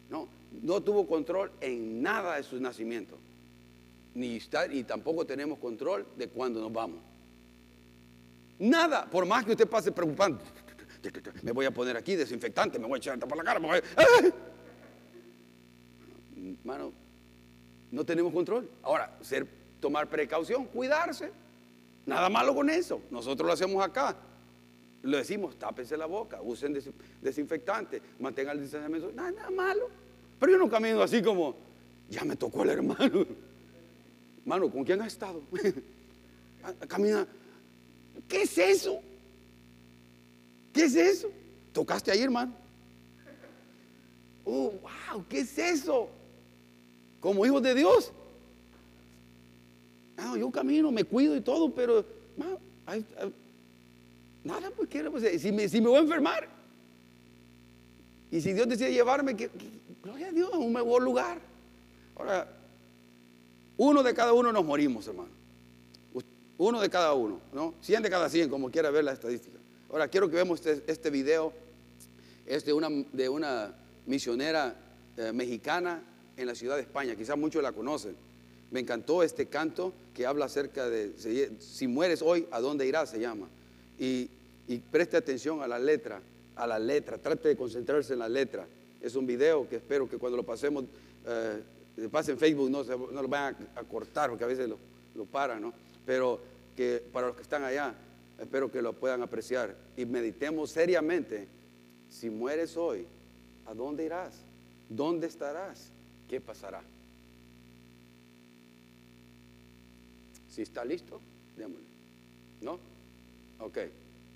No, 0.08 0.28
no 0.62 0.80
tuvo 0.80 1.06
control 1.06 1.50
en 1.60 2.00
nada 2.00 2.36
de 2.36 2.44
su 2.44 2.60
nacimiento. 2.60 3.18
Ni, 4.14 4.36
está, 4.36 4.68
ni 4.68 4.84
tampoco 4.84 5.26
tenemos 5.26 5.58
control 5.58 6.06
de 6.16 6.28
cuándo 6.28 6.60
nos 6.60 6.72
vamos. 6.72 7.00
Nada, 8.60 9.04
por 9.06 9.26
más 9.26 9.44
que 9.44 9.50
usted 9.50 9.68
pase 9.68 9.90
preocupando, 9.90 10.38
me 11.42 11.50
voy 11.50 11.66
a 11.66 11.72
poner 11.72 11.96
aquí 11.96 12.14
desinfectante, 12.14 12.78
me 12.78 12.86
voy 12.86 12.96
a 12.96 12.98
echar 12.98 13.18
por 13.18 13.36
la 13.36 13.42
cara, 13.42 13.58
me 13.58 13.66
voy 13.66 13.80
Hermano, 16.60 16.92
no 17.90 18.04
tenemos 18.04 18.32
control. 18.32 18.70
Ahora, 18.82 19.12
ser, 19.22 19.46
tomar 19.80 20.08
precaución, 20.08 20.66
cuidarse. 20.66 21.32
Nada 22.06 22.28
malo 22.28 22.54
con 22.54 22.70
eso. 22.70 23.00
Nosotros 23.10 23.46
lo 23.46 23.52
hacemos 23.52 23.84
acá. 23.84 24.14
Le 25.04 25.18
decimos, 25.18 25.56
tápense 25.58 25.96
la 25.98 26.06
boca, 26.06 26.40
usen 26.40 26.78
desinfectante, 27.20 28.00
mantengan 28.20 28.56
el 28.56 28.62
distanciamiento. 28.62 29.12
Nada, 29.12 29.30
nada 29.32 29.50
malo. 29.50 29.90
Pero 30.40 30.52
yo 30.52 30.58
no 30.58 30.68
camino 30.68 31.02
así 31.02 31.22
como, 31.22 31.54
ya 32.08 32.24
me 32.24 32.36
tocó 32.36 32.62
el 32.62 32.70
hermano. 32.70 33.26
Hermano, 34.44 34.70
¿con 34.70 34.84
quién 34.84 35.00
ha 35.00 35.06
estado? 35.06 35.40
Camina. 36.88 37.26
¿Qué 38.28 38.42
es 38.42 38.58
eso? 38.58 39.00
¿Qué 40.70 40.84
es 40.84 40.94
eso? 40.94 41.30
¿Tocaste 41.72 42.10
ahí, 42.10 42.20
hermano? 42.20 42.52
Oh, 44.44 44.72
wow, 44.82 45.24
¿qué 45.30 45.40
es 45.40 45.58
eso? 45.58 46.10
Como 47.20 47.46
hijo 47.46 47.58
de 47.58 47.74
Dios. 47.74 48.12
Ah, 50.18 50.36
yo 50.38 50.50
camino, 50.50 50.92
me 50.92 51.04
cuido 51.04 51.34
y 51.36 51.40
todo, 51.40 51.74
pero 51.74 52.04
nada, 54.44 54.70
pues 54.70 54.88
quiero, 54.88 55.10
pues, 55.10 55.40
si 55.40 55.50
me, 55.50 55.68
si 55.68 55.80
me 55.80 55.88
voy 55.88 55.98
a 55.98 56.02
enfermar. 56.02 56.48
Y 58.30 58.40
si 58.40 58.52
Dios 58.52 58.68
decide 58.68 58.92
llevarme, 58.92 59.36
que, 59.36 59.50
gloria 60.02 60.28
a 60.28 60.32
Dios, 60.32 60.52
a 60.52 60.58
un 60.58 60.72
mejor 60.72 61.02
lugar. 61.02 61.38
Ahora, 62.16 62.48
uno 63.76 64.02
de 64.02 64.14
cada 64.14 64.32
uno 64.32 64.52
nos 64.52 64.64
morimos, 64.64 65.06
hermano. 65.08 65.30
Uno 66.56 66.80
de 66.80 66.88
cada 66.88 67.14
uno, 67.14 67.40
¿no? 67.52 67.74
100 67.80 68.02
de 68.04 68.10
cada 68.10 68.28
100, 68.28 68.48
como 68.48 68.70
quiera 68.70 68.90
ver 68.90 69.04
la 69.04 69.12
estadística. 69.12 69.58
Ahora, 69.90 70.06
quiero 70.08 70.28
que 70.28 70.36
veamos 70.36 70.64
este, 70.64 70.90
este 70.90 71.10
video. 71.10 71.52
Es 72.46 72.64
de 72.64 72.72
una, 72.72 72.88
de 73.12 73.28
una 73.28 73.74
misionera 74.06 74.76
eh, 75.16 75.32
mexicana 75.32 76.02
en 76.36 76.46
la 76.46 76.54
ciudad 76.54 76.76
de 76.76 76.82
España. 76.82 77.16
Quizás 77.16 77.36
muchos 77.36 77.62
la 77.62 77.72
conocen. 77.72 78.14
Me 78.70 78.80
encantó 78.80 79.22
este 79.22 79.46
canto 79.46 79.92
que 80.14 80.26
habla 80.26 80.46
acerca 80.46 80.88
de 80.88 81.12
si 81.60 81.86
mueres 81.86 82.22
hoy, 82.22 82.46
¿a 82.50 82.60
dónde 82.60 82.86
irás? 82.86 83.10
Se 83.10 83.20
llama. 83.20 83.48
Y, 83.98 84.30
preste 84.90 85.16
atención 85.16 85.62
a 85.62 85.68
la 85.68 85.78
letra, 85.78 86.20
a 86.56 86.66
la 86.66 86.78
letra, 86.78 87.18
trate 87.18 87.48
de 87.48 87.56
concentrarse 87.56 88.14
en 88.14 88.20
la 88.20 88.28
letra. 88.28 88.66
Es 89.00 89.14
un 89.14 89.26
video 89.26 89.68
que 89.68 89.76
espero 89.76 90.08
que 90.08 90.16
cuando 90.16 90.36
lo 90.36 90.42
pasemos, 90.42 90.84
eh, 91.26 91.62
Facebook, 92.38 92.70
no, 92.70 92.82
no 92.82 93.22
lo 93.22 93.28
vayan 93.28 93.56
a, 93.76 93.82
cortar, 93.84 94.30
porque 94.30 94.44
a 94.44 94.48
veces 94.48 94.68
lo, 94.68 94.78
lo 95.14 95.26
paran, 95.26 95.62
¿no? 95.62 95.72
Pero 96.06 96.40
que 96.76 97.02
para 97.12 97.28
los 97.28 97.36
que 97.36 97.42
están 97.42 97.62
allá, 97.62 97.94
espero 98.38 98.70
que 98.70 98.82
lo 98.82 98.92
puedan 98.94 99.22
apreciar 99.22 99.76
y 99.96 100.04
meditemos 100.04 100.70
seriamente. 100.70 101.46
Si 102.10 102.30
mueres 102.30 102.76
hoy, 102.76 103.06
¿a 103.66 103.74
dónde 103.74 104.04
irás? 104.04 104.34
¿Dónde 104.88 105.26
estarás? 105.26 105.90
¿Qué 106.28 106.40
pasará? 106.40 106.82
Si 110.50 110.62
está 110.62 110.84
listo, 110.84 111.20
démosle. 111.56 111.84
¿No? 112.60 112.93
Ok, 113.60 113.78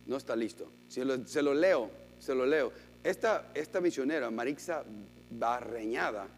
no 0.07 0.17
está 0.17 0.35
listo. 0.37 0.71
Si 0.89 1.03
se 1.27 1.43
lo 1.43 1.55
leo, 1.55 1.91
se 2.19 2.35
lo 2.35 2.47
leo. 2.47 2.73
Esta, 3.05 3.51
esta 3.55 3.81
misionera, 3.81 4.31
Marixa 4.31 4.85
Barreñada, 5.31 6.29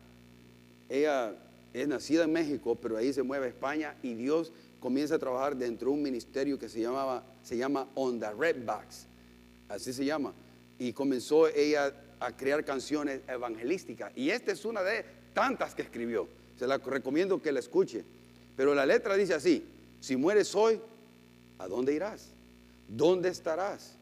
ella 0.89 1.35
es 1.73 1.89
nacida 1.89 2.25
en 2.25 2.33
México, 2.33 2.75
pero 2.75 2.97
ahí 2.97 3.13
se 3.13 3.23
mueve 3.23 3.47
a 3.47 3.49
España 3.49 3.97
y 4.03 4.15
Dios 4.15 4.53
comienza 4.81 5.15
a 5.15 5.19
trabajar 5.19 5.57
dentro 5.57 5.89
de 5.91 5.95
un 5.95 6.03
ministerio 6.03 6.59
que 6.59 6.69
se, 6.69 6.81
llamaba, 6.81 7.25
se 7.43 7.57
llama 7.57 7.89
On 7.95 8.19
the 8.19 8.31
Redbacks, 8.33 9.07
así 9.69 9.93
se 9.93 10.05
llama. 10.05 10.35
Y 10.79 10.93
comenzó 10.93 11.47
ella 11.49 11.93
a 12.19 12.37
crear 12.37 12.65
canciones 12.65 13.21
evangelísticas. 13.29 14.13
Y 14.17 14.31
esta 14.31 14.53
es 14.53 14.65
una 14.65 14.83
de 14.83 15.05
tantas 15.33 15.75
que 15.75 15.83
escribió. 15.83 16.29
Se 16.59 16.67
la 16.67 16.79
recomiendo 16.79 17.41
que 17.41 17.53
la 17.53 17.61
escuche. 17.61 18.05
Pero 18.57 18.75
la 18.75 18.85
letra 18.85 19.17
dice 19.17 19.35
así, 19.35 19.65
si 20.01 20.17
mueres 20.17 20.55
hoy, 20.55 20.81
¿a 21.59 21.69
dónde 21.69 21.95
irás? 21.95 22.33
¿Dónde 22.91 23.29
estarás? 23.29 23.97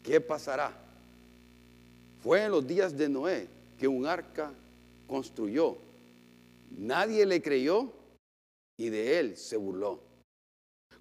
¿Qué 0.00 0.20
pasará? 0.20 0.72
Fue 2.22 2.44
en 2.44 2.52
los 2.52 2.64
días 2.64 2.96
de 2.96 3.08
Noé 3.08 3.48
que 3.76 3.88
un 3.88 4.06
arca 4.06 4.52
construyó. 5.08 5.76
Nadie 6.70 7.26
le 7.26 7.42
creyó 7.42 7.92
y 8.76 8.90
de 8.90 9.18
él 9.18 9.36
se 9.36 9.56
burló. 9.56 9.98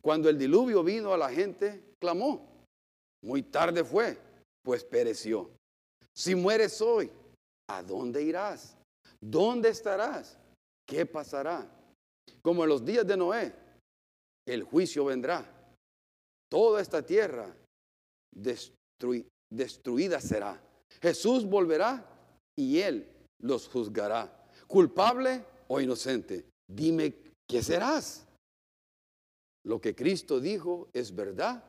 Cuando 0.01 0.29
el 0.29 0.38
diluvio 0.39 0.83
vino 0.83 1.13
a 1.13 1.17
la 1.17 1.29
gente, 1.29 1.83
clamó. 1.99 2.43
Muy 3.21 3.43
tarde 3.43 3.83
fue, 3.83 4.17
pues 4.63 4.83
pereció. 4.83 5.49
Si 6.15 6.33
mueres 6.33 6.81
hoy, 6.81 7.11
¿a 7.69 7.83
dónde 7.83 8.23
irás? 8.23 8.75
¿Dónde 9.21 9.69
estarás? 9.69 10.38
¿Qué 10.88 11.05
pasará? 11.05 11.67
Como 12.41 12.63
en 12.63 12.69
los 12.69 12.83
días 12.83 13.05
de 13.05 13.15
Noé, 13.15 13.53
el 14.47 14.63
juicio 14.63 15.05
vendrá. 15.05 15.57
Toda 16.49 16.81
esta 16.81 17.05
tierra 17.05 17.53
destruida 19.51 20.21
será. 20.21 20.61
Jesús 21.01 21.45
volverá 21.45 22.05
y 22.57 22.79
él 22.79 23.07
los 23.41 23.67
juzgará. 23.67 24.33
Culpable 24.67 25.43
o 25.67 25.79
inocente. 25.79 26.45
Dime, 26.69 27.13
¿qué 27.47 27.61
serás? 27.61 28.25
Lo 29.65 29.81
que 29.81 29.95
Cristo 29.95 30.39
dijo 30.39 30.89
es 30.93 31.13
verdad. 31.13 31.63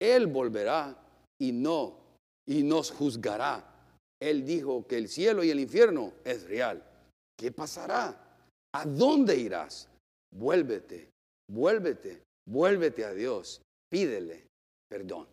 Él 0.00 0.26
volverá 0.26 0.96
y 1.40 1.52
no, 1.52 1.98
y 2.46 2.62
nos 2.62 2.90
juzgará. 2.90 3.64
Él 4.20 4.44
dijo 4.44 4.86
que 4.86 4.98
el 4.98 5.08
cielo 5.08 5.44
y 5.44 5.50
el 5.50 5.60
infierno 5.60 6.12
es 6.24 6.44
real. 6.48 6.84
¿Qué 7.38 7.52
pasará? 7.52 8.36
¿A 8.74 8.84
dónde 8.84 9.36
irás? 9.36 9.88
Vuélvete, 10.34 11.10
vuélvete, 11.50 12.22
vuélvete 12.48 13.04
a 13.04 13.12
Dios 13.12 13.62
pídele 13.88 14.48
perdón. 14.88 15.28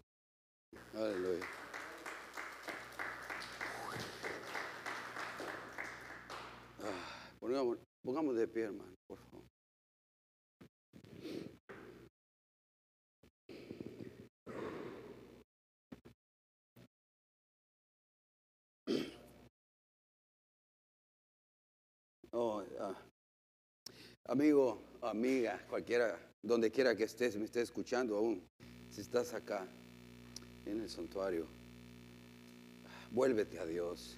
Aleluya. 0.94 1.46
Ah, 6.84 7.30
pongamos, 7.40 7.78
pongamos 8.04 8.36
de 8.36 8.48
pie, 8.48 8.64
hermano, 8.64 8.96
por 9.08 9.18
favor. 9.18 9.46
Oh, 22.32 22.62
ah. 22.82 23.02
Amigo, 24.28 24.84
amiga, 25.02 25.66
cualquiera 25.70 26.20
donde 26.46 26.72
quiera 26.72 26.96
que 26.96 27.04
estés, 27.04 27.36
me 27.38 27.46
estés 27.46 27.64
escuchando 27.64 28.18
aún, 28.18 28.42
si 28.92 29.02
estás 29.02 29.34
acá 29.34 29.68
en 30.66 30.80
el 30.80 30.90
santuario, 30.90 31.48
vuélvete 33.12 33.60
a 33.60 33.66
Dios. 33.66 34.16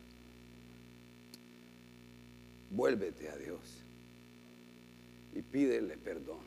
Vuélvete 2.70 3.30
a 3.30 3.38
Dios 3.38 3.62
y 5.34 5.42
pídele 5.42 5.96
perdón. 5.98 6.42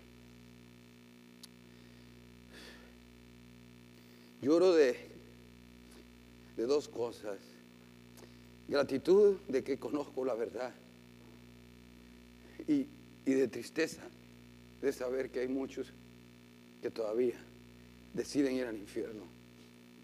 Lloro 4.43 4.75
de, 4.75 4.97
de 6.59 6.67
dos 6.67 6.89
cosas. 6.89 7.39
Gratitud 8.69 9.39
de 9.49 9.65
que 9.65 9.79
conozco 9.79 10.27
la 10.27 10.35
verdad 10.35 10.75
y, 12.69 12.87
y 13.25 13.33
de 13.33 13.49
tristeza 13.49 14.03
de 14.81 14.93
saber 14.93 15.31
que 15.31 15.41
hay 15.41 15.49
muchos 15.49 15.89
que 16.83 16.91
todavía 16.91 17.39
deciden 18.15 18.55
ir 18.55 18.65
al 18.65 18.77
infierno 18.77 19.41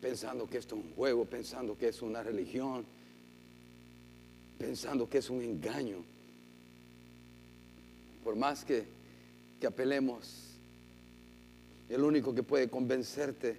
pensando 0.01 0.49
que 0.49 0.59
esto 0.59 0.77
es 0.77 0.85
un 0.85 0.95
juego, 0.95 1.25
pensando 1.25 1.77
que 1.77 1.89
es 1.89 2.03
una 2.03 2.23
religión, 2.23 2.85
pensando 4.59 5.09
que 5.09 5.19
es 5.19 5.31
un 5.31 5.43
engaño. 5.43 6.05
Por 8.23 8.37
más 8.37 8.65
que, 8.65 8.85
que 9.61 9.67
apelemos, 9.67 10.53
el 11.89 12.03
único 12.03 12.35
que 12.35 12.43
puede 12.43 12.69
convencerte 12.69 13.57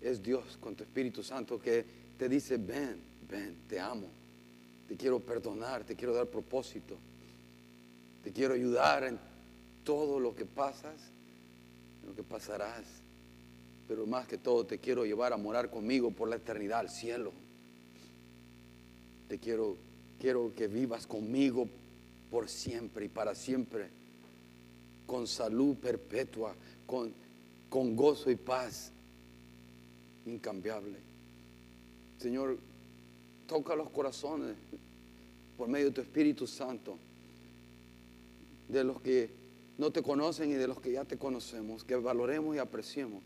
es 0.00 0.22
Dios 0.22 0.56
con 0.60 0.74
tu 0.74 0.84
Espíritu 0.84 1.22
Santo 1.22 1.60
que 1.60 1.84
te 2.16 2.28
dice, 2.28 2.56
ven, 2.56 3.00
ven, 3.28 3.56
te 3.68 3.80
amo, 3.80 4.06
te 4.88 4.96
quiero 4.96 5.20
perdonar, 5.20 5.84
te 5.84 5.96
quiero 5.96 6.14
dar 6.14 6.26
propósito, 6.26 6.96
te 8.22 8.32
quiero 8.32 8.54
ayudar 8.54 9.18
todo 9.88 10.20
lo 10.20 10.36
que 10.36 10.44
pasas, 10.44 11.00
lo 12.06 12.14
que 12.14 12.22
pasarás, 12.22 12.84
pero 13.88 14.04
más 14.04 14.28
que 14.28 14.36
todo 14.36 14.66
te 14.66 14.76
quiero 14.76 15.06
llevar 15.06 15.32
a 15.32 15.38
morar 15.38 15.70
conmigo 15.70 16.10
por 16.10 16.28
la 16.28 16.36
eternidad 16.36 16.80
al 16.80 16.90
cielo. 16.90 17.32
Te 19.30 19.38
quiero, 19.38 19.78
quiero 20.20 20.52
que 20.54 20.68
vivas 20.68 21.06
conmigo 21.06 21.70
por 22.30 22.50
siempre 22.50 23.06
y 23.06 23.08
para 23.08 23.34
siempre, 23.34 23.88
con 25.06 25.26
salud 25.26 25.74
perpetua, 25.76 26.54
con, 26.84 27.14
con 27.70 27.96
gozo 27.96 28.30
y 28.30 28.36
paz 28.36 28.92
incambiable. 30.26 30.98
Señor, 32.18 32.58
toca 33.46 33.74
los 33.74 33.88
corazones 33.88 34.54
por 35.56 35.66
medio 35.66 35.86
de 35.86 35.92
tu 35.92 36.00
Espíritu 36.02 36.46
Santo, 36.46 36.98
de 38.68 38.84
los 38.84 39.00
que 39.00 39.37
no 39.78 39.92
te 39.92 40.02
conocen 40.02 40.50
y 40.50 40.54
de 40.54 40.66
los 40.66 40.80
que 40.80 40.92
ya 40.92 41.04
te 41.04 41.16
conocemos, 41.16 41.84
que 41.84 41.94
valoremos 41.94 42.54
y 42.56 42.58
apreciemos 42.58 43.22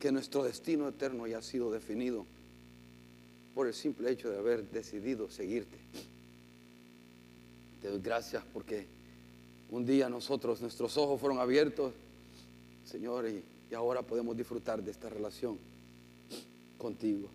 que 0.00 0.12
nuestro 0.12 0.44
destino 0.44 0.88
eterno 0.88 1.26
ya 1.26 1.38
ha 1.38 1.42
sido 1.42 1.70
definido 1.70 2.24
por 3.54 3.66
el 3.66 3.74
simple 3.74 4.10
hecho 4.10 4.30
de 4.30 4.38
haber 4.38 4.70
decidido 4.70 5.28
seguirte. 5.30 5.76
Te 7.82 7.88
doy 7.88 8.00
gracias 8.00 8.44
porque 8.52 8.86
un 9.70 9.84
día 9.84 10.08
nosotros, 10.08 10.60
nuestros 10.60 10.96
ojos 10.96 11.20
fueron 11.20 11.38
abiertos, 11.38 11.92
Señor, 12.84 13.28
y, 13.28 13.44
ahora 13.74 14.00
podemos 14.00 14.34
disfrutar 14.34 14.82
de 14.82 14.90
esta 14.90 15.10
relación 15.10 15.58
contigo. 16.78 17.28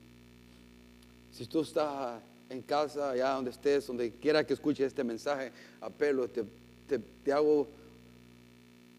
Si 1.31 1.45
tú 1.45 1.61
estás 1.61 2.21
en 2.49 2.61
casa, 2.63 3.11
allá 3.11 3.33
donde 3.33 3.51
estés, 3.51 3.85
donde 3.85 4.13
quiera 4.13 4.43
que 4.43 4.53
escuches 4.53 4.87
este 4.87 5.03
mensaje, 5.03 5.51
apelo, 5.79 6.27
te, 6.27 6.43
te, 6.87 7.31
hago 7.31 7.67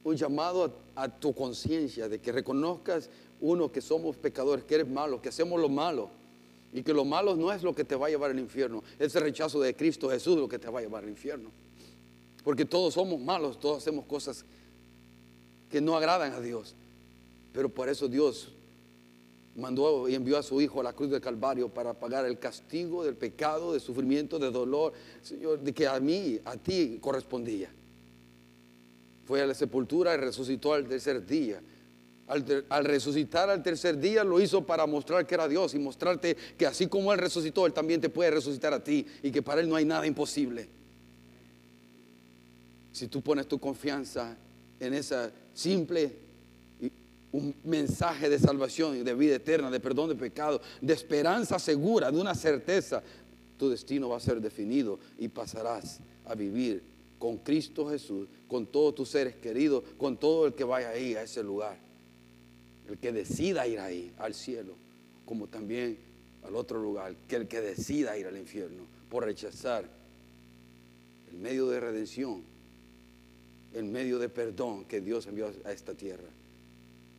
un 0.05 0.17
llamado 0.17 0.73
a, 0.97 1.03
a 1.05 1.09
tu 1.09 1.35
conciencia, 1.35 2.09
de 2.09 2.21
que 2.21 2.33
reconozcas, 2.33 3.09
uno, 3.41 3.71
que 3.71 3.81
somos 3.81 4.17
pecadores, 4.17 4.65
que 4.65 4.77
eres 4.77 4.89
malo, 4.89 5.21
que 5.21 5.29
hacemos 5.29 5.61
lo 5.61 5.69
malo, 5.69 6.11
y 6.73 6.83
que 6.83 6.93
lo 6.93 7.05
malo 7.05 7.37
no 7.37 7.53
es 7.53 7.63
lo 7.63 7.75
que 7.75 7.85
te 7.85 7.95
va 7.95 8.09
a 8.09 8.11
llevar 8.11 8.33
al 8.33 8.39
infierno, 8.39 8.83
es 8.99 9.15
el 9.15 9.23
rechazo 9.23 9.61
de 9.61 9.77
Cristo 9.77 10.11
Jesús 10.11 10.37
lo 10.37 10.49
que 10.49 10.59
te 10.59 10.69
va 10.69 10.81
a 10.81 10.83
llevar 10.83 11.05
al 11.05 11.11
infierno. 11.11 11.51
Porque 12.43 12.65
todos 12.65 12.95
somos 12.95 13.21
malos, 13.21 13.59
todos 13.59 13.79
hacemos 13.79 14.05
cosas 14.05 14.45
que 15.71 15.81
no 15.81 15.97
agradan 15.97 16.33
a 16.33 16.41
Dios. 16.41 16.75
Pero 17.53 17.69
por 17.69 17.89
eso 17.89 18.09
Dios 18.09 18.49
mandó 19.57 20.09
y 20.09 20.15
envió 20.15 20.39
a 20.39 20.43
su 20.43 20.61
Hijo 20.61 20.81
a 20.81 20.85
la 20.85 20.93
cruz 20.93 21.11
del 21.11 21.21
Calvario 21.21 21.69
para 21.69 21.95
pagar 21.95 22.27
el 22.27 22.39
castigo 22.39 23.05
del 23.05 23.15
pecado, 23.15 23.73
de 23.73 23.81
sufrimiento, 23.81 24.39
de 24.39 24.51
dolor, 24.51 24.93
Señor, 25.23 25.61
de 25.61 25.73
que 25.73 25.87
a 25.87 25.99
mí, 26.01 26.41
a 26.45 26.57
ti 26.57 26.99
correspondía. 27.01 27.71
Fue 29.25 29.41
a 29.41 29.47
la 29.47 29.55
sepultura 29.55 30.15
y 30.15 30.19
resucitó 30.19 30.75
al 30.75 30.87
tercer 30.87 31.25
día. 31.25 31.63
Al, 32.27 32.65
al 32.71 32.85
resucitar 32.87 33.51
al 33.51 33.63
tercer 33.63 33.99
día 33.99 34.25
lo 34.25 34.41
hizo 34.41 34.65
para 34.65 34.87
mostrar 34.87 35.27
que 35.27 35.35
era 35.35 35.47
Dios 35.47 35.75
y 35.75 35.79
mostrarte 35.79 36.37
que 36.57 36.67
así 36.67 36.87
como 36.87 37.13
Él 37.13 37.19
resucitó, 37.19 37.67
Él 37.67 37.73
también 37.73 38.01
te 38.01 38.09
puede 38.09 38.31
resucitar 38.31 38.73
a 38.73 38.83
ti 38.83 39.07
y 39.23 39.31
que 39.31 39.43
para 39.43 39.61
Él 39.61 39.69
no 39.69 39.77
hay 39.77 39.85
nada 39.85 40.07
imposible. 40.07 40.69
Si 42.93 43.09
tú 43.09 43.21
pones 43.21 43.47
tu 43.47 43.59
confianza 43.59 44.37
en 44.81 44.95
esa 44.95 45.31
simple 45.53 46.24
un 47.35 47.53
mensaje 47.65 48.31
de 48.31 48.39
salvación 48.39 49.03
de 49.03 49.15
vida 49.15 49.35
eterna, 49.35 49.69
de 49.69 49.81
perdón 49.81 50.09
de 50.09 50.15
pecado, 50.15 50.61
de 50.81 50.93
esperanza 50.95 51.59
segura, 51.59 52.13
de 52.13 52.21
una 52.21 52.33
certeza, 52.33 53.03
tu 53.59 53.69
destino 53.69 54.09
va 54.09 54.19
a 54.19 54.21
ser 54.21 54.41
definido 54.41 55.01
y 55.19 55.27
pasarás 55.27 55.99
a 56.27 56.37
vivir 56.37 56.81
con 57.19 57.39
Cristo 57.39 57.91
Jesús, 57.91 58.29
con 58.47 58.67
todos 58.67 58.95
tus 58.95 59.09
seres 59.09 59.35
queridos, 59.35 59.83
con 59.99 60.17
todo 60.17 60.47
el 60.47 60.55
que 60.55 60.63
vaya 60.63 60.91
ahí 60.91 61.17
a 61.17 61.25
ese 61.25 61.43
lugar. 61.43 61.77
El 62.89 62.99
que 62.99 63.11
decida 63.11 63.67
ir 63.67 63.81
ahí, 63.81 64.13
al 64.19 64.33
cielo, 64.33 64.75
como 65.27 65.49
también 65.49 65.99
al 66.47 66.55
otro 66.55 66.81
lugar, 66.81 67.17
que 67.27 67.35
el 67.35 67.49
que 67.49 67.61
decida 67.61 68.17
ir 68.17 68.29
al 68.29 68.37
infierno 68.37 68.85
por 69.11 69.25
rechazar 69.25 69.85
el 71.33 71.39
medio 71.39 71.67
de 71.67 71.81
redención, 71.81 72.45
el 73.73 73.87
medio 73.87 74.21
de 74.21 74.29
perdón 74.29 74.85
que 74.85 75.01
Dios 75.01 75.27
envió 75.27 75.53
a 75.65 75.73
esta 75.73 75.95
tierra. 75.95 76.29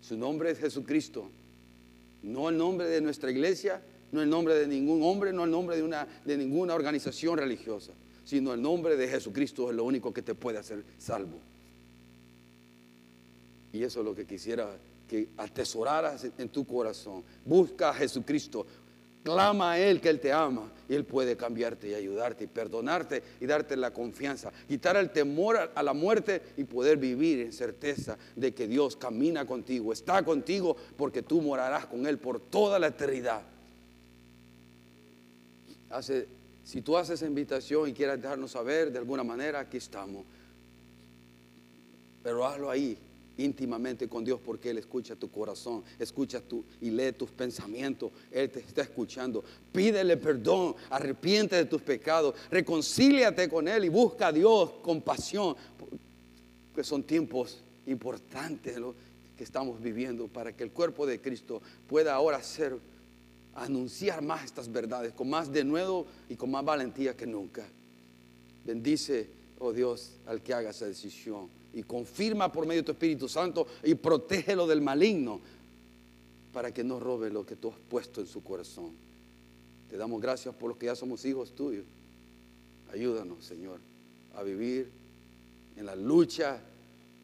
Su 0.01 0.17
nombre 0.17 0.51
es 0.51 0.59
Jesucristo, 0.59 1.29
no 2.23 2.49
el 2.49 2.57
nombre 2.57 2.87
de 2.87 3.01
nuestra 3.01 3.31
iglesia, 3.31 3.81
no 4.11 4.21
el 4.21 4.29
nombre 4.29 4.55
de 4.55 4.67
ningún 4.67 5.03
hombre, 5.03 5.33
no 5.33 5.43
el 5.43 5.51
nombre 5.51 5.75
de, 5.75 5.83
una, 5.83 6.07
de 6.23 6.37
ninguna 6.37 6.73
organización 6.73 7.37
religiosa, 7.37 7.91
sino 8.23 8.53
el 8.53 8.61
nombre 8.61 8.97
de 8.97 9.07
Jesucristo 9.07 9.69
es 9.69 9.75
lo 9.75 9.83
único 9.83 10.13
que 10.13 10.21
te 10.21 10.35
puede 10.35 10.57
hacer 10.57 10.83
salvo. 10.97 11.37
Y 13.73 13.83
eso 13.83 13.99
es 13.99 14.05
lo 14.05 14.15
que 14.15 14.25
quisiera 14.25 14.69
que 15.09 15.27
atesoraras 15.37 16.25
en 16.37 16.49
tu 16.49 16.65
corazón. 16.65 17.23
Busca 17.45 17.89
a 17.89 17.93
Jesucristo, 17.93 18.65
clama 19.25 19.71
a 19.73 19.79
Él 19.79 19.99
que 19.99 20.09
Él 20.09 20.19
te 20.19 20.31
ama 20.31 20.71
y 20.87 20.93
Él 20.93 21.03
puede 21.03 21.35
cambiarte 21.35 21.89
y 21.89 21.95
ayudarte 21.95 22.43
y 22.43 22.47
perdonarte 22.47 23.23
y 23.41 23.47
darte 23.47 23.75
la 23.75 23.91
confianza, 23.91 24.51
quitar 24.67 24.95
el 24.97 25.09
temor 25.09 25.71
a- 25.73 25.81
la 25.83 25.93
muerte 25.93 26.43
y 26.57 26.63
poder 26.63 26.97
vivir 26.97 27.39
en 27.39 27.51
certeza 27.51 28.17
de 28.35 28.53
que 28.53 28.67
Dios 28.67 28.95
camina 28.95 29.45
contigo, 29.47 29.91
está 29.91 30.23
contigo 30.23 30.77
porque 30.95 31.23
tú 31.23 31.41
morarás 31.41 31.87
con 31.87 32.05
Él 32.05 32.19
por 32.19 32.39
toda 32.39 32.77
la 32.77 32.87
eternidad. 32.87 33.41
Hace, 35.89 36.27
si 36.63 36.81
tú 36.81 36.95
haces 36.95 37.15
esa 37.15 37.25
invitación 37.25 37.89
y 37.89 37.93
quieres 37.93 38.21
dejarnos 38.21 38.51
saber 38.51 38.91
de 38.91 38.99
alguna 38.99 39.23
manera, 39.23 39.59
aquí 39.61 39.77
estamos. 39.77 40.23
Pero 42.21 42.45
hazlo 42.45 42.69
ahí, 42.69 42.95
íntimamente 43.37 44.07
con 44.07 44.23
Dios, 44.23 44.39
porque 44.43 44.69
Él 44.69 44.77
escucha 44.77 45.15
tu 45.15 45.29
corazón, 45.29 45.83
escucha 45.99 46.41
tu 46.41 46.63
y 46.81 46.89
lee 46.89 47.11
tus 47.11 47.31
pensamientos. 47.31 48.11
Él 48.31 48.49
te 48.49 48.59
está 48.59 48.81
escuchando. 48.81 49.43
Pídele 49.71 50.17
perdón, 50.17 50.75
arrepiente 50.89 51.55
de 51.55 51.65
tus 51.65 51.81
pecados, 51.81 52.35
reconcíliate 52.49 53.49
con 53.49 53.67
Él 53.67 53.85
y 53.85 53.89
busca 53.89 54.27
a 54.27 54.31
Dios 54.31 54.71
con 54.81 55.01
pasión, 55.01 55.55
que 56.73 56.83
son 56.83 57.03
tiempos 57.03 57.61
importantes 57.87 58.77
que 59.37 59.43
estamos 59.43 59.81
viviendo 59.81 60.27
para 60.27 60.55
que 60.55 60.63
el 60.63 60.71
cuerpo 60.71 61.05
de 61.05 61.19
Cristo 61.19 61.61
pueda 61.87 62.13
ahora 62.13 62.41
ser 62.41 62.77
anunciar 63.55 64.21
más 64.21 64.43
estas 64.43 64.71
verdades 64.71 65.13
con 65.13 65.29
más 65.29 65.51
denuedo 65.51 66.05
y 66.29 66.35
con 66.35 66.51
más 66.51 66.63
valentía 66.63 67.15
que 67.15 67.25
nunca. 67.25 67.65
Bendice, 68.65 69.29
oh 69.59 69.71
Dios, 69.71 70.13
al 70.25 70.41
que 70.41 70.53
haga 70.53 70.71
esa 70.71 70.85
decisión 70.85 71.49
y 71.75 71.83
confirma 71.83 72.51
por 72.51 72.65
medio 72.65 72.81
de 72.81 72.85
tu 72.85 72.91
Espíritu 72.93 73.27
Santo 73.27 73.67
y 73.83 73.95
protégelo 73.95 74.65
del 74.65 74.81
maligno 74.81 75.41
para 76.53 76.73
que 76.73 76.85
no 76.85 77.01
robe 77.01 77.29
lo 77.29 77.45
que 77.45 77.57
tú 77.57 77.69
has 77.69 77.77
puesto 77.89 78.21
en 78.21 78.27
su 78.27 78.41
corazón. 78.41 78.91
Te 79.89 79.97
damos 79.97 80.21
gracias 80.21 80.55
por 80.55 80.69
los 80.69 80.77
que 80.77 80.85
ya 80.85 80.95
somos 80.95 81.25
hijos 81.25 81.51
tuyos. 81.51 81.83
Ayúdanos, 82.93 83.43
Señor, 83.43 83.79
a 84.35 84.41
vivir 84.41 84.89
en 85.75 85.85
la 85.85 85.97
lucha 85.97 86.61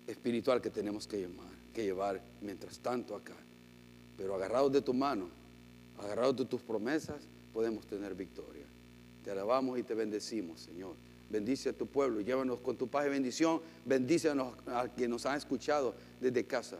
espiritual 0.05 0.61
que 0.61 0.69
tenemos 0.69 1.07
que 1.07 1.19
llevar, 1.19 1.47
que 1.73 1.85
llevar 1.85 2.21
mientras 2.41 2.77
tanto 2.79 3.15
acá. 3.15 3.37
Pero 4.17 4.35
agarrados 4.35 4.73
de 4.73 4.81
tu 4.81 4.93
mano, 4.93 5.29
agarrados 5.97 6.35
de 6.35 6.45
tus 6.45 6.61
promesas, 6.61 7.21
podemos 7.53 7.85
tener 7.87 8.15
victoria. 8.15 8.65
Te 9.23 9.31
alabamos 9.31 9.79
y 9.79 9.83
te 9.83 9.93
bendecimos, 9.93 10.59
Señor, 10.59 10.95
Bendice 11.31 11.69
a 11.69 11.73
tu 11.73 11.87
pueblo, 11.87 12.19
llévanos 12.19 12.59
con 12.59 12.75
tu 12.75 12.89
paz 12.89 13.05
y 13.07 13.09
bendición. 13.09 13.61
Bendícenos 13.85 14.53
a 14.67 14.87
quien 14.89 15.09
nos 15.11 15.25
han 15.25 15.37
escuchado 15.37 15.95
desde 16.19 16.45
casa. 16.45 16.77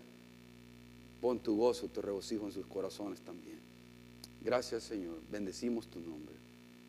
Pon 1.22 1.40
tu 1.40 1.56
gozo, 1.56 1.88
tu 1.88 2.02
regocijo 2.02 2.46
en 2.48 2.52
sus 2.52 2.66
corazones 2.66 3.22
también. 3.22 3.60
Gracias, 4.44 4.84
Señor. 4.84 5.20
Bendecimos 5.32 5.88
tu 5.88 6.00
nombre. 6.00 6.36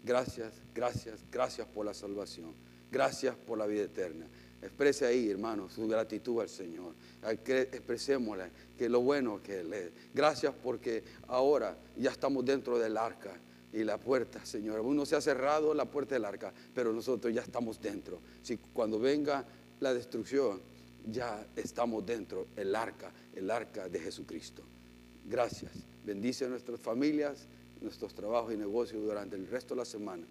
Gracias, 0.05 0.55
gracias, 0.75 1.21
gracias 1.31 1.69
por 1.69 1.87
la 1.87 1.95
salvación. 1.95 2.53
Gracias 2.91 3.37
por 3.37 3.59
la 3.59 3.67
vida 3.67 3.85
eterna. 3.85 4.27
Exprese 4.61 5.07
ahí, 5.07 5.31
hermano, 5.31 5.71
su 5.71 5.87
gratitud 5.87 6.41
al 6.41 6.49
Señor. 6.49 6.95
Expresémosle 7.23 8.51
que 8.77 8.89
lo 8.89 9.01
bueno 9.01 9.41
que 9.43 9.61
Él 9.61 9.73
es. 9.73 9.93
Gracias 10.13 10.53
porque 10.63 11.05
ahora 11.29 11.77
ya 11.97 12.11
estamos 12.11 12.45
dentro 12.45 12.79
del 12.79 12.97
arca 12.97 13.35
y 13.73 13.85
la 13.85 13.99
puerta, 13.99 14.45
Señor. 14.45 14.81
Uno 14.81 15.07
se 15.07 15.17
ha 15.17 15.21
cerrado 15.21 15.75
la 15.75 15.87
puerta 15.87 16.15
del 16.15 16.25
arca, 16.25 16.53
pero 16.75 16.93
nosotros 16.93 17.33
ya 17.33 17.43
estamos 17.43 17.81
dentro. 17.81 18.21
Si 18.43 18.57
cuando 18.57 18.99
venga 18.99 19.45
la 19.81 19.95
destrucción, 19.95 20.61
ya 21.11 21.47
estamos 21.57 22.05
dentro, 22.05 22.47
el 22.57 22.75
arca, 22.77 23.13
el 23.35 23.51
arca 23.51 23.89
de 23.89 24.01
Jesucristo. 24.01 24.63
Gracias. 25.25 25.73
Bendice 26.05 26.45
a 26.45 26.49
nuestras 26.49 26.81
familias, 26.81 27.47
nuestros 27.81 28.15
trabajos 28.15 28.53
y 28.53 28.57
negocios 28.57 29.03
durante 29.03 29.37
el 29.37 29.47
resto 29.47 29.75
de 29.75 29.79
la 29.79 29.85
semana. 29.85 30.25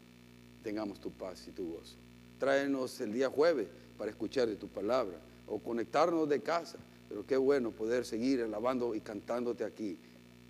Tengamos 0.64 1.00
tu 1.00 1.12
paz 1.12 1.48
y 1.48 1.52
tu 1.52 1.74
gozo. 1.74 1.96
Tráenos 2.40 3.00
el 3.02 3.14
día 3.14 3.30
jueves 3.30 3.68
para 3.98 4.12
escuchar 4.12 4.48
de 4.48 4.56
tu 4.56 4.68
palabra 4.68 5.18
o 5.48 5.60
conectarnos 5.60 6.28
de 6.30 6.42
casa. 6.42 6.78
Pero 7.10 7.26
qué 7.26 7.36
bueno 7.36 7.72
poder 7.72 8.06
seguir 8.06 8.42
alabando 8.42 8.96
y 8.96 9.02
cantándote 9.02 9.66
aquí 9.66 9.98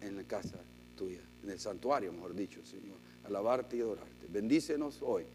en 0.02 0.16
la 0.16 0.24
casa 0.24 0.58
tuya, 0.96 1.22
en 1.44 1.50
el 1.50 1.60
santuario, 1.60 2.12
mejor 2.12 2.36
dicho, 2.36 2.66
Señor. 2.66 2.98
Alabarte 3.24 3.78
y 3.78 3.82
adorarte. 3.82 4.28
Bendícenos 4.30 5.02
hoy. 5.02 5.26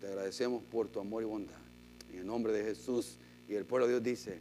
Te 0.00 0.06
agradecemos 0.06 0.62
por 0.62 0.88
tu 0.88 1.00
amor 1.00 1.22
y 1.22 1.26
bondad. 1.26 1.54
En 2.10 2.18
el 2.20 2.26
nombre 2.26 2.52
de 2.52 2.64
Jesús 2.64 3.18
y 3.48 3.54
el 3.54 3.64
pueblo 3.64 3.86
de 3.86 3.94
Dios 3.94 4.02
dice. 4.02 4.40